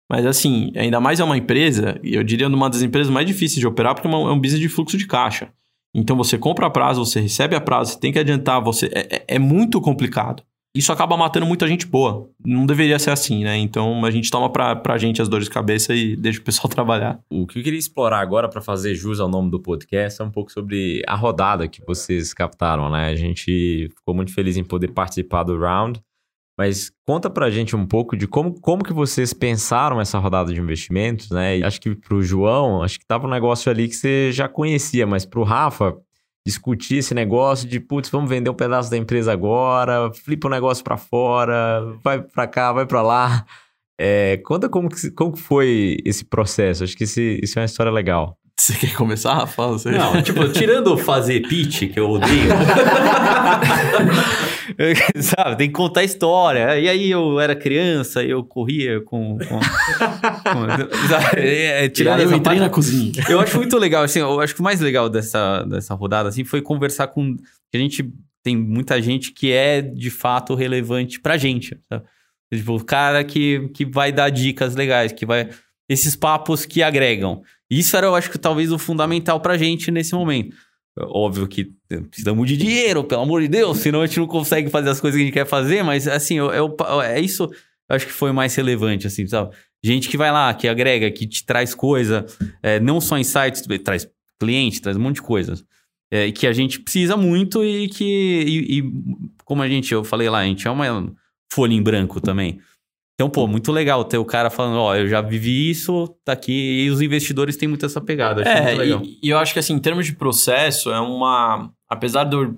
Mas 0.09 0.25
assim, 0.25 0.73
ainda 0.75 1.01
mais 1.01 1.21
é 1.21 1.25
uma 1.25 1.37
empresa, 1.37 2.01
eu 2.03 2.25
diria 2.25 2.49
uma 2.49 2.71
das 2.71 2.83
empresas 2.83 3.13
mais 3.13 3.27
difíceis 3.27 3.61
de 3.61 3.67
operar, 3.67 3.95
porque 3.95 4.09
é, 4.09 4.11
é 4.11 4.15
um 4.15 4.41
business 4.41 4.61
de 4.61 4.69
fluxo 4.69 4.97
de 4.97 5.07
caixa. 5.07 5.53
Então 5.95 6.17
você 6.17 6.39
compra 6.39 6.67
a 6.67 6.71
prazo, 6.71 7.05
você 7.05 7.21
recebe 7.21 7.55
a 7.55 7.61
prazo, 7.61 7.93
você 7.93 8.01
tem 8.01 8.13
que 8.13 8.19
adiantar, 8.19 8.63
você 8.63 8.87
é, 8.87 9.17
é, 9.17 9.25
é 9.29 9.39
muito 9.39 9.81
complicado 9.81 10.43
isso 10.75 10.93
acaba 10.93 11.17
matando 11.17 11.47
muita 11.47 11.67
gente 11.67 11.87
boa. 11.87 12.31
Não 12.45 12.67
deveria 12.67 12.99
ser 12.99 13.11
assim, 13.11 13.43
né? 13.43 13.57
Então 13.57 14.05
a 14.05 14.11
gente 14.11 14.31
toma 14.31 14.51
pra, 14.51 14.77
pra 14.77 14.99
gente 14.99 15.21
as 15.21 15.29
dores 15.29 15.47
de 15.47 15.51
cabeça 15.51 15.95
e 15.95 16.15
deixa 16.17 16.41
o 16.41 16.45
pessoal 16.45 16.69
trabalhar. 16.69 17.19
O 17.31 17.47
que 17.47 17.59
eu 17.59 17.63
queria 17.63 17.79
explorar 17.79 18.21
agora 18.21 18.49
para 18.49 18.61
fazer 18.61 18.95
jus 18.95 19.19
ao 19.19 19.29
nome 19.29 19.51
do 19.51 19.61
podcast 19.61 20.21
é 20.21 20.25
um 20.25 20.31
pouco 20.31 20.53
sobre 20.53 21.03
a 21.07 21.17
rodada 21.17 21.67
que 21.67 21.85
vocês 21.85 22.33
captaram, 22.33 22.91
né? 22.91 23.09
A 23.09 23.17
gente 23.17 23.91
ficou 23.97 24.15
muito 24.15 24.33
feliz 24.33 24.57
em 24.57 24.65
poder 24.65 24.89
participar 24.89 25.43
do 25.43 25.59
round. 25.59 26.01
Mas 26.59 26.91
conta 27.07 27.31
pra 27.31 27.51
gente 27.51 27.77
um 27.77 27.87
pouco 27.87 28.17
de 28.17 28.27
como, 28.27 28.61
como 28.61 28.83
que 28.83 28.93
vocês 28.93 29.33
pensaram 29.33 30.01
essa 30.01 30.19
rodada 30.19 30.53
de 30.53 30.61
investimentos, 30.61 31.31
né? 31.31 31.59
E 31.59 31.65
acho 31.65 31.81
que 31.81 31.95
pro 31.95 32.21
João, 32.21 32.83
acho 32.83 32.99
que 32.99 33.07
tava 33.07 33.29
um 33.29 33.31
negócio 33.31 33.71
ali 33.71 33.87
que 33.87 33.95
você 33.95 34.33
já 34.33 34.49
conhecia, 34.49 35.07
mas 35.07 35.25
pro 35.25 35.45
Rafa, 35.45 35.97
discutir 36.45 36.97
esse 36.97 37.15
negócio 37.15 37.69
de, 37.69 37.79
putz, 37.79 38.11
vamos 38.11 38.29
vender 38.29 38.51
um 38.51 38.55
pedaço 38.55 38.91
da 38.91 38.97
empresa 38.97 39.33
agora, 39.33 40.11
flipa 40.13 40.49
o 40.49 40.51
negócio 40.51 40.83
para 40.83 40.97
fora, 40.97 41.81
vai 42.03 42.21
para 42.23 42.47
cá, 42.49 42.73
vai 42.73 42.87
para 42.87 43.03
lá. 43.03 43.47
É, 44.01 44.37
conta 44.39 44.69
como, 44.69 44.89
que, 44.89 45.11
como 45.11 45.37
foi 45.37 45.97
esse 46.05 46.25
processo. 46.25 46.85
Acho 46.85 46.97
que 46.97 47.05
esse, 47.05 47.41
isso 47.43 47.59
é 47.59 47.63
uma 47.63 47.67
história 47.67 47.93
legal. 47.93 48.38
Você 48.61 48.75
quer 48.75 48.93
começar, 48.95 49.35
Rafa? 49.35 49.69
Você... 49.69 49.91
Não, 49.91 50.21
tipo, 50.21 50.49
tirando 50.49 50.99
fazer 50.99 51.47
pitch, 51.47 51.93
que 51.93 52.01
eu 52.01 52.11
odeio. 52.11 52.51
Sabe, 55.23 55.57
tem 55.57 55.69
que 55.69 55.75
contar 55.75 56.01
a 56.01 56.05
história. 56.05 56.79
E 56.79 56.89
aí 56.89 57.09
eu 57.11 57.39
era 57.39 57.55
criança, 57.55 58.23
eu 58.23 58.43
corria 58.43 59.01
com. 59.01 59.39
com, 59.39 59.61
com 59.61 60.67
é, 61.39 61.85
é, 61.85 61.89
tirando 61.89 62.21
eu 62.21 62.33
entrei 62.33 62.59
na 62.59 62.69
cozinha. 62.69 63.13
Eu 63.29 63.41
acho 63.41 63.57
muito 63.57 63.79
legal, 63.79 64.03
assim, 64.03 64.19
eu 64.19 64.41
acho 64.41 64.55
que 64.55 64.61
o 64.61 64.65
mais 64.65 64.81
legal 64.81 65.09
dessa, 65.09 65.63
dessa 65.63 65.95
rodada 65.95 66.29
assim, 66.29 66.45
foi 66.45 66.61
conversar 66.61 67.07
com. 67.09 67.37
A 67.73 67.79
gente 67.79 68.13
tem 68.43 68.57
muita 68.57 69.01
gente 69.01 69.33
que 69.33 69.53
é 69.53 69.81
de 69.81 70.11
fato 70.11 70.55
relevante 70.55 71.21
pra 71.21 71.37
gente. 71.37 71.79
Sabe? 71.89 72.05
Tipo, 72.53 72.77
o 72.77 72.85
cara 72.85 73.23
que, 73.23 73.69
que 73.75 73.85
vai 73.85 74.11
dar 74.11 74.31
dicas 74.31 74.75
legais, 74.75 75.13
que 75.13 75.25
vai. 75.25 75.49
Esses 75.89 76.15
papos 76.15 76.67
que 76.67 76.83
agregam. 76.83 77.43
Isso 77.71 77.97
era, 77.97 78.07
eu 78.07 78.15
acho 78.15 78.31
que 78.31 78.39
talvez 78.39 78.71
o 78.73 78.79
fundamental 78.79 79.41
pra 79.41 79.57
gente 79.57 79.91
nesse 79.91 80.15
momento. 80.15 80.57
Óbvio 80.99 81.47
que 81.47 81.71
precisamos 82.11 82.49
de 82.49 82.57
dinheiro, 82.57 83.05
pelo 83.05 83.23
amor 83.23 83.41
de 83.41 83.49
Deus, 83.49 83.79
senão 83.79 84.03
a 84.03 84.07
gente 84.07 84.19
não 84.19 84.27
consegue 84.27 84.69
fazer 84.69 84.91
as 84.91 85.01
coisas 85.01 85.17
que 85.17 85.23
a 85.23 85.25
gente 85.27 85.35
quer 85.35 85.47
fazer, 85.47 85.83
mas 85.85 86.09
assim, 86.09 86.39
eu, 86.39 86.51
eu, 86.51 86.77
é 87.03 87.21
isso 87.21 87.49
eu 87.89 87.97
acho 87.97 88.07
que 88.07 88.13
foi 88.13 88.33
mais 88.33 88.55
relevante, 88.55 89.07
assim, 89.07 89.27
sabe? 89.27 89.55
Gente 89.83 90.09
que 90.09 90.17
vai 90.17 90.31
lá, 90.31 90.53
que 90.53 90.69
agrega, 90.69 91.11
que 91.11 91.27
te 91.27 91.45
traz 91.45 91.75
coisa, 91.75 92.27
é, 92.63 92.79
não 92.79 93.01
só 93.01 93.17
insights, 93.17 93.63
traz 93.83 94.07
cliente, 94.39 94.83
traz 94.83 94.97
um 94.97 95.01
monte 95.01 95.17
de 95.17 95.23
coisas. 95.23 95.65
É, 96.11 96.31
que 96.31 96.47
a 96.47 96.53
gente 96.53 96.81
precisa 96.81 97.17
muito 97.17 97.65
e 97.65 97.89
que, 97.89 98.05
e, 98.05 98.79
e, 98.79 98.93
como 99.45 99.63
a 99.63 99.69
gente, 99.69 99.93
eu 99.93 100.05
falei 100.05 100.29
lá, 100.29 100.39
a 100.39 100.45
gente 100.45 100.67
é 100.67 100.71
uma 100.71 101.15
folha 101.51 101.73
em 101.73 101.83
branco 101.83 102.21
também. 102.21 102.61
Então, 103.21 103.29
pô, 103.29 103.49
muito 103.49 103.73
legal 103.73 104.05
ter 104.05 104.17
o 104.17 104.25
cara 104.25 104.49
falando, 104.49 104.79
ó, 104.79 104.95
eu 104.95 105.09
já 105.09 105.21
vivi 105.21 105.69
isso, 105.69 106.07
tá 106.25 106.33
aqui, 106.33 106.85
e 106.85 106.89
os 106.89 107.01
investidores 107.01 107.57
têm 107.57 107.69
muito 107.69 107.85
essa 107.85 108.01
pegada. 108.01 108.43
é, 108.43 108.77
e, 108.77 109.19
e, 109.21 109.29
eu 109.29 109.39
acho 109.39 109.53
que 109.53 109.59
assim, 109.59 109.75
em 109.75 109.81
termos 109.81 110.07
de 110.07 110.15
processo, 110.15 110.93
é 110.93 111.01
uma. 111.01 111.69
Apesar 111.89 112.23
de 112.23 112.37
eu 112.37 112.57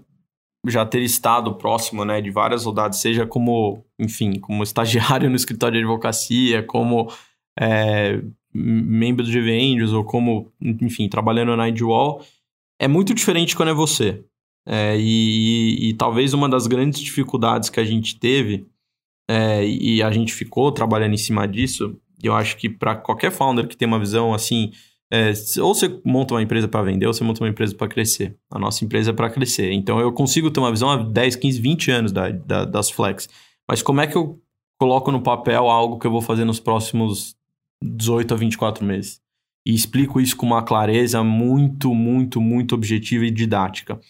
já 0.66 0.85
ter 0.85 1.01
estado 1.01 1.55
próximo, 1.55 2.05
né, 2.05 2.20
de 2.20 2.31
várias 2.31 2.66
rodadas, 2.66 2.99
seja 2.99 3.27
como, 3.27 3.83
enfim, 3.99 4.38
como 4.38 4.62
estagiário 4.62 5.31
no 5.31 5.37
escritório 5.37 5.79
de 5.79 5.85
advocacia, 5.85 6.62
como 6.62 7.11
é, 7.59 8.20
membro 8.53 9.25
do 9.25 9.33
GV 9.33 9.51
Angels, 9.51 9.92
ou 9.94 10.05
como, 10.05 10.53
enfim, 10.61 11.09
trabalhando 11.09 11.57
na 11.57 11.70
Idwall, 11.70 12.23
é 12.79 12.87
muito 12.87 13.14
diferente 13.14 13.57
quando 13.57 13.70
é 13.70 13.75
você. 13.75 14.23
É, 14.68 14.94
e, 14.99 15.87
e, 15.87 15.88
e 15.88 15.94
talvez 15.94 16.35
uma 16.35 16.51
das 16.51 16.66
grandes 16.66 17.01
dificuldades 17.01 17.70
que 17.70 17.81
a 17.81 17.85
gente 17.85 18.18
teve 18.18 18.66
é, 19.33 19.64
e 19.64 20.03
a 20.03 20.11
gente 20.11 20.35
ficou 20.35 20.73
trabalhando 20.73 21.14
em 21.14 21.16
cima 21.16 21.47
disso. 21.47 21.97
Eu 22.21 22.35
acho 22.35 22.57
que 22.57 22.69
para 22.69 22.97
qualquer 22.97 23.31
founder 23.31 23.69
que 23.69 23.77
tem 23.77 23.87
uma 23.87 23.99
visão 24.01 24.35
assim, 24.35 24.73
é, 25.09 25.31
ou 25.61 25.73
você 25.73 26.01
monta 26.05 26.35
uma 26.35 26.43
empresa 26.43 26.66
para 26.66 26.83
vender, 26.83 27.07
ou 27.07 27.14
você 27.14 27.23
monta 27.23 27.40
uma 27.40 27.49
empresa 27.49 27.73
para 27.73 27.87
crescer. 27.87 28.37
A 28.51 28.59
nossa 28.59 28.85
empresa 28.85 29.11
é 29.12 29.14
para 29.14 29.31
crescer. 29.31 29.71
Então 29.71 30.01
eu 30.01 30.12
consigo 30.12 30.51
ter 30.51 30.59
uma 30.59 30.73
visão 30.73 30.90
há 30.90 30.97
10, 30.97 31.37
15, 31.37 31.61
20 31.61 31.90
anos 31.93 32.12
da, 32.12 32.29
da, 32.31 32.64
das 32.64 32.90
Flex. 32.90 33.29
Mas 33.69 33.83
como 33.83 34.01
é 34.01 34.09
que 34.09 34.16
eu 34.16 34.43
coloco 34.77 35.12
no 35.12 35.23
papel 35.23 35.71
algo 35.71 35.97
que 36.01 36.09
eu 36.09 36.11
vou 36.11 36.21
fazer 36.21 36.45
nos 36.45 36.59
próximos 36.59 37.37
18 37.81 38.35
a 38.35 38.37
24 38.37 38.85
meses? 38.85 39.21
E 39.64 39.73
explico 39.73 40.21
isso 40.21 40.37
com 40.37 40.47
uma 40.47 40.64
clareza 40.64 41.23
muito, 41.23 41.95
muito, 41.95 42.40
muito 42.40 42.75
objetiva 42.75 43.27
e 43.27 43.31
didática. 43.31 44.01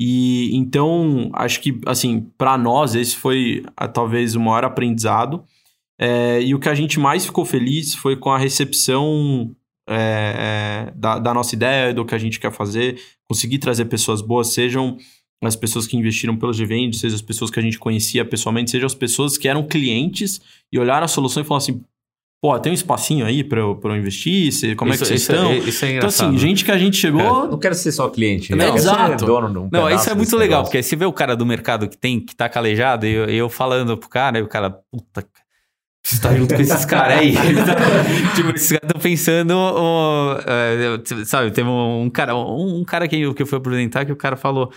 E 0.00 0.56
então, 0.56 1.30
acho 1.32 1.60
que, 1.60 1.80
assim, 1.84 2.30
para 2.38 2.56
nós, 2.56 2.94
esse 2.94 3.16
foi 3.16 3.64
a, 3.76 3.88
talvez 3.88 4.34
o 4.36 4.40
maior 4.40 4.64
aprendizado. 4.64 5.44
É, 6.00 6.40
e 6.40 6.54
o 6.54 6.60
que 6.60 6.68
a 6.68 6.74
gente 6.74 7.00
mais 7.00 7.26
ficou 7.26 7.44
feliz 7.44 7.94
foi 7.94 8.16
com 8.16 8.30
a 8.30 8.38
recepção 8.38 9.54
é, 9.88 10.92
da, 10.94 11.18
da, 11.18 11.34
nossa 11.34 11.54
ideia, 11.54 11.92
do 11.92 12.04
que 12.04 12.14
a 12.14 12.18
gente 12.18 12.38
quer 12.38 12.52
fazer, 12.52 13.00
conseguir 13.28 13.58
trazer 13.58 13.86
pessoas 13.86 14.20
boas, 14.20 14.52
sejam 14.52 14.96
as 15.42 15.56
pessoas 15.56 15.86
que 15.86 15.96
investiram 15.96 16.36
pelos 16.36 16.60
eventos, 16.60 17.00
sejam 17.00 17.16
as 17.16 17.22
pessoas 17.22 17.50
que 17.50 17.58
a 17.58 17.62
gente 17.62 17.78
conhecia 17.78 18.24
pessoalmente, 18.24 18.70
sejam 18.70 18.86
as 18.86 18.94
pessoas 18.94 19.36
que 19.36 19.48
eram 19.48 19.66
clientes 19.66 20.40
e 20.72 20.78
olharam 20.78 21.04
a 21.04 21.08
solução 21.08 21.42
e 21.42 21.46
falaram 21.46 21.64
assim: 21.64 21.80
Pô, 22.40 22.56
tem 22.60 22.70
um 22.70 22.74
espacinho 22.74 23.26
aí 23.26 23.42
pra 23.42 23.60
eu, 23.60 23.74
pra 23.74 23.92
eu 23.92 23.96
investir? 23.96 24.52
Cê, 24.52 24.76
como 24.76 24.92
isso, 24.92 25.02
é 25.02 25.06
que 25.06 25.08
vocês 25.08 25.22
estão? 25.22 25.50
É, 25.50 25.58
isso 25.58 25.84
é 25.84 25.90
engraçado. 25.90 26.28
Então, 26.28 26.36
assim, 26.36 26.38
gente 26.38 26.64
que 26.64 26.70
a 26.70 26.78
gente 26.78 26.96
chegou. 26.96 27.20
É, 27.20 27.48
não 27.48 27.58
quero 27.58 27.74
ser 27.74 27.90
só 27.90 28.08
cliente, 28.08 28.54
né? 28.54 28.68
Exato. 28.74 29.24
um 29.24 29.68
não, 29.72 29.90
isso 29.90 30.08
é 30.08 30.14
muito 30.14 30.36
legal, 30.36 30.58
negócio. 30.58 30.64
porque 30.66 30.82
você 30.82 30.94
vê 30.94 31.04
o 31.04 31.12
cara 31.12 31.34
do 31.34 31.44
mercado 31.44 31.88
que 31.88 31.96
tem, 31.96 32.20
que 32.20 32.36
tá 32.36 32.48
calejado, 32.48 33.06
e 33.06 33.12
eu, 33.12 33.24
eu 33.24 33.48
falando 33.48 33.96
pro 33.98 34.08
cara, 34.08 34.38
e 34.38 34.42
o 34.42 34.46
cara, 34.46 34.70
puta, 34.70 35.26
você 36.08 36.22
tá 36.22 36.34
junto 36.34 36.54
com 36.54 36.60
esses 36.60 36.84
caras 36.86 37.18
aí. 37.18 37.34
tipo, 38.34 38.50
esses 38.54 38.68
caras 38.68 38.88
estão 38.88 39.00
pensando. 39.00 39.52
uh, 39.52 41.26
sabe, 41.26 41.50
teve 41.50 41.68
um, 41.68 42.02
um 42.02 42.10
cara, 42.10 42.36
um, 42.36 42.78
um, 42.80 42.84
cara 42.84 43.06
que, 43.06 43.34
que 43.34 43.42
eu 43.42 43.46
fui 43.46 43.58
apresentar 43.58 44.06
que 44.06 44.12
o 44.12 44.16
cara 44.16 44.36
falou. 44.36 44.72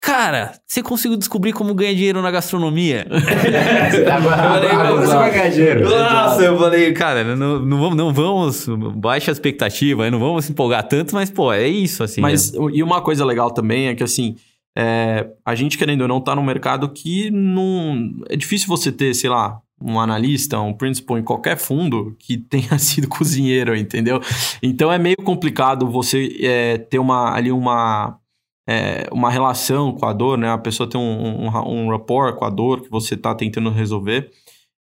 Cara, 0.00 0.54
você 0.66 0.82
conseguiu 0.82 1.18
descobrir 1.18 1.52
como 1.52 1.74
ganhar 1.74 1.92
dinheiro 1.92 2.22
na 2.22 2.30
gastronomia? 2.30 3.06
agora, 4.10 4.96
você 4.96 5.14
vai 5.14 5.30
ganhar 5.30 5.50
dinheiro. 5.50 5.90
Nossa, 5.90 6.42
eu 6.42 6.58
falei, 6.58 6.92
cara, 6.94 7.36
não, 7.36 7.60
não, 7.60 7.78
vamos, 7.78 7.96
não 7.96 8.12
vamos, 8.12 8.66
baixa 8.96 9.30
a 9.30 9.32
expectativa, 9.32 10.10
não 10.10 10.18
vamos 10.18 10.46
se 10.46 10.52
empolgar 10.52 10.88
tanto, 10.88 11.14
mas, 11.14 11.30
pô, 11.30 11.52
é 11.52 11.68
isso, 11.68 12.02
assim. 12.02 12.22
Mas, 12.22 12.54
é. 12.54 12.58
e 12.72 12.82
uma 12.82 13.02
coisa 13.02 13.26
legal 13.26 13.50
também 13.50 13.88
é 13.88 13.94
que, 13.94 14.02
assim, 14.02 14.36
é, 14.76 15.26
a 15.44 15.54
gente, 15.54 15.76
querendo 15.76 16.00
ou 16.00 16.08
não, 16.08 16.20
tá 16.20 16.34
num 16.34 16.42
mercado 16.42 16.88
que 16.88 17.30
não... 17.30 18.10
É 18.30 18.36
difícil 18.36 18.68
você 18.68 18.90
ter, 18.90 19.14
sei 19.14 19.28
lá, 19.28 19.60
um 19.82 20.00
analista, 20.00 20.58
um 20.60 20.72
principal 20.72 21.18
em 21.18 21.22
qualquer 21.22 21.58
fundo 21.58 22.16
que 22.18 22.38
tenha 22.48 22.78
sido 22.78 23.06
cozinheiro, 23.06 23.76
entendeu? 23.76 24.18
Então, 24.62 24.90
é 24.90 24.98
meio 24.98 25.18
complicado 25.18 25.86
você 25.90 26.38
é, 26.40 26.78
ter 26.78 26.98
uma, 26.98 27.34
ali 27.34 27.52
uma 27.52 28.19
é, 28.70 29.08
uma 29.10 29.28
relação 29.28 29.92
com 29.92 30.06
a 30.06 30.12
dor, 30.12 30.38
né? 30.38 30.48
A 30.48 30.56
pessoa 30.56 30.88
tem 30.88 31.00
um, 31.00 31.48
um, 31.48 31.86
um 31.86 31.90
rapport 31.90 32.36
com 32.36 32.44
a 32.44 32.50
dor 32.50 32.82
que 32.82 32.88
você 32.88 33.14
está 33.14 33.34
tentando 33.34 33.68
resolver. 33.68 34.30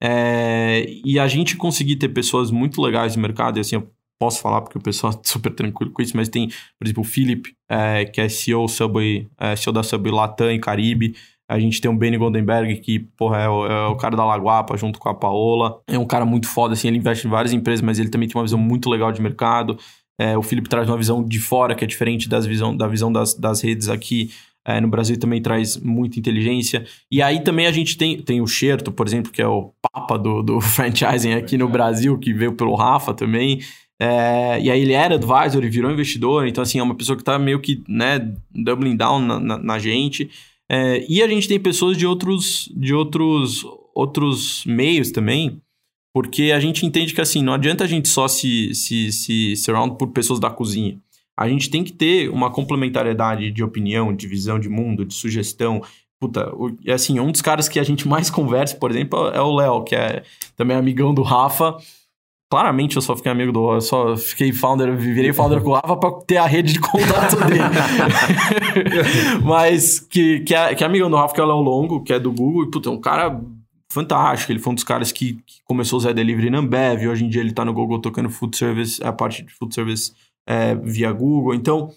É, 0.04 0.86
e 1.06 1.18
a 1.18 1.26
gente 1.26 1.56
conseguir 1.56 1.96
ter 1.96 2.10
pessoas 2.10 2.52
muito 2.52 2.82
legais 2.82 3.16
no 3.16 3.22
mercado, 3.22 3.58
e 3.58 3.62
assim, 3.62 3.78
eu 3.78 3.90
posso 4.20 4.42
falar 4.42 4.62
porque 4.62 4.78
o 4.78 4.82
pessoal 4.82 5.14
é 5.14 5.20
super 5.24 5.56
tranquilo 5.56 5.94
com 5.94 6.02
isso, 6.02 6.18
mas 6.18 6.28
tem, 6.28 6.50
por 6.50 6.86
exemplo, 6.86 7.02
o 7.02 7.06
Philip, 7.06 7.54
é, 7.70 8.04
que 8.04 8.20
é 8.20 8.28
CEO, 8.28 8.68
Subway, 8.68 9.30
é, 9.40 9.56
CEO 9.56 9.72
da 9.72 9.84
Subway 9.84 10.14
Latam 10.14 10.52
e 10.52 10.60
Caribe. 10.60 11.16
A 11.50 11.58
gente 11.58 11.80
tem 11.80 11.90
o 11.90 11.96
Benny 11.96 12.18
Goldenberg, 12.18 12.76
que, 12.82 13.00
porra, 13.00 13.38
é 13.38 13.48
o, 13.48 13.66
é 13.66 13.88
o, 13.88 13.96
cara 13.96 14.18
da 14.18 14.26
Laguapa, 14.26 14.76
junto 14.76 15.00
com 15.00 15.08
a 15.08 15.14
Paola. 15.14 15.80
É 15.88 15.98
um 15.98 16.06
cara 16.06 16.26
muito 16.26 16.46
foda, 16.46 16.74
assim, 16.74 16.90
ele 16.90 16.98
investe 16.98 17.26
em 17.26 17.30
várias 17.30 17.54
empresas, 17.54 17.82
mas 17.82 18.00
ele 18.00 18.10
também 18.10 18.28
tem 18.28 18.38
uma 18.38 18.44
visão 18.44 18.60
muito 18.60 18.90
legal 18.90 19.14
de 19.14 19.22
mercado. 19.22 19.78
É, 20.20 20.38
o 20.38 20.42
Felipe 20.42 20.68
traz 20.68 20.90
uma 20.90 20.98
visão 20.98 21.24
de 21.24 21.40
fora, 21.40 21.76
que 21.76 21.84
é 21.84 21.88
diferente 21.88 22.28
das 22.28 22.46
visão, 22.46 22.76
da 22.76 22.88
visão 22.88 23.12
das, 23.12 23.34
das 23.34 23.62
redes 23.62 23.90
aqui. 23.90 24.32
É, 24.66 24.82
no 24.82 24.90
Brasil 24.90 25.18
também 25.18 25.42
traz 25.42 25.78
muita 25.78 26.20
inteligência. 26.20 26.86
E 27.10 27.22
aí 27.22 27.42
também 27.42 27.68
a 27.68 27.72
gente 27.72 27.98
tem, 27.98 28.22
tem 28.22 28.42
o 28.42 28.48
Xerto, 28.48 28.92
por 28.92 29.08
exemplo, 29.08 29.32
que 29.32 29.42
é 29.42 29.48
o 29.48 29.72
papa 29.82 30.18
do, 30.18 30.42
do 30.42 30.60
franchising 30.62 31.34
aqui 31.34 31.58
no 31.58 31.70
Brasil, 31.70 32.18
que 32.18 32.34
veio 32.34 32.54
pelo 32.54 32.76
Rafa 32.76 33.14
também. 33.14 33.62
É, 34.00 34.60
e 34.62 34.70
aí 34.70 34.82
ele 34.82 34.94
era 34.94 35.16
advisor 35.16 35.64
e 35.64 35.70
virou 35.70 35.92
investidor, 35.92 36.48
então 36.48 36.62
assim, 36.62 36.78
é 36.78 36.84
uma 36.84 36.94
pessoa 36.94 37.16
que 37.16 37.24
está 37.24 37.40
meio 37.40 37.60
que, 37.60 37.84
né, 37.90 38.32
doubling 38.54 38.96
down 38.96 39.20
na, 39.20 39.40
na, 39.40 39.58
na 39.58 39.80
gente. 39.80 40.30
É, 40.70 41.06
e 41.10 41.24
a 41.24 41.28
gente 41.28 41.48
tem 41.48 41.60
pessoas 41.60 41.98
de 41.98 42.06
outros, 42.06 42.72
de 42.76 42.94
outros, 42.94 43.66
outros 43.96 44.64
meios 44.66 45.12
também, 45.12 45.62
porque 46.18 46.52
a 46.52 46.60
gente 46.60 46.84
entende 46.84 47.14
que 47.14 47.22
assim, 47.22 47.44
não 47.44 47.54
adianta 47.54 47.84
a 47.84 47.88
gente 47.88 48.10
só 48.10 48.28
se, 48.28 48.74
se, 48.74 49.12
se 49.12 49.56
surround 49.56 50.00
por 50.00 50.08
pessoas 50.08 50.40
da 50.40 50.50
cozinha. 50.50 50.98
A 51.38 51.48
gente 51.48 51.70
tem 51.70 51.84
que 51.84 51.94
ter 51.94 52.32
uma 52.32 52.50
complementariedade 52.50 53.52
de 53.52 53.64
opinião, 53.64 54.12
de 54.12 54.26
visão 54.26 54.58
de 54.58 54.68
mundo, 54.68 55.06
de 55.06 55.14
sugestão. 55.14 55.80
Puta, 56.20 56.52
o, 56.56 56.76
assim, 56.92 57.20
um 57.20 57.32
dos 57.32 57.44
caras 57.44 57.70
que 57.70 57.80
a 57.80 57.84
gente 57.84 58.08
mais 58.08 58.32
conversa, 58.34 58.76
por 58.78 58.90
exemplo, 58.90 59.28
é 59.28 59.40
o 59.40 59.54
Léo, 59.54 59.84
que 59.84 59.94
é 59.96 60.24
também 60.56 60.76
amigão 60.76 61.14
do 61.14 61.22
Rafa. 61.22 61.78
Claramente 62.50 62.96
eu 62.96 63.02
só 63.04 63.16
fiquei 63.16 63.32
amigo 63.32 63.52
do. 63.52 63.74
Eu 63.74 63.82
só 63.82 64.18
fiquei 64.18 64.52
founder, 64.52 64.98
virei 64.98 65.32
founder 65.32 65.62
com 65.62 65.70
o 65.70 65.74
Rafa 65.74 65.98
pra 65.98 66.12
ter 66.26 66.38
a 66.38 66.48
rede 66.48 66.74
de 66.74 66.80
contato 66.80 67.36
dele. 67.46 67.62
Mas 69.46 70.00
que, 70.00 70.40
que, 70.40 70.56
é, 70.56 70.74
que 70.74 70.84
é 70.84 70.88
amigo 70.88 71.08
do 71.10 71.16
Rafa, 71.16 71.36
que 71.36 71.42
é 71.42 71.44
o 71.44 71.48
Léo 71.48 71.58
Longo, 71.58 72.04
que 72.04 72.12
é 72.12 72.20
do 72.20 72.32
Google, 72.32 72.64
e 72.64 72.72
puta, 72.72 72.90
é 72.90 72.92
um 72.92 73.00
cara 73.00 73.40
fantástico. 73.98 74.52
Ele 74.52 74.60
foi 74.60 74.72
um 74.72 74.76
dos 74.76 74.84
caras 74.84 75.12
que, 75.12 75.34
que 75.46 75.62
começou 75.64 75.98
o 75.98 76.02
Zé 76.02 76.14
Delivery 76.14 76.50
na 76.50 76.60
Ambev, 76.60 77.08
hoje 77.08 77.26
em 77.26 77.30
dia 77.30 77.42
ele 77.42 77.52
tá 77.52 77.66
no 77.66 77.74
Google 77.74 78.00
tocando 78.00 78.30
food 78.30 78.56
service, 78.56 79.04
a 79.04 79.12
parte 79.12 79.44
de 79.44 79.54
food 79.54 79.74
service 79.74 80.14
é, 80.48 80.76
via 80.76 81.12
Google. 81.12 81.56
Então, 81.56 81.92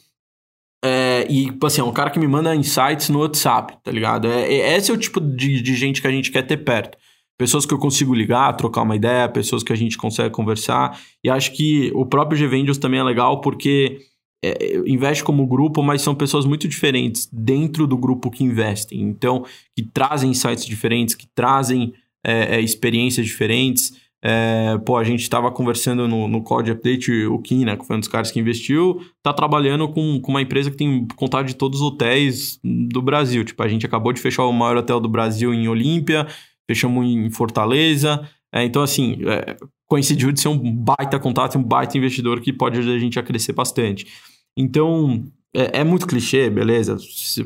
é, 0.82 1.26
e, 1.28 1.46
tipo 1.46 1.66
assim, 1.66 1.80
é 1.80 1.84
um 1.84 1.92
cara 1.92 2.10
que 2.10 2.18
me 2.18 2.26
manda 2.26 2.54
insights 2.54 3.10
no 3.10 3.20
WhatsApp, 3.20 3.76
tá 3.82 3.90
ligado? 3.90 4.28
É, 4.28 4.52
é, 4.52 4.76
esse 4.76 4.90
é 4.90 4.94
o 4.94 4.96
tipo 4.96 5.20
de, 5.20 5.60
de 5.60 5.74
gente 5.76 6.00
que 6.00 6.06
a 6.06 6.10
gente 6.10 6.30
quer 6.30 6.42
ter 6.42 6.56
perto 6.58 6.96
pessoas 7.40 7.64
que 7.64 7.72
eu 7.72 7.78
consigo 7.78 8.12
ligar, 8.12 8.54
trocar 8.54 8.82
uma 8.82 8.94
ideia, 8.94 9.26
pessoas 9.26 9.62
que 9.62 9.72
a 9.72 9.76
gente 9.76 9.96
consegue 9.96 10.28
conversar. 10.28 11.00
E 11.24 11.30
acho 11.30 11.52
que 11.52 11.90
o 11.94 12.04
próprio 12.04 12.38
Gvendios 12.38 12.76
também 12.76 13.00
é 13.00 13.02
legal 13.02 13.40
porque 13.40 13.98
é, 14.42 14.78
investe 14.86 15.22
como 15.22 15.46
grupo, 15.46 15.82
mas 15.82 16.02
são 16.02 16.14
pessoas 16.14 16.46
muito 16.46 16.66
diferentes 16.66 17.28
dentro 17.32 17.86
do 17.86 17.96
grupo 17.96 18.30
que 18.30 18.44
investem. 18.44 19.00
Então, 19.00 19.44
que 19.76 19.82
trazem 19.82 20.30
insights 20.30 20.64
diferentes, 20.64 21.14
que 21.14 21.26
trazem 21.34 21.92
é, 22.24 22.56
é, 22.56 22.60
experiências 22.60 23.26
diferentes. 23.26 23.92
É, 24.22 24.76
pô, 24.84 24.96
a 24.96 25.04
gente 25.04 25.22
estava 25.22 25.50
conversando 25.50 26.06
no, 26.06 26.28
no 26.28 26.42
Code 26.42 26.70
Update, 26.70 27.10
o 27.26 27.38
Kina, 27.38 27.76
que 27.76 27.86
foi 27.86 27.96
um 27.96 28.00
dos 28.00 28.08
caras 28.08 28.30
que 28.30 28.38
investiu, 28.38 29.00
tá 29.22 29.32
trabalhando 29.32 29.88
com, 29.88 30.20
com 30.20 30.30
uma 30.30 30.42
empresa 30.42 30.70
que 30.70 30.76
tem 30.76 31.06
contato 31.16 31.46
de 31.46 31.56
todos 31.56 31.80
os 31.80 31.86
hotéis 31.86 32.58
do 32.62 33.00
Brasil. 33.00 33.44
Tipo, 33.44 33.62
a 33.62 33.68
gente 33.68 33.86
acabou 33.86 34.12
de 34.12 34.20
fechar 34.20 34.44
o 34.44 34.52
maior 34.52 34.76
hotel 34.76 35.00
do 35.00 35.08
Brasil 35.08 35.54
em 35.54 35.68
Olímpia, 35.68 36.26
fechamos 36.68 37.06
em 37.06 37.30
Fortaleza. 37.30 38.26
É, 38.52 38.64
então, 38.64 38.82
assim, 38.82 39.18
é, 39.26 39.56
coincidiu 39.86 40.32
de 40.32 40.40
ser 40.40 40.48
um 40.48 40.58
baita 40.58 41.18
contato, 41.18 41.58
um 41.58 41.62
baita 41.62 41.96
investidor 41.96 42.40
que 42.40 42.52
pode 42.52 42.78
ajudar 42.78 42.96
a 42.96 42.98
gente 42.98 43.18
a 43.18 43.22
crescer 43.22 43.52
bastante. 43.52 44.06
Então, 44.56 45.24
é, 45.54 45.80
é, 45.80 45.84
muito 45.84 46.06
clichê, 46.06 46.48
beleza? 46.50 46.96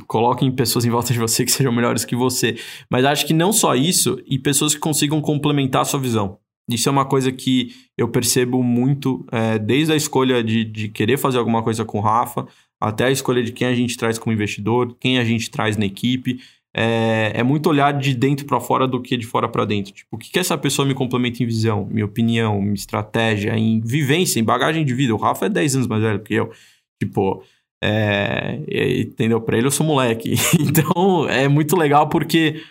Coloquem 0.06 0.50
pessoas 0.50 0.84
em 0.84 0.90
volta 0.90 1.12
de 1.12 1.18
você 1.18 1.44
que 1.44 1.52
sejam 1.52 1.72
melhores 1.72 2.04
que 2.04 2.16
você. 2.16 2.56
Mas 2.90 3.04
acho 3.04 3.26
que 3.26 3.32
não 3.32 3.52
só 3.52 3.74
isso, 3.74 4.20
e 4.26 4.38
pessoas 4.38 4.74
que 4.74 4.80
consigam 4.80 5.20
complementar 5.20 5.82
a 5.82 5.84
sua 5.84 6.00
visão. 6.00 6.38
Isso 6.68 6.88
é 6.88 6.92
uma 6.92 7.04
coisa 7.04 7.30
que 7.30 7.72
eu 7.96 8.08
percebo 8.08 8.62
muito, 8.62 9.24
é, 9.30 9.58
desde 9.58 9.92
a 9.92 9.96
escolha 9.96 10.42
de, 10.42 10.64
de 10.64 10.88
querer 10.88 11.18
fazer 11.18 11.38
alguma 11.38 11.62
coisa 11.62 11.84
com 11.84 11.98
o 11.98 12.00
Rafa, 12.00 12.46
até 12.80 13.04
a 13.04 13.10
escolha 13.10 13.42
de 13.42 13.52
quem 13.52 13.66
a 13.66 13.74
gente 13.74 13.96
traz 13.96 14.18
como 14.18 14.32
investidor, 14.32 14.96
quem 14.98 15.18
a 15.18 15.24
gente 15.24 15.50
traz 15.50 15.76
na 15.76 15.84
equipe 15.84 16.40
é, 16.74 17.32
é 17.34 17.42
muito 17.44 17.68
olhar 17.68 17.92
de 17.92 18.14
dentro 18.14 18.44
para 18.44 18.58
fora 18.58 18.86
do 18.86 19.00
que 19.00 19.16
de 19.16 19.24
fora 19.24 19.48
para 19.48 19.64
dentro. 19.64 19.92
Tipo, 19.92 20.16
o 20.16 20.18
que, 20.18 20.30
que 20.30 20.38
essa 20.38 20.58
pessoa 20.58 20.86
me 20.86 20.92
complementa 20.92 21.42
em 21.42 21.46
visão, 21.46 21.86
minha 21.88 22.04
opinião, 22.04 22.60
minha 22.60 22.74
estratégia, 22.74 23.56
em 23.56 23.80
vivência, 23.80 24.40
em 24.40 24.44
bagagem 24.44 24.84
de 24.84 24.92
vida. 24.92 25.14
O 25.14 25.18
Rafa 25.18 25.46
é 25.46 25.48
10 25.48 25.76
anos 25.76 25.86
mais 25.86 26.02
velho 26.02 26.20
que 26.20 26.34
eu. 26.34 26.50
Tipo, 27.04 27.42
é, 27.82 28.58
entendeu? 29.00 29.40
Para 29.40 29.58
ele 29.58 29.66
eu 29.66 29.70
sou 29.70 29.86
moleque. 29.86 30.34
então 30.58 31.28
é 31.28 31.48
muito 31.48 31.76
legal 31.76 32.08
porque 32.08 32.62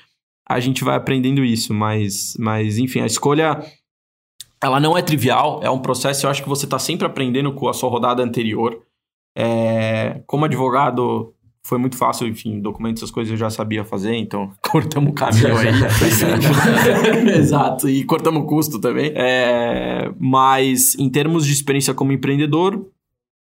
a 0.48 0.60
gente 0.60 0.84
vai 0.84 0.96
aprendendo 0.96 1.44
isso. 1.44 1.74
Mas, 1.74 2.36
mas 2.40 2.78
enfim, 2.78 3.02
a 3.02 3.06
escolha 3.06 3.62
ela 4.64 4.80
não 4.80 4.98
é 4.98 5.02
trivial, 5.02 5.60
é 5.62 5.70
um 5.70 5.80
processo. 5.80 6.26
Eu 6.26 6.30
acho 6.30 6.42
que 6.42 6.50
você 6.50 6.66
está 6.66 6.80
sempre 6.80 7.06
aprendendo 7.06 7.52
com 7.54 7.68
a 7.68 7.74
sua 7.74 7.90
rodada 7.90 8.24
anterior. 8.24 8.82
É, 9.38 10.22
como 10.26 10.46
advogado, 10.46 11.34
foi 11.66 11.78
muito 11.78 11.98
fácil, 11.98 12.28
enfim, 12.28 12.62
documentos, 12.62 13.02
essas 13.02 13.12
coisas 13.12 13.32
eu 13.32 13.38
já 13.38 13.50
sabia 13.50 13.84
fazer, 13.84 14.16
então 14.16 14.52
cortamos 14.64 15.12
o 15.12 15.14
caminho 15.14 15.58
aí. 15.58 15.68
Exato, 17.38 17.90
e 17.90 18.06
cortamos 18.06 18.44
o 18.44 18.46
custo 18.46 18.80
também. 18.80 19.12
É, 19.16 20.12
mas 20.18 20.96
em 20.96 21.10
termos 21.10 21.46
de 21.46 21.52
experiência 21.52 21.94
como 21.94 22.14
empreendedor, 22.14 22.86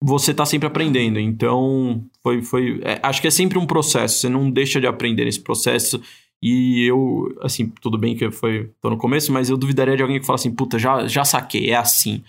você 0.02 0.30
está 0.30 0.44
sempre 0.44 0.66
aprendendo. 0.66 1.18
Então, 1.18 2.04
foi. 2.22 2.42
foi 2.42 2.80
é, 2.85 3.00
acho 3.02 3.20
que 3.20 3.28
é 3.28 3.30
sempre 3.30 3.59
um 3.59 3.66
processo, 3.66 4.18
você 4.18 4.28
não 4.28 4.50
deixa 4.50 4.80
de 4.80 4.87
aprender 4.87 5.24
nesse 5.24 5.40
processo. 5.40 6.00
E 6.42 6.85
eu, 6.87 7.35
assim, 7.40 7.72
tudo 7.80 7.96
bem 7.96 8.14
que 8.14 8.30
foi 8.30 8.70
tô 8.80 8.90
no 8.90 8.98
começo, 8.98 9.32
mas 9.32 9.48
eu 9.48 9.56
duvidaria 9.56 9.96
de 9.96 10.02
alguém 10.02 10.20
que 10.20 10.26
fala 10.26 10.37
assim, 10.37 10.54
puta, 10.54 10.78
já, 10.78 11.06
já 11.06 11.24
saquei, 11.24 11.70
é 11.70 11.76
assim. 11.76 12.22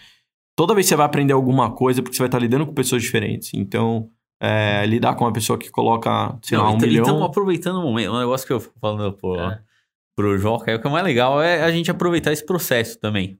Toda 0.56 0.73
vez 0.73 0.86
que 0.86 0.89
você 0.89 0.95
vai 0.95 1.06
aprender 1.06 1.34
alguma 1.34 1.71
coisa, 1.71 2.01
porque 2.01 2.15
você 2.15 2.23
vai 2.23 2.27
estar 2.27 2.39
lidando 2.39 2.65
com 2.65 2.73
pessoas 2.73 3.03
diferentes. 3.03 3.51
Então, 3.53 4.10
é, 4.41 4.86
lidar 4.86 5.15
com 5.15 5.25
uma 5.25 5.34
pessoa 5.34 5.58
que 5.58 5.69
coloca, 5.69 6.38
sei 6.41 6.58
Não, 6.58 6.65
lá, 6.65 6.71
um 6.71 6.77
então, 6.77 6.88
milhão. 6.88 7.03
Então, 7.03 7.23
aproveitando 7.23 7.77
o 7.77 7.82
momento, 7.82 8.12
um 8.12 8.19
negócio 8.19 8.47
que 8.47 8.53
eu 8.53 8.60
falando 8.60 9.12
pro, 9.13 9.36
é. 9.36 9.60
pro 10.15 10.38
Joca, 10.38 10.71
é 10.71 10.75
o 10.75 10.82
que 10.82 10.88
é 10.88 10.91
mais 10.91 11.03
legal 11.03 11.41
é 11.41 11.63
a 11.63 11.71
gente 11.71 11.91
aproveitar 11.91 12.32
esse 12.32 12.45
processo 12.45 12.99
também. 12.99 13.38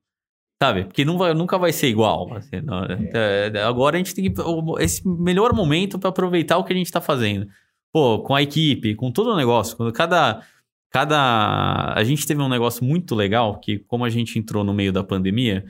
Sabe? 0.62 0.86
Porque 0.86 1.06
não 1.06 1.18
vai, 1.18 1.34
nunca 1.34 1.58
vai 1.58 1.72
ser 1.72 1.88
igual. 1.88 2.34
Assim, 2.34 2.62
não, 2.62 2.84
é. 2.84 3.52
é 3.54 3.64
agora 3.64 3.96
a 3.96 4.00
gente 4.00 4.14
tem 4.14 4.32
que. 4.32 4.42
Esse 4.80 5.08
melhor 5.08 5.54
momento 5.54 6.00
para 6.00 6.10
aproveitar 6.10 6.58
o 6.58 6.64
que 6.64 6.74
a 6.74 6.76
gente 6.76 6.88
está 6.88 7.00
fazendo. 7.00 7.48
Pô, 7.94 8.20
com 8.20 8.34
a 8.34 8.42
equipe, 8.42 8.96
com 8.96 9.12
todo 9.12 9.32
o 9.32 9.38
negócio. 9.38 9.78
Quando 9.78 9.94
cada. 9.94 10.42
Cada. 10.90 11.94
A 11.94 12.04
gente 12.04 12.26
teve 12.26 12.42
um 12.42 12.50
negócio 12.50 12.84
muito 12.84 13.14
legal 13.14 13.60
que, 13.60 13.80
como 13.80 14.04
a 14.04 14.10
gente 14.10 14.40
entrou 14.40 14.64
no 14.64 14.74
meio 14.74 14.92
da 14.92 15.04
pandemia, 15.04 15.64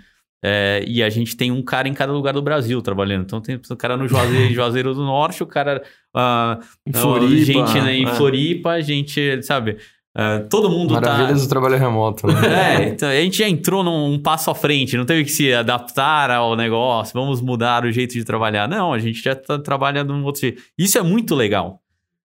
é, 0.44 0.84
e 0.88 1.02
a 1.02 1.10
gente 1.10 1.36
tem 1.36 1.52
um 1.52 1.64
cara 1.64 1.88
em 1.88 1.94
cada 1.94 2.14
lugar 2.14 2.34
do 2.34 2.42
Brasil 2.42 2.82
trabalhando. 2.82 3.24
Então 3.24 3.42
tem 3.42 3.56
o 3.70 3.76
cara 3.76 3.98
no 3.98 4.08
Juazeiro, 4.08 4.54
Juazeiro 4.56 4.94
do 4.94 5.04
Norte, 5.04 5.44
o 5.44 5.48
cara 5.48 5.84
uh, 6.16 6.64
em 6.86 6.94
Floripa, 6.94 7.46
gente 7.46 7.82
né, 7.82 7.96
em 7.96 8.06
é. 8.06 8.14
Floripa, 8.14 8.82
gente, 8.82 9.42
sabe? 9.44 9.78
Uh, 10.18 10.50
todo 10.50 10.68
mundo 10.68 10.96
Maravilhas 10.96 11.42
tá... 11.42 11.46
do 11.46 11.50
trabalho 11.50 11.78
remoto. 11.78 12.26
Né? 12.26 12.34
é, 12.82 12.90
então 12.90 13.08
a 13.08 13.16
gente 13.16 13.38
já 13.38 13.48
entrou 13.48 13.84
num 13.84 14.14
um 14.14 14.20
passo 14.20 14.50
à 14.50 14.56
frente, 14.56 14.98
não 14.98 15.06
teve 15.06 15.24
que 15.24 15.32
se 15.32 15.54
adaptar 15.54 16.32
ao 16.32 16.56
negócio, 16.56 17.14
vamos 17.14 17.40
mudar 17.40 17.86
o 17.86 17.92
jeito 17.92 18.14
de 18.14 18.24
trabalhar. 18.24 18.68
Não, 18.68 18.94
a 18.94 18.98
gente 18.98 19.22
já 19.22 19.36
tá, 19.36 19.60
trabalha 19.60 20.04
de 20.04 20.12
um 20.12 20.24
outro 20.24 20.42
jeito. 20.42 20.64
Isso 20.76 20.98
é 20.98 21.04
muito 21.04 21.36
legal. 21.36 21.80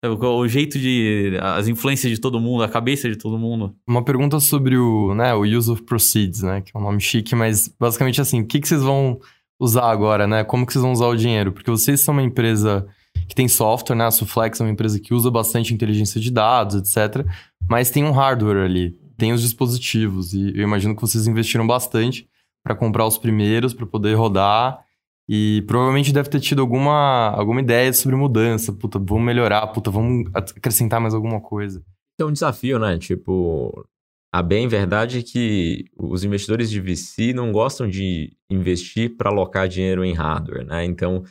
O 0.02 0.46
jeito 0.46 0.78
de. 0.78 1.38
as 1.42 1.68
influências 1.68 2.12
de 2.12 2.18
todo 2.18 2.40
mundo, 2.40 2.62
a 2.62 2.68
cabeça 2.68 3.08
de 3.08 3.16
todo 3.16 3.38
mundo. 3.38 3.74
Uma 3.86 4.02
pergunta 4.02 4.40
sobre 4.40 4.76
o, 4.76 5.14
né, 5.14 5.34
o 5.34 5.42
use 5.42 5.70
of 5.70 5.82
proceeds, 5.82 6.42
né? 6.42 6.62
Que 6.62 6.72
é 6.74 6.78
um 6.78 6.82
nome 6.82 7.00
chique, 7.00 7.34
mas 7.34 7.68
basicamente 7.78 8.20
assim, 8.20 8.40
o 8.40 8.46
que, 8.46 8.60
que 8.60 8.68
vocês 8.68 8.82
vão 8.82 9.18
usar 9.58 9.90
agora, 9.90 10.26
né? 10.26 10.42
Como 10.42 10.66
que 10.66 10.72
vocês 10.72 10.82
vão 10.82 10.92
usar 10.92 11.06
o 11.06 11.16
dinheiro? 11.16 11.52
Porque 11.52 11.70
vocês 11.70 12.00
são 12.00 12.12
uma 12.12 12.22
empresa 12.22 12.86
que 13.28 13.34
tem 13.34 13.46
software, 13.46 13.94
né? 13.94 14.06
A 14.06 14.10
Suflex 14.10 14.60
é 14.60 14.64
uma 14.64 14.72
empresa 14.72 14.98
que 14.98 15.12
usa 15.12 15.30
bastante 15.30 15.74
inteligência 15.74 16.20
de 16.20 16.30
dados, 16.30 16.76
etc. 16.76 17.26
Mas 17.68 17.90
tem 17.90 18.04
um 18.04 18.10
hardware 18.10 18.64
ali, 18.64 18.98
tem 19.16 19.32
os 19.32 19.42
dispositivos. 19.42 20.32
E 20.32 20.52
eu 20.56 20.62
imagino 20.62 20.94
que 20.94 21.02
vocês 21.02 21.26
investiram 21.26 21.66
bastante 21.66 22.28
para 22.62 22.74
comprar 22.74 23.06
os 23.06 23.18
primeiros, 23.18 23.72
para 23.74 23.86
poder 23.86 24.14
rodar 24.14 24.84
e 25.28 25.62
provavelmente 25.68 26.12
deve 26.12 26.28
ter 26.28 26.40
tido 26.40 26.60
alguma, 26.60 27.28
alguma 27.30 27.60
ideia 27.60 27.92
sobre 27.92 28.16
mudança. 28.16 28.72
Puta, 28.72 28.98
vamos 28.98 29.24
melhorar, 29.24 29.66
puta, 29.68 29.90
vamos 29.90 30.28
acrescentar 30.34 31.00
mais 31.00 31.14
alguma 31.14 31.40
coisa. 31.40 31.84
É 32.18 32.24
um 32.24 32.32
desafio, 32.32 32.78
né? 32.78 32.98
Tipo, 32.98 33.86
a 34.32 34.42
bem 34.42 34.66
verdade 34.66 35.20
é 35.20 35.22
que 35.22 35.84
os 35.96 36.24
investidores 36.24 36.68
de 36.68 36.80
VC 36.80 37.32
não 37.32 37.52
gostam 37.52 37.88
de 37.88 38.36
investir 38.50 39.16
para 39.16 39.30
alocar 39.30 39.68
dinheiro 39.68 40.04
em 40.04 40.12
hardware, 40.12 40.66
né? 40.66 40.84
Então, 40.84 41.22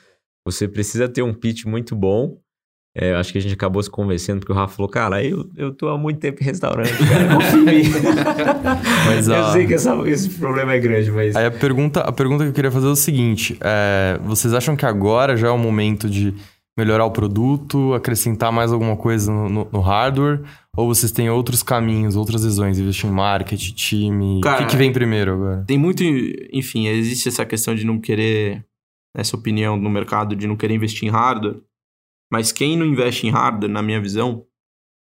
você 0.45 0.67
precisa 0.67 1.09
ter 1.09 1.21
um 1.21 1.33
pitch 1.33 1.65
muito 1.65 1.95
bom 1.95 2.37
É, 2.95 3.13
acho 3.15 3.31
que 3.31 3.37
a 3.37 3.41
gente 3.41 3.53
acabou 3.53 3.81
se 3.83 3.89
convencendo, 3.89 4.39
porque 4.39 4.51
o 4.51 4.55
Rafa 4.55 4.75
falou, 4.75 4.89
cara, 4.89 5.23
eu, 5.23 5.47
eu 5.55 5.71
tô 5.73 5.87
há 5.89 5.97
muito 5.97 6.19
tempo 6.19 6.41
em 6.41 6.45
restaurante, 6.45 6.91
cara, 7.07 7.35
confia 7.35 7.59
em 7.73 7.83
mim. 7.83 7.89
Mas, 9.07 9.27
eu 9.27 9.35
ah, 9.35 9.51
sei 9.53 9.67
que 9.67 9.73
essa- 9.75 9.95
esse 10.09 10.29
problema 10.31 10.73
é 10.73 10.79
grande, 10.79 11.11
mas... 11.11 11.35
Aí 11.35 11.45
a 11.45 11.51
pergunta, 11.51 12.01
a 12.01 12.11
pergunta 12.11 12.43
que 12.43 12.49
eu 12.49 12.53
queria 12.53 12.71
fazer 12.71 12.87
é 12.87 12.89
o 12.89 12.95
seguinte: 12.95 13.57
é, 13.61 14.19
vocês 14.23 14.53
acham 14.53 14.75
que 14.75 14.85
agora 14.85 15.37
já 15.37 15.47
é 15.47 15.51
o 15.51 15.57
momento 15.57 16.09
de 16.09 16.33
melhorar 16.77 17.05
o 17.05 17.11
produto, 17.11 17.93
acrescentar 17.93 18.51
mais 18.51 18.71
alguma 18.71 18.95
coisa 18.95 19.31
no, 19.31 19.49
no- 19.49 19.67
no 19.71 19.79
hardware? 19.81 20.41
Ou 20.75 20.87
vocês 20.87 21.11
têm 21.11 21.29
outros 21.29 21.61
caminhos, 21.61 22.15
outras 22.15 22.43
visões, 22.43 22.79
investir 22.79 23.09
em 23.09 23.13
marketing, 23.13 23.73
time? 23.73 24.41
Cara, 24.41 24.55
o 24.55 24.65
que, 24.65 24.71
que 24.71 24.77
vem 24.77 24.91
primeiro 24.91 25.33
agora? 25.33 25.63
Tem 25.67 25.77
muito, 25.77 26.03
enfim, 26.53 26.87
existe 26.87 27.27
essa 27.27 27.45
questão 27.45 27.75
de 27.75 27.85
não 27.85 27.99
querer, 27.99 28.63
essa 29.15 29.35
opinião 29.35 29.75
no 29.75 29.89
mercado 29.89 30.35
de 30.35 30.47
não 30.47 30.55
querer 30.55 30.73
investir 30.75 31.07
em 31.07 31.11
hardware. 31.11 31.57
Mas 32.31 32.51
quem 32.51 32.77
não 32.77 32.85
investe 32.85 33.27
em 33.27 33.29
hardware, 33.29 33.71
na 33.71 33.81
minha 33.81 34.01
visão, 34.01 34.45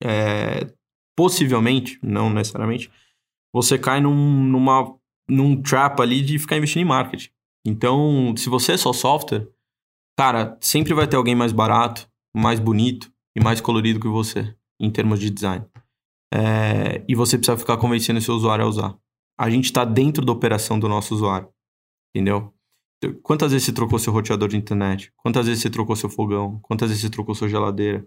é, 0.02 0.72
possivelmente, 1.16 1.98
não 2.02 2.28
necessariamente, 2.28 2.90
você 3.52 3.78
cai 3.78 4.00
num, 4.00 4.44
numa, 4.44 4.96
num 5.28 5.60
trap 5.60 6.00
ali 6.00 6.22
de 6.22 6.38
ficar 6.38 6.56
investindo 6.56 6.82
em 6.82 6.88
marketing. 6.88 7.30
Então, 7.66 8.34
se 8.36 8.48
você 8.48 8.72
é 8.72 8.76
só 8.76 8.92
software, 8.92 9.48
cara, 10.18 10.58
sempre 10.60 10.92
vai 10.92 11.06
ter 11.06 11.16
alguém 11.16 11.34
mais 11.34 11.52
barato, 11.52 12.08
mais 12.36 12.58
bonito 12.58 13.12
e 13.36 13.42
mais 13.42 13.60
colorido 13.60 14.00
que 14.00 14.08
você, 14.08 14.54
em 14.80 14.90
termos 14.90 15.20
de 15.20 15.30
design. 15.30 15.64
É, 16.32 17.04
e 17.08 17.14
você 17.14 17.38
precisa 17.38 17.56
ficar 17.56 17.76
convencendo 17.76 18.20
seu 18.20 18.34
usuário 18.34 18.64
a 18.64 18.68
usar 18.68 18.98
a 19.38 19.50
gente 19.50 19.66
está 19.66 19.84
dentro 19.84 20.24
da 20.24 20.32
operação 20.32 20.78
do 20.78 20.88
nosso 20.88 21.14
usuário. 21.14 21.48
Entendeu? 22.14 22.53
Quantas 23.22 23.52
vezes 23.52 23.66
você 23.66 23.72
trocou 23.72 23.98
seu 23.98 24.12
roteador 24.12 24.48
de 24.48 24.56
internet? 24.56 25.12
Quantas 25.16 25.46
vezes 25.46 25.62
você 25.62 25.70
trocou 25.70 25.96
seu 25.96 26.08
fogão? 26.08 26.58
Quantas 26.62 26.88
vezes 26.88 27.02
você 27.02 27.10
trocou 27.10 27.34
sua 27.34 27.48
geladeira? 27.48 28.06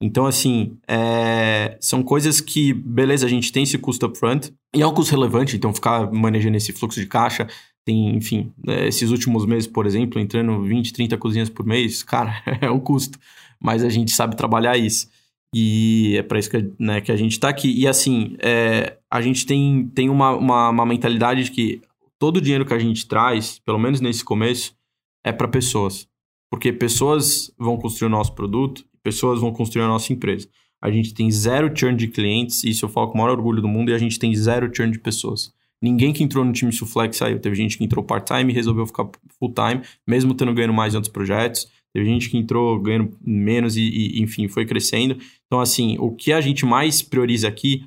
Então, 0.00 0.26
assim, 0.26 0.76
é, 0.88 1.78
são 1.80 2.02
coisas 2.02 2.40
que, 2.40 2.72
beleza, 2.72 3.26
a 3.26 3.28
gente 3.28 3.52
tem 3.52 3.62
esse 3.62 3.78
custo 3.78 4.06
upfront, 4.06 4.52
e 4.74 4.82
é 4.82 4.86
um 4.86 4.92
custo 4.92 5.14
relevante, 5.14 5.56
então 5.56 5.72
ficar 5.72 6.12
manejando 6.12 6.56
esse 6.56 6.72
fluxo 6.72 7.00
de 7.00 7.06
caixa, 7.06 7.46
tem, 7.84 8.16
enfim, 8.16 8.52
é, 8.66 8.88
esses 8.88 9.10
últimos 9.10 9.46
meses, 9.46 9.66
por 9.66 9.86
exemplo, 9.86 10.20
entrando 10.20 10.62
20, 10.62 10.92
30 10.92 11.16
cozinhas 11.16 11.48
por 11.48 11.64
mês, 11.64 12.02
cara, 12.04 12.42
é 12.60 12.70
um 12.70 12.80
custo, 12.80 13.18
mas 13.60 13.84
a 13.84 13.88
gente 13.88 14.10
sabe 14.10 14.36
trabalhar 14.36 14.76
isso. 14.76 15.08
E 15.54 16.16
é 16.18 16.22
para 16.22 16.38
isso 16.38 16.50
que, 16.50 16.72
né, 16.80 17.00
que 17.00 17.12
a 17.12 17.16
gente 17.16 17.38
tá 17.38 17.48
aqui. 17.48 17.72
E 17.72 17.86
assim, 17.86 18.36
é, 18.40 18.96
a 19.08 19.22
gente 19.22 19.46
tem, 19.46 19.88
tem 19.94 20.10
uma, 20.10 20.32
uma, 20.32 20.70
uma 20.70 20.84
mentalidade 20.84 21.44
de 21.44 21.50
que 21.52 21.80
todo 22.18 22.38
o 22.38 22.40
dinheiro 22.40 22.64
que 22.64 22.74
a 22.74 22.78
gente 22.78 23.06
traz, 23.06 23.58
pelo 23.58 23.78
menos 23.78 24.00
nesse 24.00 24.24
começo, 24.24 24.76
é 25.24 25.32
para 25.32 25.48
pessoas. 25.48 26.08
Porque 26.50 26.72
pessoas 26.72 27.52
vão 27.58 27.76
construir 27.76 28.06
o 28.06 28.10
nosso 28.10 28.34
produto, 28.34 28.84
pessoas 29.02 29.40
vão 29.40 29.52
construir 29.52 29.82
a 29.82 29.88
nossa 29.88 30.12
empresa. 30.12 30.48
A 30.80 30.90
gente 30.90 31.14
tem 31.14 31.30
zero 31.30 31.74
churn 31.74 31.96
de 31.96 32.08
clientes, 32.08 32.62
isso 32.62 32.84
eu 32.84 32.88
falo 32.88 33.08
com 33.08 33.14
o 33.14 33.20
maior 33.20 33.36
orgulho 33.36 33.62
do 33.62 33.68
mundo, 33.68 33.90
e 33.90 33.94
a 33.94 33.98
gente 33.98 34.18
tem 34.18 34.34
zero 34.34 34.70
churn 34.74 34.92
de 34.92 34.98
pessoas. 34.98 35.52
Ninguém 35.80 36.12
que 36.12 36.22
entrou 36.22 36.44
no 36.44 36.52
time 36.52 36.72
Suflex 36.72 37.16
saiu. 37.16 37.38
Teve 37.38 37.54
gente 37.54 37.76
que 37.76 37.84
entrou 37.84 38.02
part-time 38.02 38.50
e 38.50 38.54
resolveu 38.54 38.86
ficar 38.86 39.06
full-time, 39.38 39.82
mesmo 40.06 40.32
tendo 40.34 40.54
ganhando 40.54 40.72
mais 40.72 40.94
em 40.94 40.96
outros 40.96 41.12
projetos. 41.12 41.68
Teve 41.92 42.06
gente 42.06 42.30
que 42.30 42.38
entrou 42.38 42.80
ganhando 42.80 43.16
menos 43.22 43.76
e, 43.76 43.82
e, 43.82 44.22
enfim, 44.22 44.48
foi 44.48 44.64
crescendo. 44.64 45.16
Então, 45.46 45.60
assim, 45.60 45.96
o 45.98 46.10
que 46.10 46.32
a 46.32 46.40
gente 46.40 46.64
mais 46.64 47.02
prioriza 47.02 47.48
aqui 47.48 47.84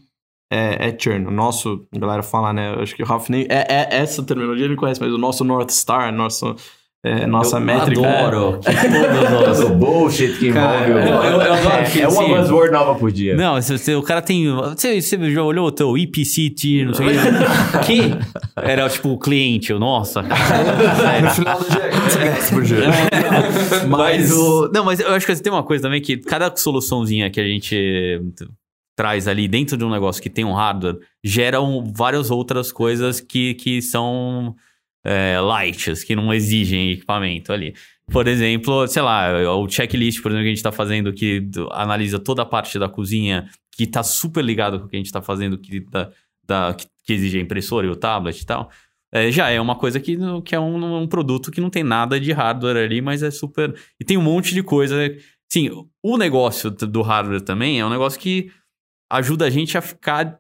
é, 0.51 0.89
é 0.89 0.97
churn. 0.97 1.27
O 1.27 1.31
nosso, 1.31 1.85
a 1.95 1.99
galera 1.99 2.23
fala, 2.23 2.53
né? 2.53 2.75
Acho 2.79 2.95
que 2.95 3.03
o 3.03 3.05
Ralph 3.05 3.29
nem. 3.29 3.45
É, 3.49 3.65
é- 3.69 3.87
essa 3.97 4.23
terminologia 4.23 4.65
ele 4.65 4.75
conhece, 4.75 5.01
mas 5.01 5.11
o 5.11 5.17
nosso 5.17 5.43
North 5.43 5.69
Star, 5.71 6.11
nosso, 6.13 6.55
é, 7.05 7.25
nossa 7.27 7.57
eu 7.57 7.61
métrica. 7.61 8.01
é- 8.05 8.21
adoro 8.25 8.59
que 8.59 8.71
todos 8.71 9.59
Todo 9.59 9.73
bullshit 9.75 10.37
que 10.39 10.47
envolve 10.47 10.91
o... 10.91 10.97
eu- 10.97 10.97
eu- 10.99 11.41
eu 11.41 11.53
adoro 11.53 11.91
que, 11.91 12.01
é 12.01 12.07
uma 12.07 12.27
buzzword 12.41 12.71
nova 12.71 12.95
por 12.95 13.11
dia. 13.11 13.35
Não, 13.35 13.61
se, 13.61 13.77
se 13.77 13.93
o 13.95 14.01
cara 14.01 14.21
tem. 14.21 14.49
Você, 14.53 14.99
você 15.01 15.31
já 15.31 15.43
olhou 15.43 15.67
o 15.67 15.71
teu 15.71 15.97
IPCT, 15.97 16.85
não 16.85 16.93
sei 16.93 17.07
o 17.07 17.09
que. 17.85 18.01
era 18.55 18.89
tipo 18.89 19.09
o 19.09 19.19
cliente, 19.19 19.71
eu, 19.71 19.79
nossa, 19.79 20.23
cara. 20.23 21.21
No 21.21 21.29
final 21.31 21.59
do 21.59 21.69
dia, 21.69 21.91
você 21.91 22.19
gasta 22.19 22.55
por 22.55 22.63
dia? 22.63 22.77
Mas 23.87 24.31
o. 24.31 24.69
Não, 24.73 24.83
mas 24.85 24.99
eu 24.99 25.09
acho 25.13 25.25
que 25.25 25.35
tem 25.41 25.51
uma 25.51 25.63
coisa 25.63 25.83
também 25.83 26.01
que 26.01 26.17
cada 26.17 26.53
soluçãozinha 26.55 27.29
que 27.29 27.39
a 27.39 27.43
gente 27.45 28.21
traz 28.97 29.27
ali 29.27 29.47
dentro 29.47 29.77
de 29.77 29.85
um 29.85 29.91
negócio 29.91 30.21
que 30.21 30.29
tem 30.29 30.43
um 30.43 30.53
hardware 30.53 30.97
geram 31.23 31.93
várias 31.95 32.31
outras 32.31 32.71
coisas 32.71 33.21
que, 33.21 33.53
que 33.53 33.79
são 33.79 34.55
é, 35.05 35.39
lights, 35.39 36.03
que 36.03 36.15
não 36.15 36.33
exigem 36.33 36.91
equipamento 36.91 37.53
ali. 37.53 37.75
Por 38.11 38.27
exemplo, 38.27 38.87
sei 38.87 39.03
lá, 39.03 39.53
o 39.55 39.69
checklist, 39.69 40.21
por 40.21 40.31
exemplo, 40.31 40.43
que 40.43 40.47
a 40.47 40.49
gente 40.49 40.57
está 40.57 40.71
fazendo, 40.71 41.13
que 41.13 41.47
analisa 41.71 42.17
toda 42.17 42.41
a 42.41 42.45
parte 42.45 42.79
da 42.79 42.89
cozinha, 42.89 43.47
que 43.71 43.83
está 43.83 44.01
super 44.01 44.43
ligado 44.43 44.79
com 44.79 44.85
o 44.87 44.89
que 44.89 44.95
a 44.95 44.99
gente 44.99 45.05
está 45.05 45.21
fazendo, 45.21 45.59
que, 45.59 45.85
da, 46.43 46.73
que, 46.73 46.87
que 47.05 47.13
exige 47.13 47.37
a 47.37 47.41
impressora 47.41 47.85
e 47.85 47.89
o 47.91 47.95
tablet 47.95 48.41
e 48.41 48.45
tal. 48.45 48.71
é, 49.11 49.31
já 49.31 49.49
é 49.49 49.61
uma 49.61 49.75
coisa 49.75 49.99
que, 49.99 50.17
que 50.43 50.55
é 50.55 50.59
um, 50.59 51.03
um 51.03 51.07
produto 51.07 51.51
que 51.51 51.61
não 51.61 51.69
tem 51.69 51.83
nada 51.83 52.19
de 52.19 52.31
hardware 52.31 52.77
ali, 52.77 52.99
mas 52.99 53.21
é 53.21 53.29
super. 53.29 53.75
E 53.99 54.03
tem 54.03 54.17
um 54.17 54.23
monte 54.23 54.55
de 54.55 54.63
coisa. 54.63 54.95
Sim, 55.47 55.69
o 56.01 56.17
negócio 56.17 56.71
do 56.71 57.01
hardware 57.03 57.41
também 57.41 57.79
é 57.79 57.85
um 57.85 57.89
negócio 57.89 58.19
que 58.19 58.49
ajuda 59.11 59.45
a 59.45 59.49
gente 59.49 59.77
a 59.77 59.81
ficar. 59.81 60.39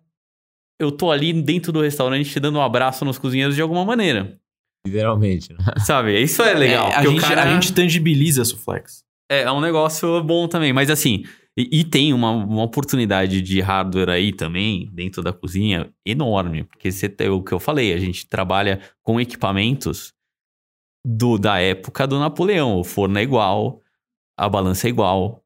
Eu 0.79 0.91
tô 0.91 1.11
ali 1.11 1.33
dentro 1.33 1.71
do 1.71 1.81
restaurante 1.81 2.29
te 2.29 2.39
dando 2.39 2.59
um 2.59 2.61
abraço 2.61 3.03
nos 3.03 3.17
cozinheiros 3.17 3.55
de 3.55 3.61
alguma 3.61 3.83
maneira. 3.83 4.39
Literalmente. 4.85 5.51
né? 5.53 5.59
Sabe? 5.85 6.19
Isso 6.21 6.41
é 6.43 6.53
legal. 6.53 6.87
É, 6.87 6.91
a, 6.91 6.93
porque 6.95 7.07
o 7.07 7.11
gente, 7.11 7.21
cara- 7.21 7.43
a 7.43 7.53
gente 7.53 7.73
tangibiliza 7.73 8.41
a 8.41 8.45
Suflex. 8.45 9.03
é, 9.29 9.41
é 9.41 9.51
um 9.51 9.59
negócio 9.61 10.23
bom 10.23 10.47
também, 10.47 10.71
mas 10.71 10.89
assim, 10.89 11.23
e, 11.57 11.79
e 11.79 11.83
tem 11.83 12.13
uma, 12.13 12.29
uma 12.31 12.63
oportunidade 12.63 13.41
de 13.41 13.59
hardware 13.59 14.09
aí 14.09 14.31
também, 14.31 14.89
dentro 14.93 15.23
da 15.23 15.33
cozinha, 15.33 15.91
enorme. 16.05 16.63
Porque 16.65 16.91
você 16.91 17.09
tem 17.09 17.27
o 17.29 17.41
que 17.43 17.51
eu 17.53 17.59
falei, 17.59 17.93
a 17.93 17.97
gente 17.97 18.27
trabalha 18.27 18.79
com 19.01 19.19
equipamentos 19.19 20.13
do, 21.05 21.37
da 21.39 21.59
época 21.59 22.05
do 22.05 22.19
Napoleão. 22.19 22.79
O 22.79 22.83
forno 22.83 23.17
é 23.17 23.23
igual, 23.23 23.81
a 24.37 24.47
balança 24.47 24.87
é 24.87 24.89
igual. 24.91 25.43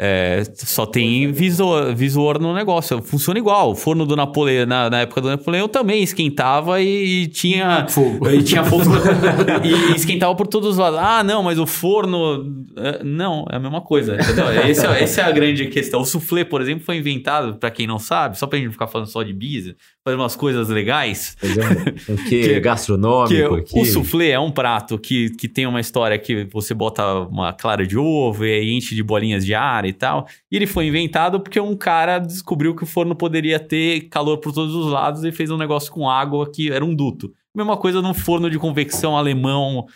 É, 0.00 0.42
só 0.54 0.84
tem 0.84 1.30
visor, 1.30 1.94
visor 1.94 2.40
no 2.40 2.52
negócio. 2.54 3.00
Funciona 3.02 3.38
igual. 3.38 3.70
O 3.70 3.74
forno 3.76 4.04
do 4.04 4.16
Napoleão, 4.16 4.66
na, 4.66 4.90
na 4.90 5.00
época 5.02 5.20
do 5.20 5.28
Napoleão, 5.28 5.68
também 5.68 6.02
esquentava 6.02 6.80
e, 6.80 7.22
e 7.22 7.26
tinha 7.28 7.86
Fogo. 7.88 8.28
e 8.28 8.42
tinha 8.42 8.64
fogo 8.64 8.82
e 9.64 9.94
esquentava 9.94 10.34
por 10.34 10.46
todos 10.48 10.70
os 10.70 10.76
lados. 10.78 10.98
Ah, 11.00 11.22
não, 11.22 11.42
mas 11.42 11.58
o 11.58 11.66
forno. 11.66 12.64
é, 12.76 13.04
Não, 13.04 13.44
é 13.50 13.56
a 13.56 13.60
mesma 13.60 13.80
coisa. 13.80 14.14
Entendeu? 14.16 14.50
Esse 14.68 14.84
é- 14.86 15.02
essa 15.02 15.20
é 15.20 15.24
a 15.24 15.30
grande 15.30 15.66
questão. 15.66 16.00
O 16.00 16.04
soufflé, 16.04 16.42
por 16.44 16.60
exemplo, 16.60 16.84
foi 16.84 16.96
inventado, 16.96 17.56
pra 17.58 17.70
quem 17.70 17.86
não 17.86 17.98
sabe, 17.98 18.36
só 18.38 18.46
pra 18.46 18.58
gente 18.58 18.72
ficar 18.72 18.88
falando 18.88 19.06
só 19.08 19.22
de 19.22 19.32
bis, 19.32 19.72
fazer 20.04 20.16
umas 20.16 20.34
coisas 20.34 20.68
legais. 20.68 21.36
Fazer 21.40 21.60
um, 21.64 22.14
um 22.14 22.16
quê 22.28 22.42
Que- 22.54 22.60
gastronômico 22.60 23.62
Que 23.62 23.78
o 23.80 23.84
soufflé 23.84 24.30
é 24.30 24.40
um 24.40 24.50
prato 24.50 24.98
que, 24.98 25.30
que 25.30 25.46
tem 25.48 25.66
uma 25.66 25.80
história 25.80 26.18
que 26.18 26.44
você 26.52 26.74
bota 26.74 27.04
uma 27.30 27.52
clara 27.52 27.86
de 27.86 27.96
ovo 27.96 28.44
e 28.44 28.72
enche 28.76 28.94
de 28.96 29.02
bolinhas 29.02 29.44
de 29.44 29.54
ar 29.54 29.81
e 29.86 29.92
tal. 29.92 30.26
E 30.50 30.56
ele 30.56 30.66
foi 30.66 30.86
inventado 30.86 31.40
porque 31.40 31.60
um 31.60 31.76
cara 31.76 32.18
descobriu 32.18 32.74
que 32.74 32.84
o 32.84 32.86
forno 32.86 33.14
poderia 33.14 33.58
ter 33.58 34.08
calor 34.08 34.38
por 34.38 34.52
todos 34.52 34.74
os 34.74 34.90
lados 34.90 35.24
e 35.24 35.32
fez 35.32 35.50
um 35.50 35.56
negócio 35.56 35.92
com 35.92 36.08
água 36.08 36.50
que 36.50 36.70
era 36.70 36.84
um 36.84 36.94
duto. 36.94 37.32
Mesma 37.54 37.76
coisa 37.76 38.00
num 38.00 38.14
forno 38.14 38.50
de 38.50 38.58
convecção 38.58 39.16
alemão. 39.16 39.86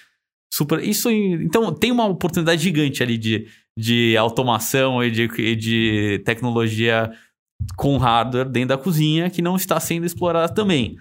Super. 0.53 0.83
Isso. 0.83 1.11
Então 1.11 1.73
tem 1.73 1.91
uma 1.91 2.07
oportunidade 2.07 2.63
gigante 2.63 3.03
ali 3.03 3.17
de, 3.17 3.47
de 3.79 4.17
automação 4.17 5.03
e 5.03 5.11
de, 5.11 5.25
e 5.39 5.57
de 5.57 6.23
tecnologia 6.25 7.11
com 7.77 7.97
hardware 7.97 8.49
dentro 8.49 8.71
da 8.71 8.79
cozinha 8.79 9.31
que 9.31 9.41
não 9.41 9.57
está 9.57 9.81
sendo 9.81 10.07
explorada 10.07 10.53
também. 10.53 10.97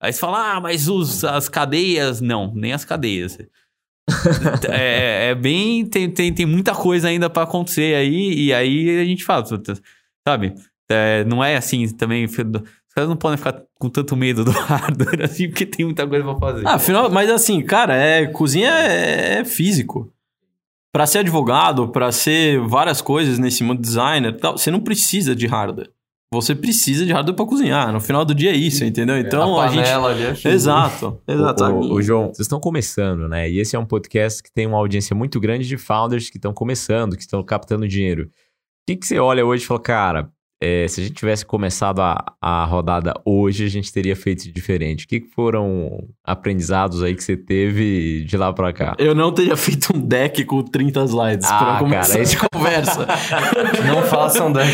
Aí 0.00 0.12
você 0.12 0.20
fala, 0.20 0.52
ah, 0.52 0.60
mas 0.60 0.88
os, 0.88 1.24
as 1.24 1.48
cadeias. 1.48 2.20
Não, 2.20 2.52
nem 2.54 2.72
as 2.72 2.84
cadeias. 2.84 3.38
é, 4.70 5.30
é 5.30 5.34
bem. 5.34 5.84
Tem, 5.86 6.10
tem, 6.10 6.32
tem 6.32 6.46
muita 6.46 6.74
coisa 6.74 7.08
ainda 7.08 7.28
para 7.28 7.42
acontecer 7.42 7.94
aí, 7.94 8.46
e 8.46 8.52
aí 8.52 9.00
a 9.00 9.04
gente 9.04 9.24
fala, 9.24 9.44
sabe? 10.26 10.54
É, 10.88 11.24
não 11.24 11.44
é 11.44 11.56
assim 11.56 11.86
também. 11.94 12.24
Os 12.24 12.34
caras 12.94 13.08
não 13.08 13.16
podem 13.16 13.36
ficar 13.36 13.62
com 13.78 13.88
tanto 13.88 14.16
medo 14.16 14.44
do 14.44 14.50
hardware 14.50 15.22
assim, 15.24 15.48
porque 15.48 15.66
tem 15.66 15.84
muita 15.84 16.06
coisa 16.06 16.24
pra 16.24 16.38
fazer. 16.38 16.66
Ah, 16.66 16.74
afinal, 16.74 17.10
mas 17.10 17.30
assim, 17.30 17.62
cara, 17.62 17.94
é, 17.94 18.26
cozinha 18.26 18.70
é, 18.70 19.40
é 19.40 19.44
físico. 19.44 20.12
Pra 20.90 21.06
ser 21.06 21.18
advogado, 21.18 21.88
pra 21.88 22.10
ser 22.10 22.58
várias 22.60 23.02
coisas 23.02 23.38
nesse 23.38 23.62
mundo 23.62 23.80
designer, 23.80 24.36
tal, 24.38 24.56
você 24.56 24.70
não 24.70 24.80
precisa 24.80 25.36
de 25.36 25.46
hardware. 25.46 25.90
Você 26.32 26.54
precisa 26.54 27.06
de 27.06 27.12
hardware 27.12 27.34
pra 27.34 27.46
cozinhar. 27.46 27.90
No 27.90 28.00
final 28.00 28.22
do 28.22 28.34
dia 28.34 28.50
é 28.50 28.54
isso, 28.54 28.84
entendeu? 28.84 29.16
Então 29.18 29.58
a 29.58 29.64
a, 29.64 29.68
gente. 29.68 29.84
panela 29.84 30.10
ali 30.10 30.24
é. 30.24 30.48
Exato, 30.52 31.18
exato. 31.26 31.64
O, 31.64 31.80
o- 31.80 31.92
o 31.94 32.02
João, 32.02 32.26
vocês 32.26 32.40
estão 32.40 32.60
começando, 32.60 33.26
né? 33.28 33.48
E 33.50 33.58
esse 33.58 33.74
é 33.74 33.78
um 33.78 33.86
podcast 33.86 34.42
que 34.42 34.52
tem 34.52 34.66
uma 34.66 34.76
audiência 34.76 35.16
muito 35.16 35.40
grande 35.40 35.66
de 35.66 35.78
founders 35.78 36.28
que 36.28 36.36
estão 36.36 36.52
começando, 36.52 37.16
que 37.16 37.22
estão 37.22 37.42
captando 37.42 37.88
dinheiro. 37.88 38.24
O 38.24 38.30
que, 38.86 38.96
que 38.96 39.06
você 39.06 39.18
olha 39.18 39.44
hoje 39.44 39.64
e 39.64 39.66
fala, 39.66 39.80
cara, 39.80 40.30
é, 40.60 40.88
se 40.88 41.00
a 41.00 41.04
gente 41.04 41.14
tivesse 41.14 41.46
começado 41.46 42.00
a, 42.00 42.32
a 42.40 42.64
rodada 42.64 43.14
hoje, 43.24 43.64
a 43.64 43.68
gente 43.68 43.92
teria 43.92 44.16
feito 44.16 44.50
diferente? 44.52 45.04
O 45.04 45.08
que 45.08 45.20
foram 45.20 46.08
aprendizados 46.24 47.02
aí 47.02 47.14
que 47.14 47.22
você 47.22 47.36
teve 47.36 48.24
de 48.24 48.36
lá 48.36 48.52
pra 48.52 48.72
cá? 48.72 48.96
Eu 48.98 49.14
não 49.14 49.32
teria 49.32 49.56
feito 49.56 49.96
um 49.96 50.00
deck 50.00 50.44
com 50.44 50.62
30 50.62 51.04
slides 51.04 51.48
Ah, 51.50 51.58
pra 51.58 51.78
começar 51.78 52.08
cara, 52.12 52.22
esse- 52.22 52.36
a 52.36 52.48
conversa. 52.52 53.06
Não 53.86 54.02
façam 54.02 54.52
deck. 54.52 54.68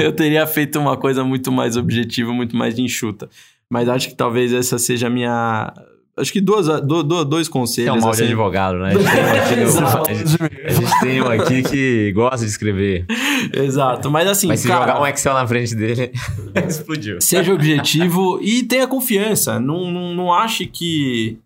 eu 0.00 0.12
teria 0.12 0.46
feito 0.46 0.78
uma 0.78 0.96
coisa 0.96 1.24
muito 1.24 1.50
mais 1.50 1.76
objetiva, 1.76 2.32
muito 2.32 2.56
mais 2.56 2.78
enxuta. 2.78 3.28
Mas 3.70 3.88
acho 3.88 4.08
que 4.08 4.14
talvez 4.16 4.52
essa 4.52 4.78
seja 4.78 5.08
a 5.08 5.10
minha. 5.10 5.72
Acho 6.20 6.32
que 6.32 6.40
duas, 6.40 6.66
do- 6.82 7.02
do- 7.02 7.24
dois 7.24 7.48
conselhos. 7.48 7.88
é 7.88 7.92
um 7.92 8.00
mal 8.00 8.10
de 8.10 8.16
assim. 8.16 8.24
advogado, 8.24 8.78
né? 8.78 8.92
A 8.92 8.94
gente 8.94 9.04
tem 9.10 9.24
um 9.24 9.30
aqui, 9.40 9.56
no- 9.56 9.62
Exato. 9.62 10.10
a 10.10 10.14
gente- 10.14 10.36
a 10.66 10.70
gente 10.72 11.00
tem 11.00 11.22
um 11.22 11.26
aqui 11.28 11.62
que 11.62 12.12
gosta 12.12 12.38
de 12.44 12.50
escrever. 12.50 13.06
Exato. 13.54 14.10
Mas 14.10 14.28
assim, 14.28 14.48
Mas 14.48 14.60
se 14.60 14.68
cara, 14.68 14.80
jogar 14.86 15.00
um 15.00 15.06
Excel 15.06 15.34
na 15.34 15.46
frente 15.46 15.74
dele, 15.74 16.10
explodiu. 16.68 17.20
seja 17.20 17.52
objetivo 17.54 18.38
e 18.42 18.62
tenha 18.62 18.86
confiança. 18.86 19.60
Não, 19.60 19.90
não, 19.90 20.14
não 20.14 20.32
ache 20.34 20.66
que, 20.66 21.38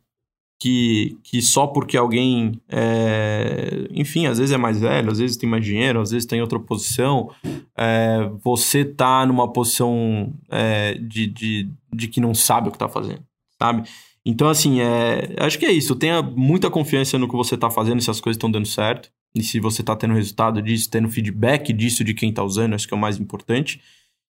que, 0.61 1.17
que 1.25 1.43
só 1.43 1.67
porque 1.67 1.97
alguém, 1.97 2.53
é, 2.69 3.87
enfim, 3.91 4.27
às 4.27 4.39
vezes 4.39 4.53
é 4.55 4.57
mais 4.57 4.81
velho, 4.81 5.11
às 5.11 5.19
vezes 5.19 5.37
tem 5.37 5.49
mais 5.49 5.65
dinheiro, 5.65 6.01
às 6.01 6.11
vezes 6.13 6.27
tem 6.27 6.41
outra 6.41 6.59
posição, 6.59 7.31
é, 7.77 8.29
você 8.45 8.85
tá 8.85 9.27
numa 9.27 9.53
posição 9.53 10.33
é, 10.51 10.95
de, 10.95 11.27
de, 11.27 11.69
de 11.93 12.09
que 12.09 12.21
não 12.21 12.33
sabe 12.35 12.69
o 12.69 12.73
que 12.73 12.79
tá 12.79 12.89
fazendo, 12.89 13.23
sabe? 13.61 13.83
Então, 14.25 14.49
assim, 14.49 14.81
é, 14.81 15.35
acho 15.39 15.59
que 15.59 15.67
é 15.67 15.73
isso. 15.73 15.97
Tenha 15.97 16.23
muita 16.23 16.71
confiança 16.71 17.19
no 17.19 17.29
que 17.29 17.35
você 17.37 17.57
tá 17.57 17.69
fazendo, 17.71 18.01
se 18.01 18.11
as 18.11 18.21
coisas 18.21 18.37
estão 18.37 18.51
dando 18.51 18.67
certo. 18.67 19.11
E 19.35 19.43
se 19.43 19.59
você 19.59 19.83
tá 19.83 19.97
tendo 19.97 20.15
resultado 20.15 20.61
disso, 20.63 20.91
tendo 20.91 21.09
feedback 21.09 21.73
disso 21.73 22.05
de 22.05 22.13
quem 22.15 22.33
tá 22.33 22.45
usando, 22.45 22.75
acho 22.75 22.87
que 22.87 22.95
é 22.95 22.97
o 22.97 23.01
mais 23.01 23.19
importante. 23.19 23.81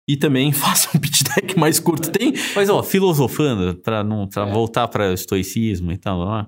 E 0.09 0.17
também 0.17 0.51
faça 0.53 0.89
um 0.95 1.01
pitch 1.01 1.23
deck 1.23 1.59
mais 1.59 1.79
curto. 1.81 2.11
Tem. 2.11 2.33
Mas, 2.55 2.69
ó, 2.69 2.83
filosofando, 2.83 3.77
pra, 3.77 4.03
não, 4.05 4.27
pra 4.27 4.47
É. 4.49 4.53
voltar 4.53 4.89
pra 4.89 5.13
estoicismo 5.13 5.93
e 5.93 5.97
tal, 5.97 6.19
ó, 6.21 6.45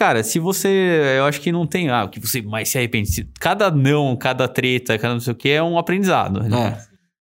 cara, 0.00 0.22
se 0.22 0.38
você. 0.38 0.68
Eu 1.18 1.24
acho 1.24 1.40
que 1.40 1.50
não 1.52 1.66
tem. 1.66 1.88
Ah, 1.90 2.04
o 2.04 2.08
que 2.08 2.20
você 2.20 2.40
mais 2.40 2.68
se 2.68 2.78
arrepende. 2.78 3.28
Cada 3.40 3.70
não, 3.70 4.16
cada 4.16 4.46
treta, 4.48 4.96
cada 4.98 5.14
não 5.14 5.20
sei 5.20 5.32
o 5.32 5.36
que 5.36 5.48
é 5.50 5.62
um 5.62 5.76
aprendizado. 5.76 6.40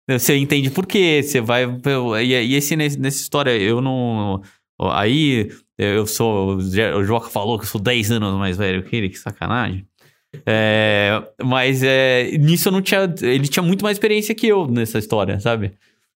É, 0.09 0.19
Você 0.19 0.37
entende 0.37 0.71
por 0.71 0.87
quê, 0.87 1.23
você 1.23 1.41
vai. 1.41 1.65
E, 2.23 2.35
e 2.35 2.55
esse, 2.55 2.75
nesse- 2.77 2.99
nessa 2.99 3.21
história, 3.21 3.51
eu 3.57 3.81
não. 3.81 4.43
Aí, 4.81 5.51
eu 5.77 6.07
sou. 6.07 6.57
O 6.57 7.05
Joca 7.05 7.29
falou 7.31 7.59
que 7.59 7.65
eu 7.65 7.69
sou 7.69 7.81
10 7.81 8.11
anos 8.11 8.35
mais 8.39 8.57
velho 8.57 8.83
que 8.85 8.95
ele, 8.97 9.09
que 9.09 9.19
sacanagem. 9.19 9.87
É, 10.47 11.23
mas 11.43 11.83
é, 11.83 12.31
nisso 12.39 12.69
eu 12.69 12.73
não 12.73 12.83
tinha. 12.83 13.13
Ele 13.23 13.49
tinha 13.49 13.63
muito 13.63 13.83
mais 13.83 13.97
experiência 13.97 14.35
que 14.35 14.47
eu 14.47 14.67
nessa 14.67 14.99
história, 14.99 15.41
sabe? 15.41 15.73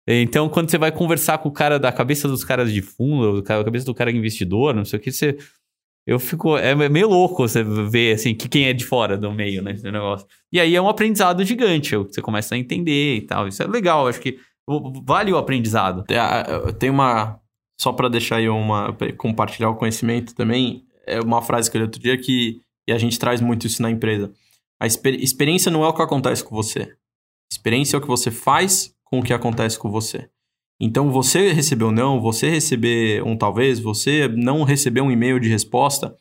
Então, 0.06 0.48
quando 0.48 0.68
você 0.70 0.78
vai 0.78 0.90
conversar 0.90 1.38
com 1.38 1.48
o 1.48 1.52
cara 1.52 1.78
da 1.78 1.92
cabeça 1.92 2.26
dos 2.28 2.44
caras 2.44 2.72
de 2.72 2.82
fundo, 2.82 3.40
da 3.40 3.62
cabeça 3.64 3.86
do 3.86 3.94
cara 3.94 4.10
investidor, 4.10 4.74
não 4.74 4.84
sei 4.84 4.98
o 4.98 5.02
que, 5.02 5.12
você. 5.12 5.36
Eu 6.06 6.18
fico. 6.18 6.56
É 6.58 6.74
meio 6.88 7.08
louco 7.08 7.46
você 7.46 7.62
ver, 7.62 8.14
assim, 8.16 8.34
que 8.34 8.48
quem 8.48 8.66
é 8.66 8.72
de 8.72 8.84
fora 8.84 9.16
do 9.16 9.30
meio, 9.32 9.62
né? 9.62 9.76
Negócio. 9.84 10.26
E 10.52 10.58
aí 10.58 10.74
é 10.74 10.82
um 10.82 10.88
aprendizado 10.88 11.44
gigante. 11.44 11.94
Você 11.96 12.20
começa 12.20 12.54
a 12.54 12.58
entender 12.58 13.16
e 13.16 13.20
tal. 13.22 13.46
Isso 13.46 13.62
é 13.62 13.66
legal. 13.66 14.08
Acho 14.08 14.20
que 14.20 14.38
vale 15.04 15.32
o 15.32 15.36
aprendizado. 15.38 16.04
A- 16.10 16.72
tem 16.72 16.90
uma. 16.90 17.38
Só 17.82 17.92
para 17.92 18.08
deixar 18.08 18.36
aí 18.36 18.48
uma. 18.48 18.96
compartilhar 19.18 19.68
o 19.68 19.74
conhecimento 19.74 20.36
também. 20.36 20.84
É 21.04 21.20
uma 21.20 21.42
frase 21.42 21.68
que 21.68 21.76
eu 21.76 21.80
li 21.80 21.86
outro 21.86 22.00
dia 22.00 22.16
que. 22.16 22.60
E 22.86 22.92
a 22.92 22.98
gente 22.98 23.18
traz 23.18 23.40
muito 23.40 23.66
isso 23.66 23.82
na 23.82 23.90
empresa. 23.90 24.32
A 24.80 24.86
exper- 24.86 25.20
experiência 25.20 25.68
não 25.68 25.84
é 25.84 25.88
o 25.88 25.92
que 25.92 26.00
acontece 26.00 26.44
com 26.44 26.54
você. 26.54 26.94
Experiência 27.52 27.96
é 27.96 27.98
o 27.98 28.00
que 28.00 28.06
você 28.06 28.30
faz 28.30 28.94
com 29.02 29.18
o 29.18 29.22
que 29.22 29.32
acontece 29.32 29.76
com 29.76 29.90
você. 29.90 30.28
Então, 30.80 31.10
você 31.10 31.52
receber 31.52 31.84
um 31.84 31.90
não, 31.90 32.20
você 32.20 32.48
receber 32.48 33.20
um 33.24 33.36
talvez, 33.36 33.80
você 33.80 34.28
não 34.28 34.62
receber 34.62 35.00
um 35.00 35.10
e-mail 35.10 35.40
de 35.40 35.48
resposta, 35.48 36.16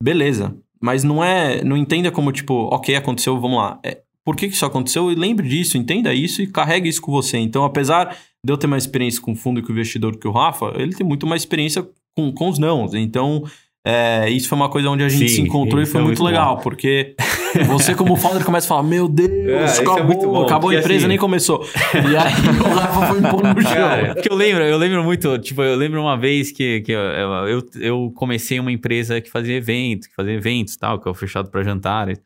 beleza. 0.00 0.56
Mas 0.80 1.02
não 1.02 1.24
é. 1.24 1.64
Não 1.64 1.76
entenda 1.76 2.12
como, 2.12 2.30
tipo, 2.30 2.54
ok, 2.72 2.94
aconteceu, 2.94 3.40
vamos 3.40 3.58
lá. 3.58 3.80
É, 3.84 4.00
por 4.24 4.36
que, 4.36 4.46
que 4.46 4.54
isso 4.54 4.64
aconteceu? 4.64 5.10
E 5.10 5.16
lembre 5.16 5.48
disso, 5.48 5.76
entenda 5.76 6.14
isso 6.14 6.40
e 6.40 6.46
carregue 6.46 6.88
isso 6.88 7.02
com 7.02 7.10
você. 7.10 7.36
Então, 7.36 7.64
apesar 7.64 8.16
de 8.44 8.52
eu 8.52 8.56
ter 8.56 8.66
mais 8.66 8.84
experiência 8.84 9.20
com 9.20 9.32
o 9.32 9.36
fundo 9.36 9.60
e 9.60 9.62
com 9.62 9.68
o 9.70 9.72
investidor 9.72 10.16
que 10.16 10.28
o 10.28 10.32
Rafa, 10.32 10.72
ele 10.76 10.94
tem 10.94 11.06
muito 11.06 11.26
mais 11.26 11.42
experiência 11.42 11.86
com, 12.16 12.32
com 12.32 12.48
os 12.48 12.58
não. 12.58 12.88
Então, 12.94 13.44
é, 13.86 14.28
isso 14.30 14.48
foi 14.48 14.56
uma 14.56 14.68
coisa 14.68 14.90
onde 14.90 15.02
a 15.02 15.08
gente 15.08 15.28
Sim, 15.28 15.36
se 15.36 15.40
encontrou 15.40 15.80
e 15.80 15.86
foi 15.86 16.00
é 16.00 16.04
muito, 16.04 16.20
muito 16.20 16.24
legal, 16.30 16.58
porque 16.58 17.14
você, 17.66 17.94
como 17.94 18.16
founder, 18.16 18.44
começa 18.44 18.66
a 18.66 18.68
falar: 18.68 18.82
Meu 18.82 19.08
Deus, 19.08 19.30
É, 19.38 19.78
é 19.78 19.80
acabou, 19.80 20.16
bom, 20.32 20.42
acabou 20.42 20.70
a 20.70 20.74
empresa, 20.74 20.98
assim- 21.00 21.08
nem 21.08 21.16
começou. 21.18 21.64
E 21.94 22.16
aí 22.16 22.34
o 22.60 22.74
Rafa 22.74 23.06
foi 23.06 23.22
pondo 23.22 23.54
no 23.54 23.62
chão. 23.62 23.72
Cara, 23.72 24.14
porque 24.14 24.30
eu 24.30 24.36
lembro, 24.36 24.62
eu 24.62 24.76
lembro 24.76 25.02
muito, 25.02 25.38
tipo, 25.38 25.62
eu 25.62 25.76
lembro 25.76 26.00
uma 26.00 26.16
vez 26.16 26.52
que, 26.52 26.80
que 26.82 26.92
eu, 26.92 27.00
eu, 27.00 27.62
eu 27.80 28.12
comecei 28.14 28.60
uma 28.60 28.70
empresa 28.70 29.20
que 29.20 29.30
fazia 29.30 29.56
evento, 29.56 30.08
que 30.08 30.14
fazia 30.14 30.34
eventos 30.34 30.74
e 30.74 30.78
tal, 30.78 31.00
que 31.00 31.08
é 31.08 31.10
o 31.10 31.14
fechado 31.14 31.50
pra 31.50 31.62
jantares. 31.62 32.20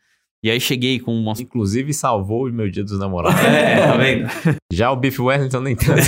E 0.44 0.50
aí 0.50 0.60
cheguei 0.60 0.98
com 0.98 1.14
umas. 1.14 1.40
Inclusive, 1.40 1.92
salvou 1.94 2.48
o 2.48 2.52
meu 2.52 2.68
dia 2.70 2.82
dos 2.82 2.98
namorados. 2.98 3.40
É, 3.42 3.86
tá 3.86 3.96
vendo? 3.96 4.28
Já 4.72 4.90
o 4.90 4.96
Beef 4.96 5.18
Wellington 5.20 5.60
nem 5.60 5.76
tanto. 5.76 6.00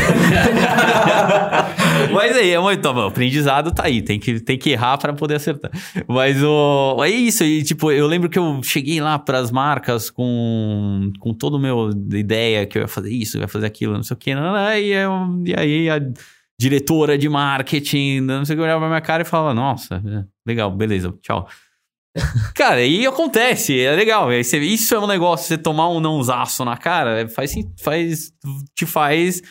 Mas 2.12 2.36
aí, 2.36 2.50
é 2.50 2.60
muito, 2.60 2.86
o 2.88 3.00
aprendizado 3.06 3.72
tá 3.72 3.84
aí, 3.86 4.02
tem 4.02 4.18
que, 4.18 4.40
tem 4.40 4.58
que 4.58 4.70
errar 4.70 4.98
pra 4.98 5.12
poder 5.12 5.36
acertar. 5.36 5.70
Mas 6.08 6.42
o, 6.42 7.02
é 7.04 7.10
isso, 7.10 7.44
e 7.44 7.62
tipo, 7.62 7.90
eu 7.90 8.06
lembro 8.06 8.28
que 8.28 8.38
eu 8.38 8.60
cheguei 8.62 9.00
lá 9.00 9.18
pras 9.18 9.50
marcas 9.50 10.10
com, 10.10 11.10
com 11.18 11.32
todo 11.34 11.54
o 11.54 11.58
meu 11.58 11.90
ideia 12.12 12.66
que 12.66 12.78
eu 12.78 12.82
ia 12.82 12.88
fazer 12.88 13.10
isso, 13.12 13.36
eu 13.36 13.42
ia 13.42 13.48
fazer 13.48 13.66
aquilo, 13.66 13.94
não 13.94 14.02
sei 14.02 14.14
o 14.14 14.18
que, 14.18 14.30
e, 14.30 14.90
eu- 14.90 15.42
e 15.46 15.54
aí 15.56 15.90
a 15.90 16.00
diretora 16.58 17.18
de 17.18 17.28
marketing, 17.28 18.20
não 18.20 18.44
sei 18.44 18.54
o 18.54 18.58
que, 18.58 18.62
olhava 18.64 18.80
pra 18.80 18.88
minha 18.88 19.00
cara 19.00 19.22
e 19.22 19.26
falava, 19.26 19.54
nossa, 19.54 19.96
é, 20.06 20.24
legal, 20.46 20.70
beleza, 20.70 21.12
tchau. 21.22 21.48
Cara, 22.54 22.76
aí 22.76 23.06
acontece, 23.06 23.80
é 23.80 23.94
legal. 23.94 24.32
Isso 24.32 24.94
é 24.94 24.98
um 24.98 25.06
negócio, 25.06 25.48
você 25.48 25.58
tomar 25.58 25.88
um 25.88 26.00
nãozaço 26.00 26.64
na 26.64 26.76
cara, 26.76 27.28
faz, 27.28 27.52
faz, 27.80 28.32
te 28.74 28.86
faz 28.86 29.42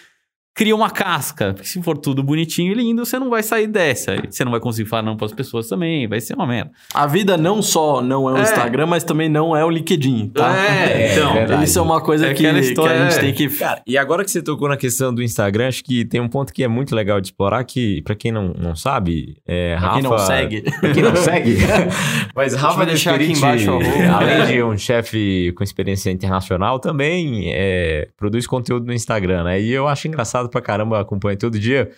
cria 0.54 0.76
uma 0.76 0.90
casca. 0.90 1.54
Porque 1.54 1.68
se 1.68 1.82
for 1.82 1.98
tudo 1.98 2.22
bonitinho 2.24 2.72
e 2.72 2.76
lindo, 2.76 3.06
você 3.06 3.18
não 3.18 3.30
vai 3.30 3.42
sair 3.44 3.68
dessa. 3.68 4.16
Você 4.30 4.44
não 4.44 4.52
vai 4.52 4.60
conseguir 4.60 4.88
falar 4.88 5.02
não 5.04 5.18
pras 5.18 5.34
pessoas 5.34 5.68
também. 5.68 6.08
Vai 6.08 6.22
ser 6.22 6.36
uma 6.36 6.46
merda. 6.46 6.72
A 6.94 7.08
vida 7.08 7.36
não 7.38 7.62
só 7.62 8.02
não 8.02 8.30
é 8.30 8.34
o 8.34 8.38
É. 8.38 8.42
Instagram, 8.42 8.86
mas 8.86 9.04
também 9.04 9.30
não 9.30 9.56
é 9.56 9.66
o 9.66 9.70
LinkedIn, 9.70 10.30
tá? 10.30 10.56
É, 10.56 11.14
então. 11.18 11.34
verdade. 11.34 11.64
Isso 11.64 11.80
é 11.80 11.82
uma 11.82 12.02
coisa 12.02 12.28
É 12.28 12.34
que, 12.34 12.46
aquela 12.46 12.60
que 12.60 12.68
história, 12.68 13.02
a 13.06 13.10
gente 13.10 13.18
é. 13.18 13.22
tem 13.22 13.34
que. 13.34 13.50
Cara, 13.58 13.82
e 13.86 13.98
agora 13.98 14.24
que 14.24 14.32
você 14.32 14.42
tocou 14.42 14.70
na 14.70 14.78
questão 14.78 15.14
do 15.14 15.24
Instagram, 15.24 15.68
acho 15.68 15.84
que 15.84 16.06
tem 16.06 16.22
um 16.22 16.28
ponto 16.30 16.54
que 16.54 16.64
é 16.64 16.68
muito 16.68 16.96
legal 16.96 17.20
de 17.20 17.28
explorar, 17.28 17.64
que 17.64 18.02
pra 18.04 18.16
quem 18.16 18.32
não, 18.32 18.54
não 18.58 18.76
sabe, 18.76 19.38
é, 19.48 19.76
Pra 19.76 19.88
Rafa... 19.88 20.02
quem 20.02 20.10
não 20.10 20.18
segue. 20.20 20.62
Pra 20.80 20.92
quem 20.92 21.04
não 21.04 21.16
segue. 21.16 21.58
Mas 22.36 22.54
Rafa 22.54 22.78
vai 22.78 22.86
deixar 22.86 23.16
aqui 23.16 23.32
embaixo 23.32 23.72
além 23.72 24.46
de 24.48 24.64
um 24.64 24.78
chefe 24.78 25.52
com 25.56 25.64
experiência 25.64 26.12
internacional, 26.12 26.80
também 26.80 27.52
é, 27.54 28.08
produz 28.18 28.46
conteúdo 28.46 28.86
no 28.86 28.94
Instagram, 28.94 29.44
né? 29.46 29.62
E 29.62 29.72
eu 29.72 29.88
acho 29.88 30.08
engraçado 30.08 30.43
pra 30.50 30.62
caramba, 30.62 31.00
acompanho 31.00 31.38
todo 31.38 31.60
dia. 31.60 31.92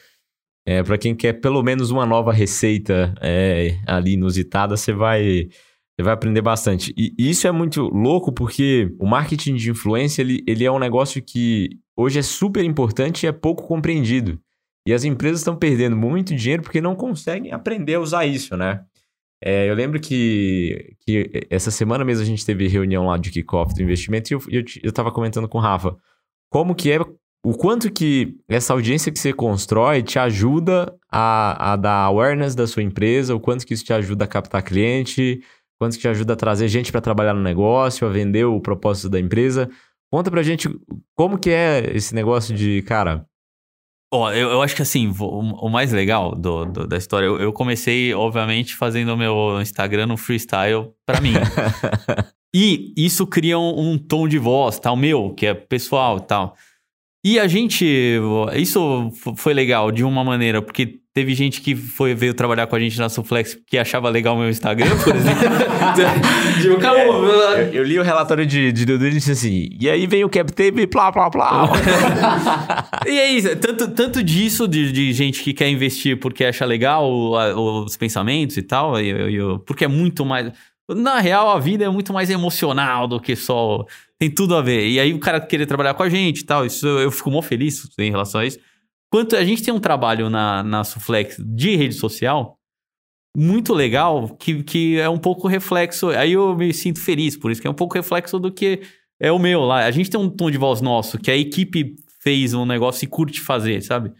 É, 0.67 0.81
para 0.81 0.97
quem 0.97 1.15
quer 1.15 1.33
pelo 1.33 1.61
menos 1.61 1.91
uma 1.91 2.05
nova 2.05 2.33
receita 2.33 3.13
é, 3.21 3.77
ali 3.85 4.13
inusitada, 4.13 4.75
você 4.75 4.91
vai, 4.91 5.47
você 5.95 6.03
vai 6.03 6.13
aprender 6.13 6.41
bastante. 6.41 6.93
E 6.97 7.13
isso 7.17 7.47
é 7.47 7.51
muito 7.51 7.83
louco 7.83 8.31
porque 8.31 8.91
o 8.99 9.05
marketing 9.05 9.55
de 9.55 9.69
influência, 9.69 10.21
ele, 10.21 10.43
ele 10.47 10.65
é 10.65 10.71
um 10.71 10.79
negócio 10.79 11.21
que 11.21 11.69
hoje 11.95 12.17
é 12.19 12.23
super 12.23 12.63
importante 12.63 13.23
e 13.23 13.27
é 13.27 13.31
pouco 13.31 13.67
compreendido. 13.67 14.39
E 14.87 14.93
as 14.93 15.03
empresas 15.03 15.39
estão 15.39 15.55
perdendo 15.55 15.95
muito 15.95 16.35
dinheiro 16.35 16.63
porque 16.63 16.81
não 16.81 16.95
conseguem 16.95 17.51
aprender 17.51 17.95
a 17.95 17.99
usar 17.99 18.25
isso, 18.25 18.55
né? 18.57 18.83
É, 19.43 19.69
eu 19.69 19.75
lembro 19.75 19.99
que, 19.99 20.95
que 21.01 21.47
essa 21.49 21.69
semana 21.69 22.05
mesmo 22.05 22.23
a 22.23 22.25
gente 22.25 22.45
teve 22.45 22.67
reunião 22.67 23.05
lá 23.05 23.17
de 23.17 23.29
kickoff 23.29 23.73
do 23.75 23.81
investimento 23.83 24.31
e 24.31 24.33
eu, 24.33 24.41
eu, 24.49 24.63
eu 24.83 24.91
tava 24.91 25.11
comentando 25.11 25.47
com 25.47 25.57
o 25.57 25.61
Rafa 25.61 25.95
como 26.49 26.73
que 26.73 26.91
é, 26.91 26.99
o 27.45 27.53
quanto 27.55 27.91
que 27.91 28.35
essa 28.49 28.73
audiência 28.73 29.11
que 29.11 29.19
você 29.19 29.31
constrói 29.31 30.01
te 30.01 30.17
ajuda 30.17 30.91
a, 31.11 31.73
a 31.73 31.75
dar 31.75 32.03
awareness 32.05 32.55
da 32.55 32.65
sua 32.65 32.81
empresa, 32.81 33.35
o 33.35 33.39
quanto 33.39 33.65
que 33.65 33.73
isso 33.73 33.85
te 33.85 33.93
ajuda 33.93 34.25
a 34.25 34.27
captar 34.27 34.63
cliente, 34.63 35.41
quanto 35.79 35.93
que 35.93 36.01
te 36.01 36.07
ajuda 36.07 36.33
a 36.33 36.35
trazer 36.37 36.67
gente 36.67 36.91
para 36.91 37.01
trabalhar 37.01 37.33
no 37.35 37.41
negócio, 37.41 38.07
a 38.07 38.09
vender 38.09 38.45
o 38.45 38.59
propósito 38.59 39.09
da 39.09 39.19
empresa. 39.19 39.69
Conta 40.11 40.31
pra 40.31 40.41
gente 40.43 40.67
como 41.15 41.37
que 41.37 41.49
é 41.51 41.91
esse 41.93 42.15
negócio 42.15 42.55
de, 42.55 42.81
cara, 42.81 43.25
Ó, 44.13 44.31
eu, 44.31 44.49
eu 44.51 44.61
acho 44.61 44.75
que 44.75 44.81
assim, 44.83 45.11
o 45.19 45.67
mais 45.67 45.91
legal 45.91 46.33
do, 46.35 46.63
do- 46.65 46.87
da 46.87 46.95
história, 46.95 47.25
eu, 47.25 47.37
eu 47.39 47.51
comecei, 47.51 48.13
obviamente, 48.13 48.75
fazendo 48.75 49.13
o 49.13 49.17
meu 49.17 49.59
Instagram 49.61 50.05
no 50.05 50.15
freestyle 50.15 50.91
pra 51.05 51.19
mim. 51.19 51.33
e 52.55 52.93
isso 52.95 53.25
cria 53.27 53.57
um, 53.59 53.91
um 53.91 53.97
tom 53.97 54.27
de 54.27 54.37
voz, 54.37 54.79
tal, 54.79 54.95
meu, 54.95 55.33
que 55.33 55.45
é 55.47 55.53
pessoal 55.53 56.17
e 56.17 56.21
tal. 56.21 56.55
E 57.25 57.39
a 57.39 57.47
gente. 57.47 57.85
Isso 58.55 59.11
foi 59.35 59.53
legal 59.53 59.91
de 59.91 60.03
uma 60.03 60.23
maneira, 60.23 60.61
porque 60.61 60.99
Teve 61.15 61.33
gente 61.33 61.61
que 61.61 61.73
foi, 61.77 62.13
veio 62.13 62.33
trabalhar 62.33 62.67
com 62.67 62.75
a 62.75 62.79
gente 62.79 62.99
na 62.99 63.07
Suflex 63.07 63.57
que 63.65 63.77
achava 63.77 64.09
legal 64.09 64.35
o 64.35 64.39
meu 64.39 64.49
Instagram, 64.49 64.97
por 65.01 65.15
exemplo. 65.15 65.47
calma, 66.81 66.99
Eu, 66.99 67.73
eu 67.73 67.83
li 67.85 67.97
o 67.97 68.03
relatório 68.03 68.45
de, 68.45 68.69
de 68.73 68.83
due 68.85 68.97
diligence 68.97 69.31
assim, 69.31 69.69
e 69.79 69.89
aí 69.89 70.05
vem 70.07 70.25
o 70.25 70.29
cap 70.29 70.51
table, 70.51 70.85
plá, 70.85 71.13
plá, 71.13 71.29
plá. 71.29 71.69
E 73.07 73.17
é 73.17 73.29
isso, 73.29 73.55
tanto, 73.55 73.87
tanto 73.91 74.21
disso, 74.21 74.67
de, 74.67 74.91
de 74.91 75.13
gente 75.13 75.41
que 75.41 75.53
quer 75.53 75.69
investir 75.69 76.19
porque 76.19 76.43
acha 76.43 76.65
legal 76.65 77.09
os 77.09 77.95
pensamentos 77.95 78.57
e 78.57 78.61
tal, 78.61 78.99
e 78.99 79.07
eu- 79.07 79.29
eu- 79.29 79.59
porque 79.59 79.85
é 79.85 79.87
muito 79.87 80.25
mais. 80.25 80.51
Na 80.89 81.19
real, 81.21 81.49
a 81.49 81.59
vida 81.59 81.85
é 81.85 81.89
muito 81.89 82.11
mais 82.11 82.29
emocional 82.29 83.07
do 83.07 83.21
que 83.21 83.37
só. 83.37 83.85
Tem 84.19 84.33
tudo 84.33 84.55
a 84.55 84.61
ver. 84.61 84.87
E 84.87 84.99
aí 84.99 85.13
o 85.13 85.19
cara 85.19 85.39
querer 85.41 85.65
trabalhar 85.65 85.93
com 85.93 86.03
a 86.03 86.09
gente 86.09 86.39
e 86.39 86.45
tal, 86.45 86.65
isso 86.65 86.87
eu 86.87 87.11
fico 87.11 87.29
mó 87.31 87.41
feliz 87.41 87.87
em 87.99 88.09
relação 88.09 88.41
a 88.41 88.45
isso. 88.45 88.59
Quanto 89.11 89.35
a 89.35 89.43
gente 89.43 89.63
tem 89.63 89.73
um 89.73 89.79
trabalho 89.79 90.29
na, 90.29 90.63
na 90.63 90.83
Suflex 90.83 91.37
de 91.39 91.75
rede 91.75 91.95
social 91.95 92.57
muito 93.35 93.73
legal, 93.73 94.29
que, 94.37 94.63
que 94.63 94.97
é 94.97 95.09
um 95.09 95.17
pouco 95.17 95.47
reflexo. 95.47 96.09
Aí 96.09 96.33
eu 96.33 96.55
me 96.55 96.73
sinto 96.73 97.01
feliz 97.01 97.35
por 97.37 97.51
isso, 97.51 97.61
que 97.61 97.67
é 97.67 97.69
um 97.69 97.75
pouco 97.75 97.95
reflexo 97.95 98.39
do 98.39 98.51
que 98.51 98.81
é 99.19 99.31
o 99.31 99.39
meu 99.39 99.61
lá. 99.61 99.85
A 99.85 99.91
gente 99.91 100.09
tem 100.09 100.19
um 100.19 100.29
tom 100.29 100.49
de 100.49 100.57
voz 100.57 100.81
nosso, 100.81 101.17
que 101.17 101.29
a 101.29 101.35
equipe 101.35 101.95
fez 102.21 102.53
um 102.53 102.65
negócio 102.65 103.03
e 103.05 103.07
curte 103.07 103.41
fazer, 103.41 103.81
sabe? 103.81 104.11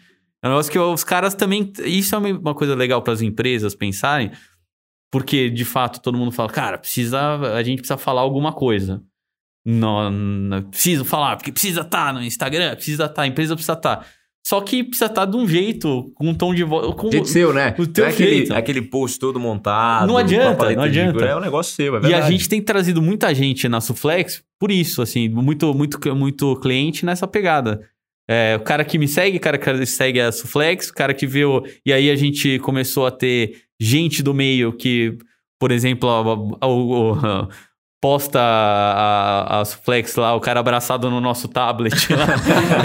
É 0.44 0.48
um 0.48 0.52
negócio 0.52 0.72
que 0.72 0.78
os 0.78 1.04
caras 1.04 1.34
também. 1.34 1.72
Isso 1.86 2.14
é 2.14 2.18
uma- 2.18 2.54
coisa 2.54 2.76
legal 2.76 3.02
para 3.02 3.14
as 3.14 3.22
empresas 3.22 3.74
pensarem, 3.74 4.32
porque 5.12 5.50
de 5.50 5.66
fato 5.66 6.02
todo 6.02 6.18
mundo 6.18 6.32
fala, 6.32 6.50
cara, 6.50 6.78
precisa, 6.78 7.20
a 7.56 7.64
gente 7.64 7.80
precisa 7.80 7.98
falar 7.98 8.22
alguma 8.22 8.54
coisa. 8.54 9.02
Não, 9.66 10.12
não 10.12 10.62
preciso 10.64 11.04
falar, 11.04 11.38
porque 11.38 11.52
precisa 11.52 11.82
estar 11.82 12.14
no 12.14 12.22
Instagram, 12.22 12.76
precisa 12.76 13.06
estar, 13.06 13.24
a 13.24 13.28
empresa 13.28 13.56
precisa 13.56 13.74
estar. 13.74 14.06
Só 14.46 14.62
que 14.62 14.84
precisa 14.84 15.08
estar 15.08 15.26
de 15.26 15.36
um 15.36 15.48
jeito, 15.48 16.12
com 16.14 16.30
um 16.30 16.36
tom 16.36 16.54
de 16.54 16.64
voz. 16.64 16.94
Com... 16.94 17.10
Jeito 17.12 17.28
seu, 17.28 17.52
né? 17.52 17.74
O 17.80 17.88
teu 17.88 18.04
não 18.04 18.12
é 18.12 18.14
aquele, 18.14 18.36
jeito. 18.36 18.54
aquele 18.54 18.82
post 18.84 19.18
todo 19.18 19.40
montado. 19.40 20.06
Não 20.08 20.18
adianta, 20.18 20.72
não 20.76 20.84
adianta. 20.84 21.26
É 21.26 21.36
um 21.36 21.40
negócio 21.40 21.74
seu, 21.74 21.96
é 21.96 21.98
E 21.98 22.02
verdade. 22.02 22.24
a 22.26 22.30
gente 22.30 22.48
tem 22.48 22.62
trazido 22.62 23.02
muita 23.02 23.34
gente 23.34 23.68
na 23.68 23.82
Suflex 23.82 24.44
por 24.60 24.70
isso, 24.70 25.02
assim, 25.02 25.28
muito, 25.28 25.74
muito, 25.74 26.16
muito 26.16 26.56
cliente 26.58 27.04
nessa 27.08 27.26
pegada. 27.26 27.82
É, 28.30 28.56
o 28.60 28.64
cara 28.64 28.86
que 28.86 29.00
me 29.00 29.08
segue, 29.08 29.38
o 29.38 29.40
cara 29.40 29.58
que 29.58 29.86
segue 29.88 30.22
a 30.22 30.32
Suflex, 30.32 30.90
o 30.90 30.94
cara 30.94 31.14
que 31.16 31.26
viu. 31.26 31.64
E 31.84 31.92
aí 31.92 32.12
a 32.12 32.16
gente 32.16 32.60
começou 32.60 33.08
a 33.08 33.12
ter 33.12 33.64
gente 33.80 34.22
do 34.22 34.32
meio 34.34 34.72
que, 34.74 35.18
por 35.60 35.72
exemplo, 35.72 36.08
o- 36.64 37.48
posta 38.02 38.40
a, 38.40 39.62
a 39.62 39.66
Suflex 39.66 40.16
lá, 40.16 40.36
o 40.36 40.40
cara 40.40 40.60
abraçado 40.60 41.10
no 41.10 41.20
nosso 41.20 41.48
tablet 41.48 42.14
lá. 42.14 42.26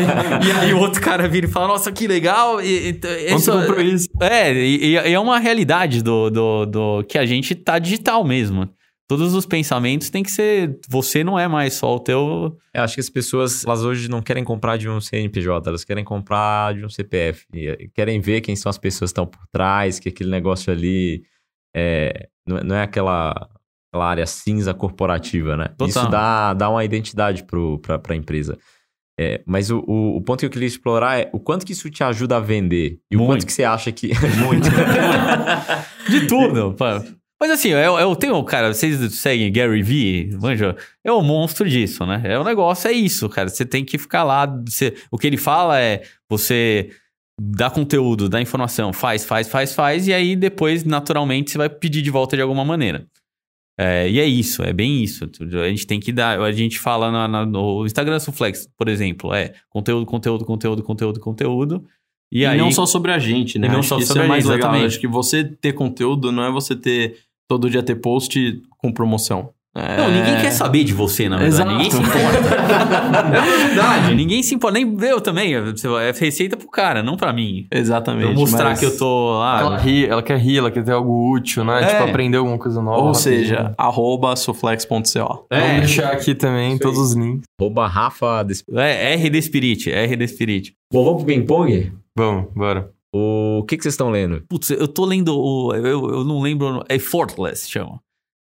e 0.47 0.51
aí 0.53 0.73
o 0.75 0.79
outro 0.79 1.01
cara 1.01 1.29
vira 1.29 1.47
e 1.47 1.51
fala: 1.51 1.69
Nossa, 1.69 1.93
que 1.93 2.07
legal. 2.07 2.61
E, 2.63 2.91
e- 3.03 3.35
isso- 3.35 3.53
comprou 3.53 3.81
isso? 3.81 4.09
é, 4.21 4.53
e, 4.53 4.93
e 4.93 4.97
é 4.97 5.19
uma 5.21 5.39
realidade 5.39 6.03
do, 6.03 6.31
do, 6.31 6.67
do 6.67 7.05
que 7.05 7.19
a 7.19 7.27
gente 7.27 7.55
tá 7.55 7.79
digital 7.79 8.25
mesmo. 8.25 8.69
Todos 9.09 9.35
os 9.35 9.45
pensamentos 9.45 10.09
tem 10.09 10.23
que 10.23 10.31
ser. 10.31 10.79
Você 10.89 11.25
não 11.25 11.37
é 11.37 11.49
mais 11.49 11.75
só 11.75 11.97
o 11.97 11.99
teu. 11.99 12.57
Eu 12.73 12.83
acho 12.85 12.95
que 12.95 13.01
as 13.01 13.11
pessoas, 13.11 13.65
elas 13.67 13.83
hoje 13.83 14.09
não 14.09 14.23
querem 14.23 14.45
comprar 14.45 14.77
de 14.77 14.89
um 14.89 15.01
CNPJ, 15.01 15.69
elas 15.69 15.83
querem 15.83 16.05
comprar 16.05 16.75
de 16.75 16.85
um 16.85 16.89
CPF. 16.89 17.45
Querem 17.93 18.21
ver 18.21 18.41
quem 18.41 18.55
são 18.55 18.71
as 18.71 18.79
pessoas 18.79 19.11
que 19.11 19.15
estão 19.15 19.27
por 19.27 19.43
trás, 19.53 19.99
que 19.99 20.09
aquele 20.09 20.31
negócio 20.31 20.73
ali 20.73 21.25
é, 21.75 22.29
não, 22.47 22.59
é- 22.59 22.63
não 22.65 22.77
é 22.77 22.83
aquela, 22.85 23.49
aquela 23.91 24.09
área 24.09 24.27
cinza 24.27 24.73
corporativa, 24.73 25.57
né? 25.57 25.69
Total. 25.69 25.89
Isso 25.89 26.09
dá, 26.09 26.55
dá 26.55 26.71
uma 26.71 26.85
identidade 26.85 27.45
para 27.45 28.15
a 28.15 28.17
empresa. 28.17 28.57
É, 29.19 29.43
mas 29.45 29.71
o, 29.71 29.81
o, 29.87 30.17
o 30.17 30.23
ponto 30.23 30.41
que 30.41 30.47
eu 30.47 30.51
queria 30.51 30.69
explorar 30.69 31.19
é 31.21 31.29
o 31.33 31.39
quanto 31.39 31.67
que 31.67 31.73
isso 31.73 31.91
te 31.91 32.03
ajuda 32.03 32.37
a 32.39 32.41
vender 32.41 32.99
e 33.11 33.17
o 33.17 33.19
Muito. 33.19 33.31
quanto 33.33 33.47
que 33.47 33.53
você 33.53 33.65
acha 33.65 33.93
que... 33.93 34.13
Muito. 34.43 34.67
De 36.09 36.27
tudo. 36.27 36.75
Mas 37.39 37.51
assim, 37.51 37.71
eu, 37.71 37.99
eu 37.99 38.17
tenho, 38.17 38.43
cara, 38.45 38.73
vocês 38.73 39.15
seguem 39.17 39.53
Gary 39.53 39.83
Vee, 39.83 40.31
manja? 40.41 40.77
É 41.05 41.11
o 41.13 41.21
monstro 41.21 41.69
disso, 41.69 42.07
né? 42.07 42.23
É 42.25 42.39
o 42.39 42.45
negócio, 42.45 42.89
é 42.89 42.93
isso, 42.93 43.29
cara. 43.29 43.49
Você 43.49 43.65
tem 43.67 43.85
que 43.85 43.99
ficar 43.99 44.23
lá. 44.25 44.47
você- 44.47 44.95
o 45.11 45.19
que 45.19 45.27
ele 45.27 45.37
fala 45.37 45.79
é 45.81 46.03
você 46.29 46.91
dá 47.39 47.71
conteúdo, 47.71 48.29
dá 48.29 48.41
informação, 48.41 48.93
faz, 48.93 49.25
faz, 49.25 49.49
faz, 49.49 49.75
faz, 49.75 50.07
e 50.07 50.13
aí 50.13 50.37
depois, 50.37 50.85
naturalmente, 50.85 51.51
você 51.51 51.57
vai 51.59 51.71
pedir 51.71 52.03
de 52.03 52.11
volta 52.11 52.37
de 52.37 52.43
alguma 52.43 52.65
maneira. 52.65 53.07
É, 53.83 54.11
e 54.11 54.21
é 54.21 54.27
isso, 54.27 54.63
é 54.63 54.73
bem 54.75 55.03
isso. 55.03 55.25
A 55.65 55.69
gente 55.69 55.87
tem 55.87 55.99
que 55.99 56.13
dar. 56.13 56.39
A 56.39 56.53
gente 56.53 56.79
fala 56.79 57.11
na- 57.11 57.27
na- 57.27 57.47
no 57.47 57.87
Instagram 57.87 58.19
Suflex, 58.21 58.69
por 58.77 58.89
exemplo, 58.89 59.33
é 59.33 59.55
conteúdo, 59.71 60.05
conteúdo, 60.05 60.45
conteúdo, 60.45 60.83
conteúdo, 60.83 61.19
conteúdo. 61.21 61.85
E, 62.31 62.41
E, 62.41 62.47
aí. 62.47 62.59
não 62.59 62.71
só 62.71 62.85
sobre 62.85 63.11
a 63.11 63.19
gente, 63.19 63.59
né? 63.59 63.69
E 63.69 63.71
não 63.71 63.79
Acho 63.79 63.89
só 63.89 63.97
que 63.97 64.03
isso 64.03 64.09
sobre 64.09 64.23
é 64.25 64.27
a 64.27 64.29
mais 64.29 64.45
gente, 64.45 64.53
legal. 64.53 64.69
exatamente. 64.71 64.87
Acho 64.93 65.01
que 65.01 65.09
você 65.09 65.45
ter 65.45 65.73
conteúdo 65.73 66.31
não 66.31 66.45
é 66.45 66.51
você 66.53 66.77
ter 66.77 67.17
todo 67.49 67.71
dia 67.71 67.83
ter 67.83 67.95
post 67.97 68.61
com 68.79 68.93
promoção. 68.93 69.51
É... 69.73 69.97
Não, 69.99 70.11
ninguém 70.11 70.41
quer 70.41 70.51
saber 70.51 70.83
de 70.83 70.93
você, 70.93 71.29
na 71.29 71.39
verdade. 71.39 71.55
Exato. 71.63 71.71
Ninguém 71.73 71.91
se 71.93 71.97
importa. 72.03 72.39
é 73.39 73.67
verdade. 73.69 74.15
Ninguém 74.15 74.43
se 74.43 74.55
importa. 74.55 74.75
Nem 74.75 74.97
eu 75.01 75.21
também. 75.21 75.55
É 75.55 76.13
receita 76.19 76.57
pro 76.57 76.69
cara, 76.69 77.03
não 77.05 77.17
pra 77.17 77.33
mim. 77.33 77.67
Exatamente. 77.71 78.25
Eu 78.33 78.35
mostrar 78.35 78.65
mas- 78.71 78.81
que 78.81 78.87
eu 78.87 78.97
tô 78.99 79.35
Ela, 79.37 79.69
lá. 79.71 79.77
ri, 79.79 80.07
ela 80.07 80.23
quer 80.23 80.39
rir, 80.39 80.59
ela 80.59 80.71
quer 80.73 80.83
ter 80.85 80.93
algo 80.93 81.33
útil, 81.33 81.65
né? 81.65 81.83
É. 81.83 81.87
Tipo, 81.87 82.03
aprender 82.03 82.39
alguma 82.39 82.59
coisa 82.59 82.83
nova. 82.83 82.99
Ou 82.99 83.13
rapidinho. 83.13 83.37
seja, 83.39 83.75
arroba 83.79 84.35
suflex.co. 84.35 85.47
É, 85.51 85.61
Vamos 85.61 85.77
deixar 85.87 86.13
aqui 86.13 86.35
também 86.35 86.77
todos 86.77 86.99
os 86.99 87.15
links. 87.15 87.45
Rouba 87.61 87.87
Rafa... 87.87 88.43
Des- 88.43 88.65
é 88.75 89.15
RD 89.15 89.41
Spirit, 89.43 89.91
RD 89.91 90.27
Spirit. 90.29 90.75
Bom, 90.93 91.05
vamos 91.05 91.23
pro 91.23 91.33
ping-pong? 91.33 91.93
Vamos, 92.19 92.47
bora. 92.55 92.91
O 93.15 93.65
que, 93.69 93.77
que 93.77 93.83
vocês 93.85 93.95
estão 93.95 94.11
lendo? 94.11 94.43
Putz, 94.49 94.71
eu 94.71 94.87
tô 94.89 95.05
lendo 95.05 95.37
o. 95.37 95.75
Eu, 95.75 96.11
eu 96.11 96.25
não 96.25 96.41
lembro. 96.41 96.85
É 96.89 96.97
Fortless, 96.99 97.69
chama. 97.69 98.01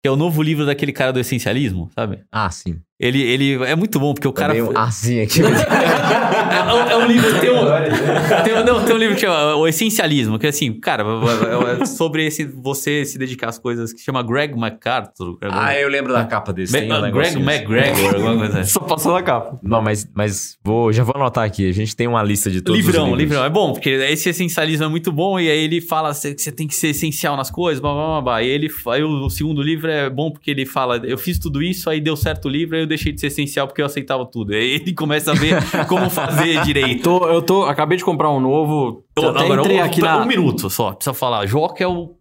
Que 0.03 0.09
é 0.09 0.11
o 0.11 0.17
novo 0.17 0.43
livro 0.43 0.67
daquele 0.67 0.93
cara 0.93 1.13
do 1.13 1.21
essencialismo, 1.21 1.89
sabe? 1.95 2.25
Ah, 2.33 2.51
sim. 2.51 2.81
Ele, 2.99 3.23
ele 3.23 3.65
é 3.65 3.77
muito 3.77 4.01
bom, 4.01 4.13
porque 4.13 4.27
o 4.27 4.33
cara. 4.33 4.53
Também 4.53 4.69
um 4.69 4.77
assim 4.77 5.21
aqui. 5.21 5.41
É, 6.53 6.93
é 6.93 6.97
um 6.97 7.07
livro. 7.07 7.41
Tem 7.41 7.51
um, 7.51 8.43
tem, 8.45 8.55
um- 8.55 8.65
não, 8.65 8.85
tem 8.85 8.95
um 8.95 8.99
livro 8.99 9.15
que 9.15 9.21
chama 9.23 9.57
O 9.57 9.67
Essencialismo, 9.67 10.39
que 10.39 10.47
é 10.47 10.49
assim, 10.51 10.73
cara, 10.73 11.03
é- 11.03 11.83
é 11.83 11.87
sobre 11.87 12.27
esse, 12.27 12.45
você 12.45 13.05
se 13.05 13.19
dedicar 13.19 13.49
às 13.49 13.59
coisas 13.59 13.93
que 13.93 14.01
chama 14.01 14.23
Greg 14.23 14.55
MacArthur. 14.57 15.39
ah, 15.43 15.75
eu 15.79 15.89
lembro 15.89 16.13
da 16.13 16.25
capa 16.25 16.53
desse. 16.53 16.77
um 16.77 16.89
Ma- 16.89 17.01
negócio 17.01 17.41
Greg. 17.41 17.65
McGregor, 17.65 18.15
alguma 18.15 18.37
coisa 18.39 18.61
assim. 18.61 18.71
Só 18.73 18.81
passando 18.81 19.17
a 19.17 19.23
capa. 19.23 19.59
Não, 19.63 19.81
mas, 19.83 20.09
mas 20.15 20.59
vou, 20.65 20.93
já 20.93 21.03
vou 21.05 21.15
anotar 21.17 21.45
aqui. 21.45 21.69
A 21.69 21.73
gente 21.73 21.95
tem 21.97 22.07
uma 22.07 22.23
lista 22.23 22.51
de 22.51 22.61
todos 22.61 22.79
Livrão, 22.79 23.05
os 23.05 23.09
livros. 23.11 23.21
livrão. 23.31 23.45
É 23.45 23.51
bom, 23.51 23.73
porque 23.73 23.91
esse 23.91 24.29
essencialismo 24.29 24.85
é 24.85 24.89
muito 24.89 25.11
bom, 25.13 25.39
e 25.39 25.51
aí 25.51 25.65
ele 25.65 25.81
fala 25.81 26.11
que 26.13 26.35
você 26.39 26.53
tem 26.53 26.67
que 26.67 26.75
ser 26.75 26.89
essencial 26.89 27.37
nas 27.37 27.51
coisas, 27.51 27.81
blá, 27.81 27.93
blá, 27.93 28.07
blá, 28.07 28.21
blá. 28.21 28.43
E 28.43 28.49
ele, 28.49 28.69
aí 28.89 29.03
o, 29.03 29.25
o 29.27 29.31
segundo 29.31 29.63
livro 29.63 29.91
é 29.91 30.09
bom 30.11 30.31
porque 30.31 30.51
ele 30.51 30.67
fala, 30.67 30.97
eu 31.05 31.17
fiz 31.19 31.39
tudo 31.39 31.63
isso, 31.63 31.89
aí 31.89 32.01
deu 32.01 32.17
certo 32.17 32.47
o 32.47 32.49
livro, 32.49 32.77
aí 32.77 32.83
eu 32.83 32.87
deixei 32.87 33.13
de 33.13 33.21
ser 33.21 33.29
essencial 33.29 33.67
porque 33.67 33.81
eu 33.81 33.87
aceitava 33.87 34.25
tudo. 34.27 34.53
Aí 34.53 34.75
ele 34.83 34.93
começa 34.93 35.33
a 35.33 35.35
ver 35.35 35.57
como 35.89 36.09
fazer 36.11 36.42
direito. 36.65 37.03
Tô, 37.03 37.27
eu 37.29 37.43
tô, 37.43 37.65
acabei 37.65 37.97
de 37.99 38.05
comprar 38.05 38.31
um 38.31 38.41
novo. 38.41 39.05
Então, 39.13 39.31
até 39.31 39.45
agora, 39.45 39.61
entrei 39.61 39.81
um, 39.81 39.85
aqui 39.85 40.01
um 40.01 40.05
na. 40.05 40.25
minuto 40.27 40.69
só, 40.71 40.93
precisa 40.93 41.15
falar. 41.15 41.47
Joca 41.47 41.83
é 41.83 41.87
o 41.87 42.15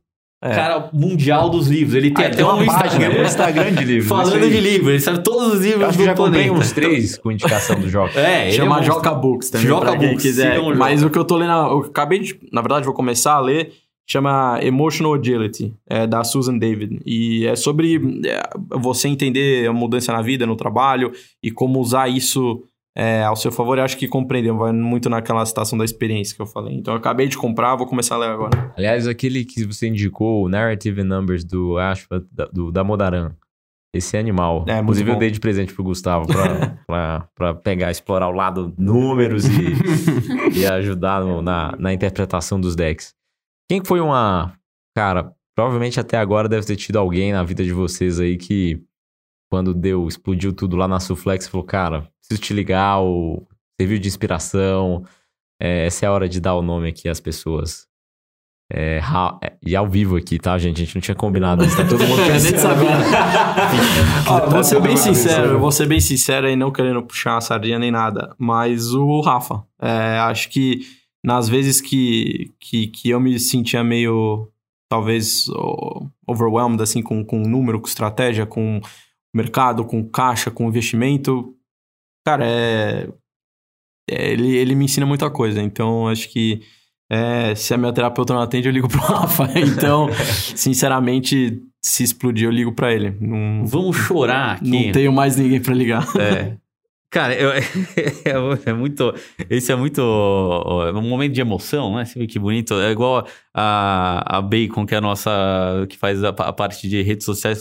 É. 0.43 0.55
cara 0.55 0.89
mundial 0.93 1.49
dos 1.49 1.67
livros. 1.67 1.93
Ele 1.95 2.11
tem 2.11 2.26
Ah, 2.26 2.28
até 2.28 2.38
tem 2.38 2.45
uma 2.45 2.55
um 2.55 2.65
página, 2.65 2.86
Instagram 3.07 3.22
um 3.22 3.26
Instagram 3.26 3.72
de 3.74 3.84
livros. 3.86 4.07
falando 4.09 4.49
de 4.49 4.59
livros. 4.59 4.89
Ele 4.89 4.99
sabe 4.99 5.24
todos 5.24 5.53
os 5.53 5.61
livros 5.65 5.82
Eu 5.91 5.97
do 5.97 6.03
já 6.05 6.13
planeta. 6.15 6.51
uns 6.53 6.72
três 6.72 7.17
com 7.17 7.32
indicação 7.32 7.80
do 7.80 7.88
jogo. 7.89 8.11
É, 8.17 8.47
ele 8.47 8.53
Chama 8.57 8.78
é 8.78 8.80
um. 8.82 8.84
Joca 8.84 9.13
Books 9.13 9.49
também, 9.51 9.67
Joca 9.67 9.95
Books, 9.95 10.22
quiser. 10.22 10.59
o 10.59 10.76
Mas 10.76 10.99
Joca. 11.01 11.09
o 11.09 11.13
que 11.13 11.19
eu 11.19 11.26
tô 11.26 11.38
lendo, 11.38 11.51
eu 11.51 11.80
acabei 11.80 12.19
de, 12.19 12.39
na 12.51 12.61
verdade, 12.61 12.86
vou 12.86 12.93
começar 12.95 13.34
a 13.34 13.39
ler, 13.39 13.72
chama 14.09 14.57
Emotional 14.63 15.13
Agility, 15.13 15.74
é 15.88 16.05
da 16.07 16.24
Susan 16.24 16.57
David. 16.57 16.99
E 17.05 17.45
é 17.45 17.55
sobre 17.55 17.95
é, 18.26 18.41
você 18.80 19.07
entender 19.07 19.67
a 19.69 19.72
mudança 19.74 20.11
na 20.11 20.22
vida, 20.24 20.45
no 20.47 20.55
trabalho, 20.55 21.11
e 21.43 21.51
como 21.51 21.80
usar 21.80 22.09
isso 22.09 22.63
é, 22.96 23.24
ao 23.24 23.36
seu 23.36 23.52
favor. 23.52 23.78
Eu 23.78 23.84
acho 23.84 23.98
que 23.98 24.08
compreendeu, 24.08 24.58
vai 24.58 24.72
muito 24.72 25.10
naquela 25.10 25.46
situação 25.46 25.78
da 25.78 25.86
experiência 25.86 26.36
que 26.36 26.42
eu 26.42 26.46
falei. 26.46 26.76
Então 26.76 26.94
eu 26.94 26.98
acabei 27.00 27.28
de 27.28 27.38
comprar, 27.38 27.76
vou 27.76 27.88
começar 27.88 28.16
a 28.16 28.18
ler 28.20 28.30
agora. 28.30 28.74
Aliás, 28.78 29.08
aquele 29.08 29.46
que 29.46 29.66
você 29.66 29.88
indicou, 29.88 30.44
o 30.46 30.50
Narrative 30.50 31.04
Numbers 31.04 31.44
do 31.44 31.78
Ashford, 31.78 32.26
da, 32.32 32.46
do, 32.46 32.72
da 32.72 32.84
Modaran. 32.84 33.32
Esse 33.94 34.16
é 34.16 34.20
animal. 34.22 34.64
É, 34.70 34.80
Inclusive, 34.80 35.10
eu 35.10 35.16
bom. 35.16 35.20
dei 35.20 35.30
de 35.32 35.39
presente 35.42 35.74
pro 35.74 35.84
Gustavo 35.84 36.26
pra, 36.26 36.78
pra, 36.88 37.28
pra 37.36 37.54
pegar, 37.54 37.92
explorar 37.92 38.30
o 38.30 38.32
lado 38.32 38.74
números 38.78 39.44
e, 39.46 39.74
e 40.62 40.66
ajudar 40.66 41.22
no- 41.22 41.42
na, 41.42 41.76
na 41.78 41.94
interpretação 41.94 42.60
dos 42.60 42.74
decks. 42.74 43.14
Quem 43.70 43.82
que 43.82 43.88
foi 43.88 44.00
uma. 44.00 44.54
Cara, 44.96 45.34
provavelmente 45.56 46.00
até 46.00 46.18
agora 46.18 46.48
deve 46.48 46.66
ter 46.66 46.78
tido 46.78 46.98
alguém 47.00 47.34
na 47.34 47.44
vida 47.44 47.64
de 47.66 47.74
vocês 47.74 48.18
aí 48.18 48.38
que, 48.38 48.82
quando 49.52 49.74
deu, 49.74 50.08
explodiu 50.08 50.54
tudo 50.54 50.78
lá 50.78 50.88
na 50.88 51.02
Suflex, 51.02 51.45
falou: 51.47 51.66
Cara, 51.68 52.08
preciso 52.22 52.41
te 52.41 52.54
ligar, 52.54 52.99
ou 52.99 53.45
serviu 53.80 53.99
de 53.99 54.08
inspiração. 54.08 55.04
É, 55.62 55.86
essa 55.86 56.06
é 56.06 56.08
a 56.08 56.12
hora 56.14 56.30
de 56.30 56.39
dar 56.39 56.56
o 56.56 56.62
nome 56.62 56.88
aqui 56.88 57.10
às 57.10 57.20
pessoas. 57.20 57.86
É, 58.74 58.99
ra- 58.99 59.38
é, 59.43 59.52
e 59.62 59.76
ao 59.76 59.86
vivo 59.86 60.16
aqui, 60.16 60.39
tá, 60.39 60.58
gente? 60.58 60.82
A 60.82 60.86
gente 60.86 60.95
não 60.95 61.02
tinha 61.02 61.14
combinado 61.14 61.66
isso. 61.66 61.76
Tá 61.76 61.86
todo 61.86 62.02
mundo 62.08 62.22
pensando. 62.32 62.58
sabia. 62.58 62.89
Ó, 64.30 64.49
vou 64.49 64.64
ser 64.64 64.82
bem 64.82 64.95
Tá 64.95 65.02
sincero, 65.02 65.47
eu 65.49 65.60
vou 65.60 65.72
ser 65.74 65.86
bem 65.88 65.99
sincero 65.99 66.47
aí, 66.47 66.56
não 66.56 66.72
querendo 66.72 67.04
puxar 67.04 67.36
a 67.36 67.41
sardinha 67.41 67.78
nem 67.78 67.91
nada, 67.91 68.34
mas 68.39 68.93
o 68.93 69.20
Rafa, 69.20 69.62
é, 69.82 70.18
acho 70.20 70.49
que 70.49 70.80
nas 71.24 71.49
vezes 71.49 71.82
que, 71.82 72.52
que, 72.62 72.88
que 72.88 73.10
eu 73.10 73.20
me 73.20 73.38
sentia 73.38 73.84
meio, 73.84 74.47
talvez, 74.89 75.49
oh, 75.49 76.08
overwhelmed, 76.26 76.82
assim, 76.82 77.02
com, 77.04 77.24
com 77.26 77.39
número, 77.41 77.80
com 77.82 77.88
estratégia, 77.88 78.45
com 78.45 78.80
mercado, 79.34 79.86
com 79.86 80.04
caixa, 80.08 80.52
com 80.52 80.68
investimento, 80.68 81.56
cara, 82.26 82.46
é, 82.46 83.08
é 84.10 84.32
ele, 84.32 84.56
ele 84.56 84.76
me 84.76 84.86
ensina 84.86 85.06
muita 85.06 85.30
coisa. 85.30 85.62
Então, 85.62 86.08
acho 86.08 86.30
que 86.30 86.62
é, 87.10 87.54
se 87.56 87.74
a 87.74 87.78
minha 87.78 87.92
terapeuta 87.92 88.34
não 88.34 88.42
atende, 88.42 88.68
eu 88.68 88.74
ligo 88.74 88.88
pro 88.90 89.00
Rafa. 89.00 89.48
Então, 89.60 90.08
sinceramente, 90.56 91.62
se 91.84 92.04
explodir, 92.04 92.48
eu 92.48 92.52
ligo 92.52 92.72
para 92.74 92.94
ele. 92.94 93.16
Não, 93.20 93.66
Vamos 93.66 93.98
chorar 93.98 94.56
aqui. 94.56 94.86
Não 94.86 94.92
tenho 94.92 95.12
mais 95.12 95.36
ninguém 95.36 95.62
para 95.62 95.74
ligar. 95.74 96.08
É. 96.18 96.56
Cara, 97.12 97.36
eu, 97.36 97.51
é, 98.66 98.74
muito. 98.74 99.14
Esse 99.49 99.74
é 99.74 99.76
muito. 99.76 100.01
um 100.01 101.01
momento 101.01 101.34
de 101.34 101.41
emoção, 101.41 101.93
né? 101.93 102.05
Você 102.05 102.18
vê 102.18 102.26
que 102.26 102.39
bonito. 102.39 102.74
É 102.76 102.89
igual 102.89 103.28
a, 103.53 104.38
a 104.38 104.41
Bacon, 104.41 104.86
que 104.86 104.95
é 104.95 104.97
a 104.97 105.01
nossa. 105.01 105.30
que 105.89 105.97
faz 105.97 106.24
a, 106.24 106.30
a 106.30 106.53
parte 106.53 106.88
de 106.88 107.01
redes 107.01 107.26
sociais. 107.26 107.59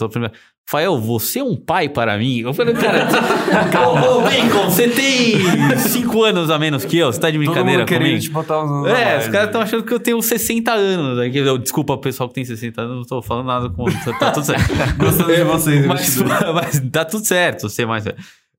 Fael, 0.68 1.00
você 1.00 1.40
é 1.40 1.42
um 1.42 1.56
pai 1.56 1.88
para 1.88 2.16
mim? 2.16 2.42
Eu 2.42 2.54
falei, 2.54 2.72
cara, 2.74 3.08
ô, 3.88 4.20
Bacon, 4.20 4.70
você 4.70 4.88
tem 4.88 5.40
5 5.76 6.22
anos 6.22 6.48
a 6.48 6.56
menos 6.56 6.84
que 6.84 6.96
eu? 6.96 7.12
Você 7.12 7.18
tá 7.18 7.28
de 7.28 7.38
brincadeira 7.38 7.84
Todo 7.84 7.90
mundo 7.90 8.04
comigo? 8.04 8.20
Te 8.20 8.30
botar 8.30 8.62
uns 8.62 8.86
é, 8.86 8.92
mais, 8.92 9.24
os 9.24 9.32
caras 9.32 9.46
estão 9.48 9.60
né? 9.62 9.66
achando 9.66 9.82
que 9.82 9.92
eu 9.92 9.98
tenho 9.98 10.22
60 10.22 10.72
anos. 10.72 11.34
Eu, 11.34 11.58
desculpa, 11.58 11.98
pessoal 11.98 12.28
que 12.28 12.36
tem 12.36 12.44
60 12.44 12.82
anos, 12.82 12.96
não 12.98 13.02
tô 13.02 13.20
falando 13.20 13.46
nada 13.46 13.68
com. 13.68 13.84
Tá 14.16 14.30
tudo 14.30 14.46
certo. 14.46 14.68
Gostando 14.96 15.34
de 15.34 15.42
vocês, 15.42 15.86
mas, 15.86 16.22
mas 16.54 16.80
tá 16.92 17.04
tudo 17.04 17.26
certo, 17.26 17.68
ser 17.68 17.84
mais. 17.84 18.04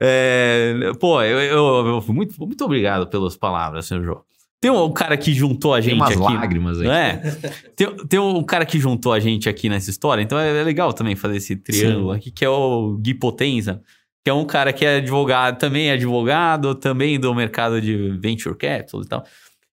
É, 0.04 0.92
pô, 1.00 1.22
eu, 1.22 1.40
eu, 1.40 1.88
eu- 1.88 2.06
muito, 2.14 2.36
muito 2.44 2.66
obrigado 2.66 3.06
pelas 3.08 3.38
palavras, 3.38 3.86
senhor 3.86 4.04
João. 4.04 4.22
Tem 4.60 4.70
um 4.72 4.92
cara 4.92 5.16
que 5.18 5.34
juntou 5.34 5.74
a 5.74 5.78
Tem 5.82 5.90
gente 5.92 6.00
umas 6.00 6.12
aqui. 6.12 6.22
lágrimas 6.22 6.82
aí. 6.82 6.88
É. 6.88 7.22
Tem, 7.76 7.96
tem 8.08 8.20
um 8.20 8.44
cara 8.44 8.66
que 8.66 8.80
juntou 8.80 9.12
a 9.14 9.20
gente 9.20 9.48
aqui 9.50 9.70
nessa 9.70 9.90
história, 9.90 10.22
então 10.22 10.38
é, 10.40 10.60
é 10.60 10.64
legal 10.64 10.92
também 10.94 11.16
fazer 11.16 11.38
esse 11.38 11.56
triângulo 11.56 12.12
aqui, 12.12 12.30
que 12.32 12.44
é 12.46 12.50
o 12.50 12.98
Gui 13.00 13.14
Potenza, 13.16 13.82
que 14.24 14.30
é 14.30 14.34
um 14.34 14.46
cara 14.46 14.72
que 14.74 14.86
é 14.86 14.98
advogado, 14.98 15.58
também 15.60 15.90
é 15.90 15.94
advogado, 15.94 16.76
também 16.76 17.20
do 17.20 17.34
mercado 17.34 17.80
de 17.82 18.10
venture 18.20 18.56
capital 18.56 19.02
e 19.02 19.08
tal. 19.08 19.24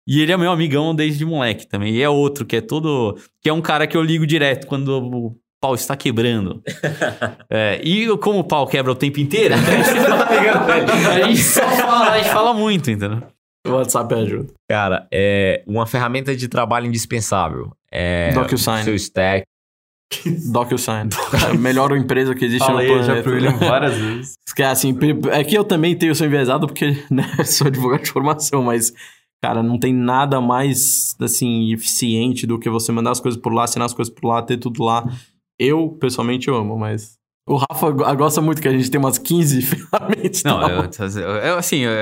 E 0.07 0.21
ele 0.21 0.33
é 0.33 0.37
meu 0.37 0.53
amigão 0.53 0.95
desde 0.95 1.25
moleque 1.25 1.67
também. 1.67 1.95
E 1.95 2.03
é 2.03 2.09
outro 2.11 2.45
que 2.45 2.57
é 2.57 2.61
todo. 2.61 3.17
que 3.41 3.49
é 3.49 3.53
um 3.55 3.63
cara 3.63 3.87
que 3.87 3.97
eu 3.97 4.03
ligo 4.03 4.27
direto 4.27 4.67
quando 4.67 5.35
pau 5.65 5.75
está 5.75 5.97
quebrando. 5.97 6.63
É, 7.49 7.81
e 7.83 8.07
como 8.19 8.41
o 8.41 8.45
pau 8.45 8.67
quebra 8.67 8.93
o 8.93 8.95
tempo 8.95 9.19
inteiro, 9.19 9.55
então 9.55 9.73
a 9.73 9.77
gente 9.77 10.01
fala 10.01 10.27
pegando 10.27 10.71
ele. 10.71 11.23
A 11.23 11.27
gente 11.27 11.43
só 11.43 11.63
fala, 11.63 12.11
a 12.11 12.19
gente 12.19 12.31
fala 12.31 12.53
muito, 12.53 12.91
entendeu? 12.91 13.23
O 13.67 13.71
WhatsApp 13.71 14.15
ajuda. 14.15 14.53
Cara, 14.69 15.09
é 15.11 15.65
uma 15.67 15.87
ferramenta 15.87 16.37
de 16.37 16.49
trabalho 16.49 16.87
indispensável. 16.87 17.73
É 17.91 18.31
DocuSign. 18.35 18.85
seu 18.85 18.95
stack. 18.95 19.47
DocuSign. 20.53 21.09
a 21.49 21.55
melhor 21.55 21.97
empresa 21.97 22.35
que 22.35 22.45
existe 22.45 22.67
Falei 22.67 22.89
no 22.89 22.99
já 22.99 23.05
planeta. 23.05 23.23
pro 23.23 23.33
William 23.33 23.57
várias 23.57 23.97
vezes. 23.97 24.35
Que 24.55 24.63
é 24.63 24.67
assim, 24.67 24.97
é 25.33 25.43
que 25.43 25.57
eu 25.59 25.65
também 25.65 25.97
tenho 25.97 26.15
sou 26.15 26.27
enviesado 26.27 26.69
porque 26.69 27.03
né, 27.11 27.25
sou 27.45 27.67
advogado 27.67 28.03
de 28.03 28.13
formação, 28.13 28.63
mas 28.63 28.93
cara, 29.43 29.63
não 29.65 29.79
tem 29.79 29.93
nada 29.93 30.41
mais 30.41 31.17
assim 31.21 31.73
eficiente 31.73 32.47
do 32.47 32.59
que 32.59 32.71
você 32.71 32.93
mandar 32.93 33.11
as 33.11 33.21
coisas 33.21 33.41
por 33.41 33.53
lá, 33.53 33.65
assinar 33.65 33.87
as 33.87 33.95
coisas 33.95 34.15
por 34.15 34.29
lá, 34.29 34.43
ter 34.43 34.59
tudo 34.59 34.85
lá. 34.85 35.05
Eu 35.59 35.91
pessoalmente 36.01 36.49
eu 36.49 36.57
amo, 36.57 36.77
mas 36.79 37.17
o 37.47 37.57
Rafa 37.57 37.91
go- 37.91 38.17
gosta 38.17 38.41
muito 38.41 38.61
que 38.63 38.69
a 38.69 38.73
gente 38.73 38.91
tem 38.91 38.99
umas 38.99 39.19
15 39.19 39.61
ferramentas. 39.63 40.43
Não, 40.45 40.61
eu, 40.69 40.91
eu- 41.43 41.57
assim, 41.59 41.81
eu, 41.81 41.93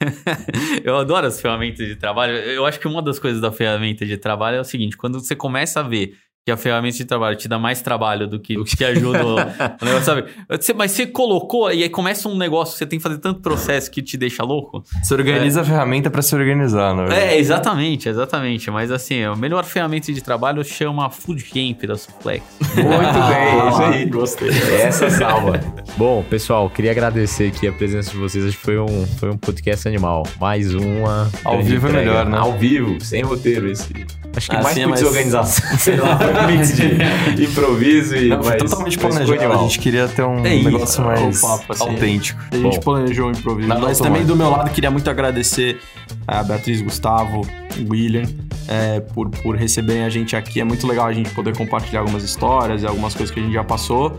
eu 0.84 0.96
adoro 0.96 1.26
as 1.26 1.40
ferramentas 1.40 1.86
de 1.86 1.96
trabalho. 1.96 2.34
Eu 2.34 2.64
acho 2.66 2.78
que 2.78 2.86
uma 2.88 3.02
das 3.02 3.18
coisas 3.18 3.40
da 3.40 3.50
ferramenta 3.50 4.04
de 4.06 4.16
trabalho 4.16 4.56
é 4.56 4.60
o 4.60 4.64
seguinte: 4.64 4.96
quando 4.96 5.20
você 5.20 5.34
começa 5.34 5.80
a 5.80 5.82
ver 5.82 6.14
que 6.46 6.52
a 6.52 6.58
ferramenta 6.58 6.98
de 6.98 7.06
trabalho 7.06 7.36
te 7.36 7.48
dá 7.48 7.58
mais 7.58 7.80
trabalho 7.80 8.28
do 8.28 8.38
que 8.38 8.62
te 8.64 8.84
ajuda 8.84 9.24
o, 9.24 9.32
o 9.36 9.36
negócio, 9.82 10.04
sabe? 10.04 10.24
Você- 10.50 10.74
mas 10.74 10.90
você 10.90 11.06
colocou 11.06 11.72
e 11.72 11.82
aí 11.82 11.88
começa 11.88 12.28
um 12.28 12.36
negócio, 12.36 12.76
você 12.76 12.84
tem 12.84 12.98
que 12.98 13.02
fazer 13.02 13.16
tanto 13.16 13.40
processo 13.40 13.90
que 13.90 14.02
te 14.02 14.18
deixa 14.18 14.42
louco. 14.42 14.84
Você 15.02 15.14
organiza 15.14 15.62
a 15.62 15.64
ferramenta 15.64 16.10
pra 16.10 16.20
se 16.20 16.34
organizar, 16.34 16.94
né? 16.94 17.06
É, 17.32 17.38
exatamente, 17.38 18.10
exatamente. 18.10 18.70
Mas 18.70 18.90
assim, 18.90 19.22
a 19.22 19.34
melhor 19.34 19.64
ferramenta 19.64 20.12
de 20.12 20.20
trabalho 20.20 20.62
chama 20.62 21.08
Food 21.08 21.44
Camp 21.44 21.82
da 21.88 21.96
Suplex. 21.96 22.42
Muito 22.60 23.28
bem, 23.28 23.60
é 23.60 23.68
isso 23.70 23.82
aí. 23.82 24.04
Gostei. 24.10 24.50
Essa 24.82 25.08
salva. 25.08 25.58
Bom, 25.96 26.22
pessoal, 26.28 26.68
queria 26.68 26.90
agradecer 26.90 27.48
aqui 27.56 27.66
a 27.68 27.72
presença 27.72 28.10
de 28.10 28.18
vocês. 28.18 28.44
Acho 28.44 28.58
que 28.58 28.62
foi 28.64 28.78
um, 28.78 29.06
foi 29.18 29.30
um 29.30 29.38
podcast 29.38 29.88
animal. 29.88 30.24
Mais 30.38 30.74
uma. 30.74 31.30
Ao 31.42 31.62
vivo 31.62 31.88
é 31.88 31.92
melhor, 31.92 32.26
né? 32.28 32.36
Ao 32.36 32.52
vivo, 32.52 33.02
sem 33.02 33.22
roteiro 33.22 33.70
esse. 33.70 33.94
Acho 34.36 34.50
que 34.50 34.56
Ah, 34.56 34.62
mais 34.62 34.74
sim, 34.74 34.80
é 34.80 34.82
por 34.84 34.90
mais- 34.90 35.00
desorganização. 35.00 35.78
Sei 35.78 35.96
lá, 35.96 36.18
foi 36.18 36.34
um 36.34 36.46
mix 36.56 36.76
de 36.76 37.44
improviso 37.44 38.16
e. 38.16 38.28
Não, 38.28 38.42
foi 38.42 38.52
mas- 38.52 38.62
totalmente 38.62 38.98
mas 39.02 39.14
planejado. 39.26 39.52
A 39.54 39.62
gente 39.62 39.78
queria 39.78 40.08
ter 40.08 40.22
um 40.22 40.44
É 40.44 40.54
isso, 40.54 40.70
negócio 40.70 41.04
mais 41.04 41.38
o 41.38 41.46
papo, 41.46 41.72
assim. 41.72 41.88
autêntico. 41.88 42.40
A 42.50 42.56
gente 42.56 42.74
Bom. 42.76 42.80
planejou 42.80 43.28
o 43.28 43.30
improviso. 43.30 43.68
Mas 43.68 43.76
automático. 43.78 44.04
também 44.04 44.24
do 44.24 44.36
meu 44.36 44.50
lado, 44.50 44.70
queria 44.70 44.90
muito 44.90 45.08
agradecer 45.08 45.78
a 46.26 46.42
Beatriz, 46.42 46.80
Gustavo, 46.82 47.42
o 47.42 47.90
William, 47.92 48.24
é, 48.68 49.00
por, 49.00 49.28
por 49.30 49.56
receberem 49.56 50.04
a 50.04 50.08
gente 50.08 50.34
aqui. 50.34 50.60
É 50.60 50.64
muito 50.64 50.86
legal 50.86 51.06
a 51.06 51.12
gente 51.12 51.30
poder 51.30 51.56
compartilhar 51.56 52.00
algumas 52.00 52.22
histórias 52.24 52.82
e 52.82 52.86
algumas 52.86 53.14
coisas 53.14 53.32
que 53.32 53.40
a 53.40 53.42
gente 53.42 53.52
já 53.54 53.62
passou. 53.64 54.18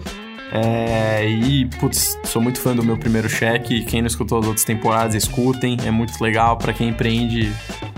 É, 0.53 1.27
e, 1.27 1.65
putz, 1.79 2.17
sou 2.23 2.41
muito 2.41 2.59
fã 2.61 2.73
do 2.75 2.83
meu 2.83 2.95
primeiro 2.97 3.27
cheque. 3.27 3.83
Quem 3.83 4.01
não 4.01 4.07
escutou 4.07 4.39
as 4.39 4.45
outras 4.45 4.63
temporadas, 4.63 5.15
escutem. 5.15 5.75
É 5.85 5.91
muito 5.91 6.21
legal. 6.23 6.55
Pra 6.57 6.71
quem 6.71 6.89
empreende, 6.89 7.51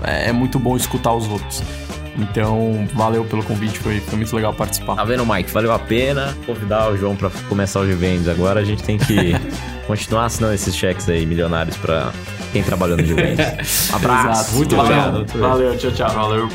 é, 0.04 0.30
é 0.30 0.32
muito 0.32 0.58
bom 0.58 0.76
escutar 0.76 1.14
os 1.14 1.28
outros. 1.28 1.62
Então, 2.18 2.88
valeu 2.94 3.24
pelo 3.26 3.44
convite. 3.44 3.80
Foi, 3.80 4.00
foi 4.00 4.18
muito 4.18 4.36
legal 4.36 4.54
participar. 4.54 4.96
Tá 4.96 5.04
vendo, 5.04 5.26
Mike? 5.26 5.52
Valeu 5.52 5.72
a 5.72 5.80
pena 5.80 6.36
convidar 6.46 6.90
o 6.92 6.98
João 6.98 7.16
pra 7.16 7.30
começar 7.48 7.80
o 7.80 7.86
Givendes. 7.86 8.28
Agora 8.28 8.60
a 8.60 8.64
gente 8.64 8.84
tem 8.84 8.98
que 8.98 9.34
continuar 9.86 10.26
assinando 10.26 10.54
esses 10.54 10.76
cheques 10.76 11.08
aí, 11.10 11.26
milionários, 11.26 11.78
pra 11.78 12.12
quem 12.52 12.64
trabalhou 12.64 12.98
no 12.98 13.06
Givendes. 13.06 13.46
Abraço. 13.94 14.30
Exato. 14.30 14.56
Muito 14.56 14.76
obrigado. 14.80 15.26
Valeu, 15.38 15.78
tchau, 15.78 15.92
tchau. 15.92 16.10
Valeu. 16.10 16.50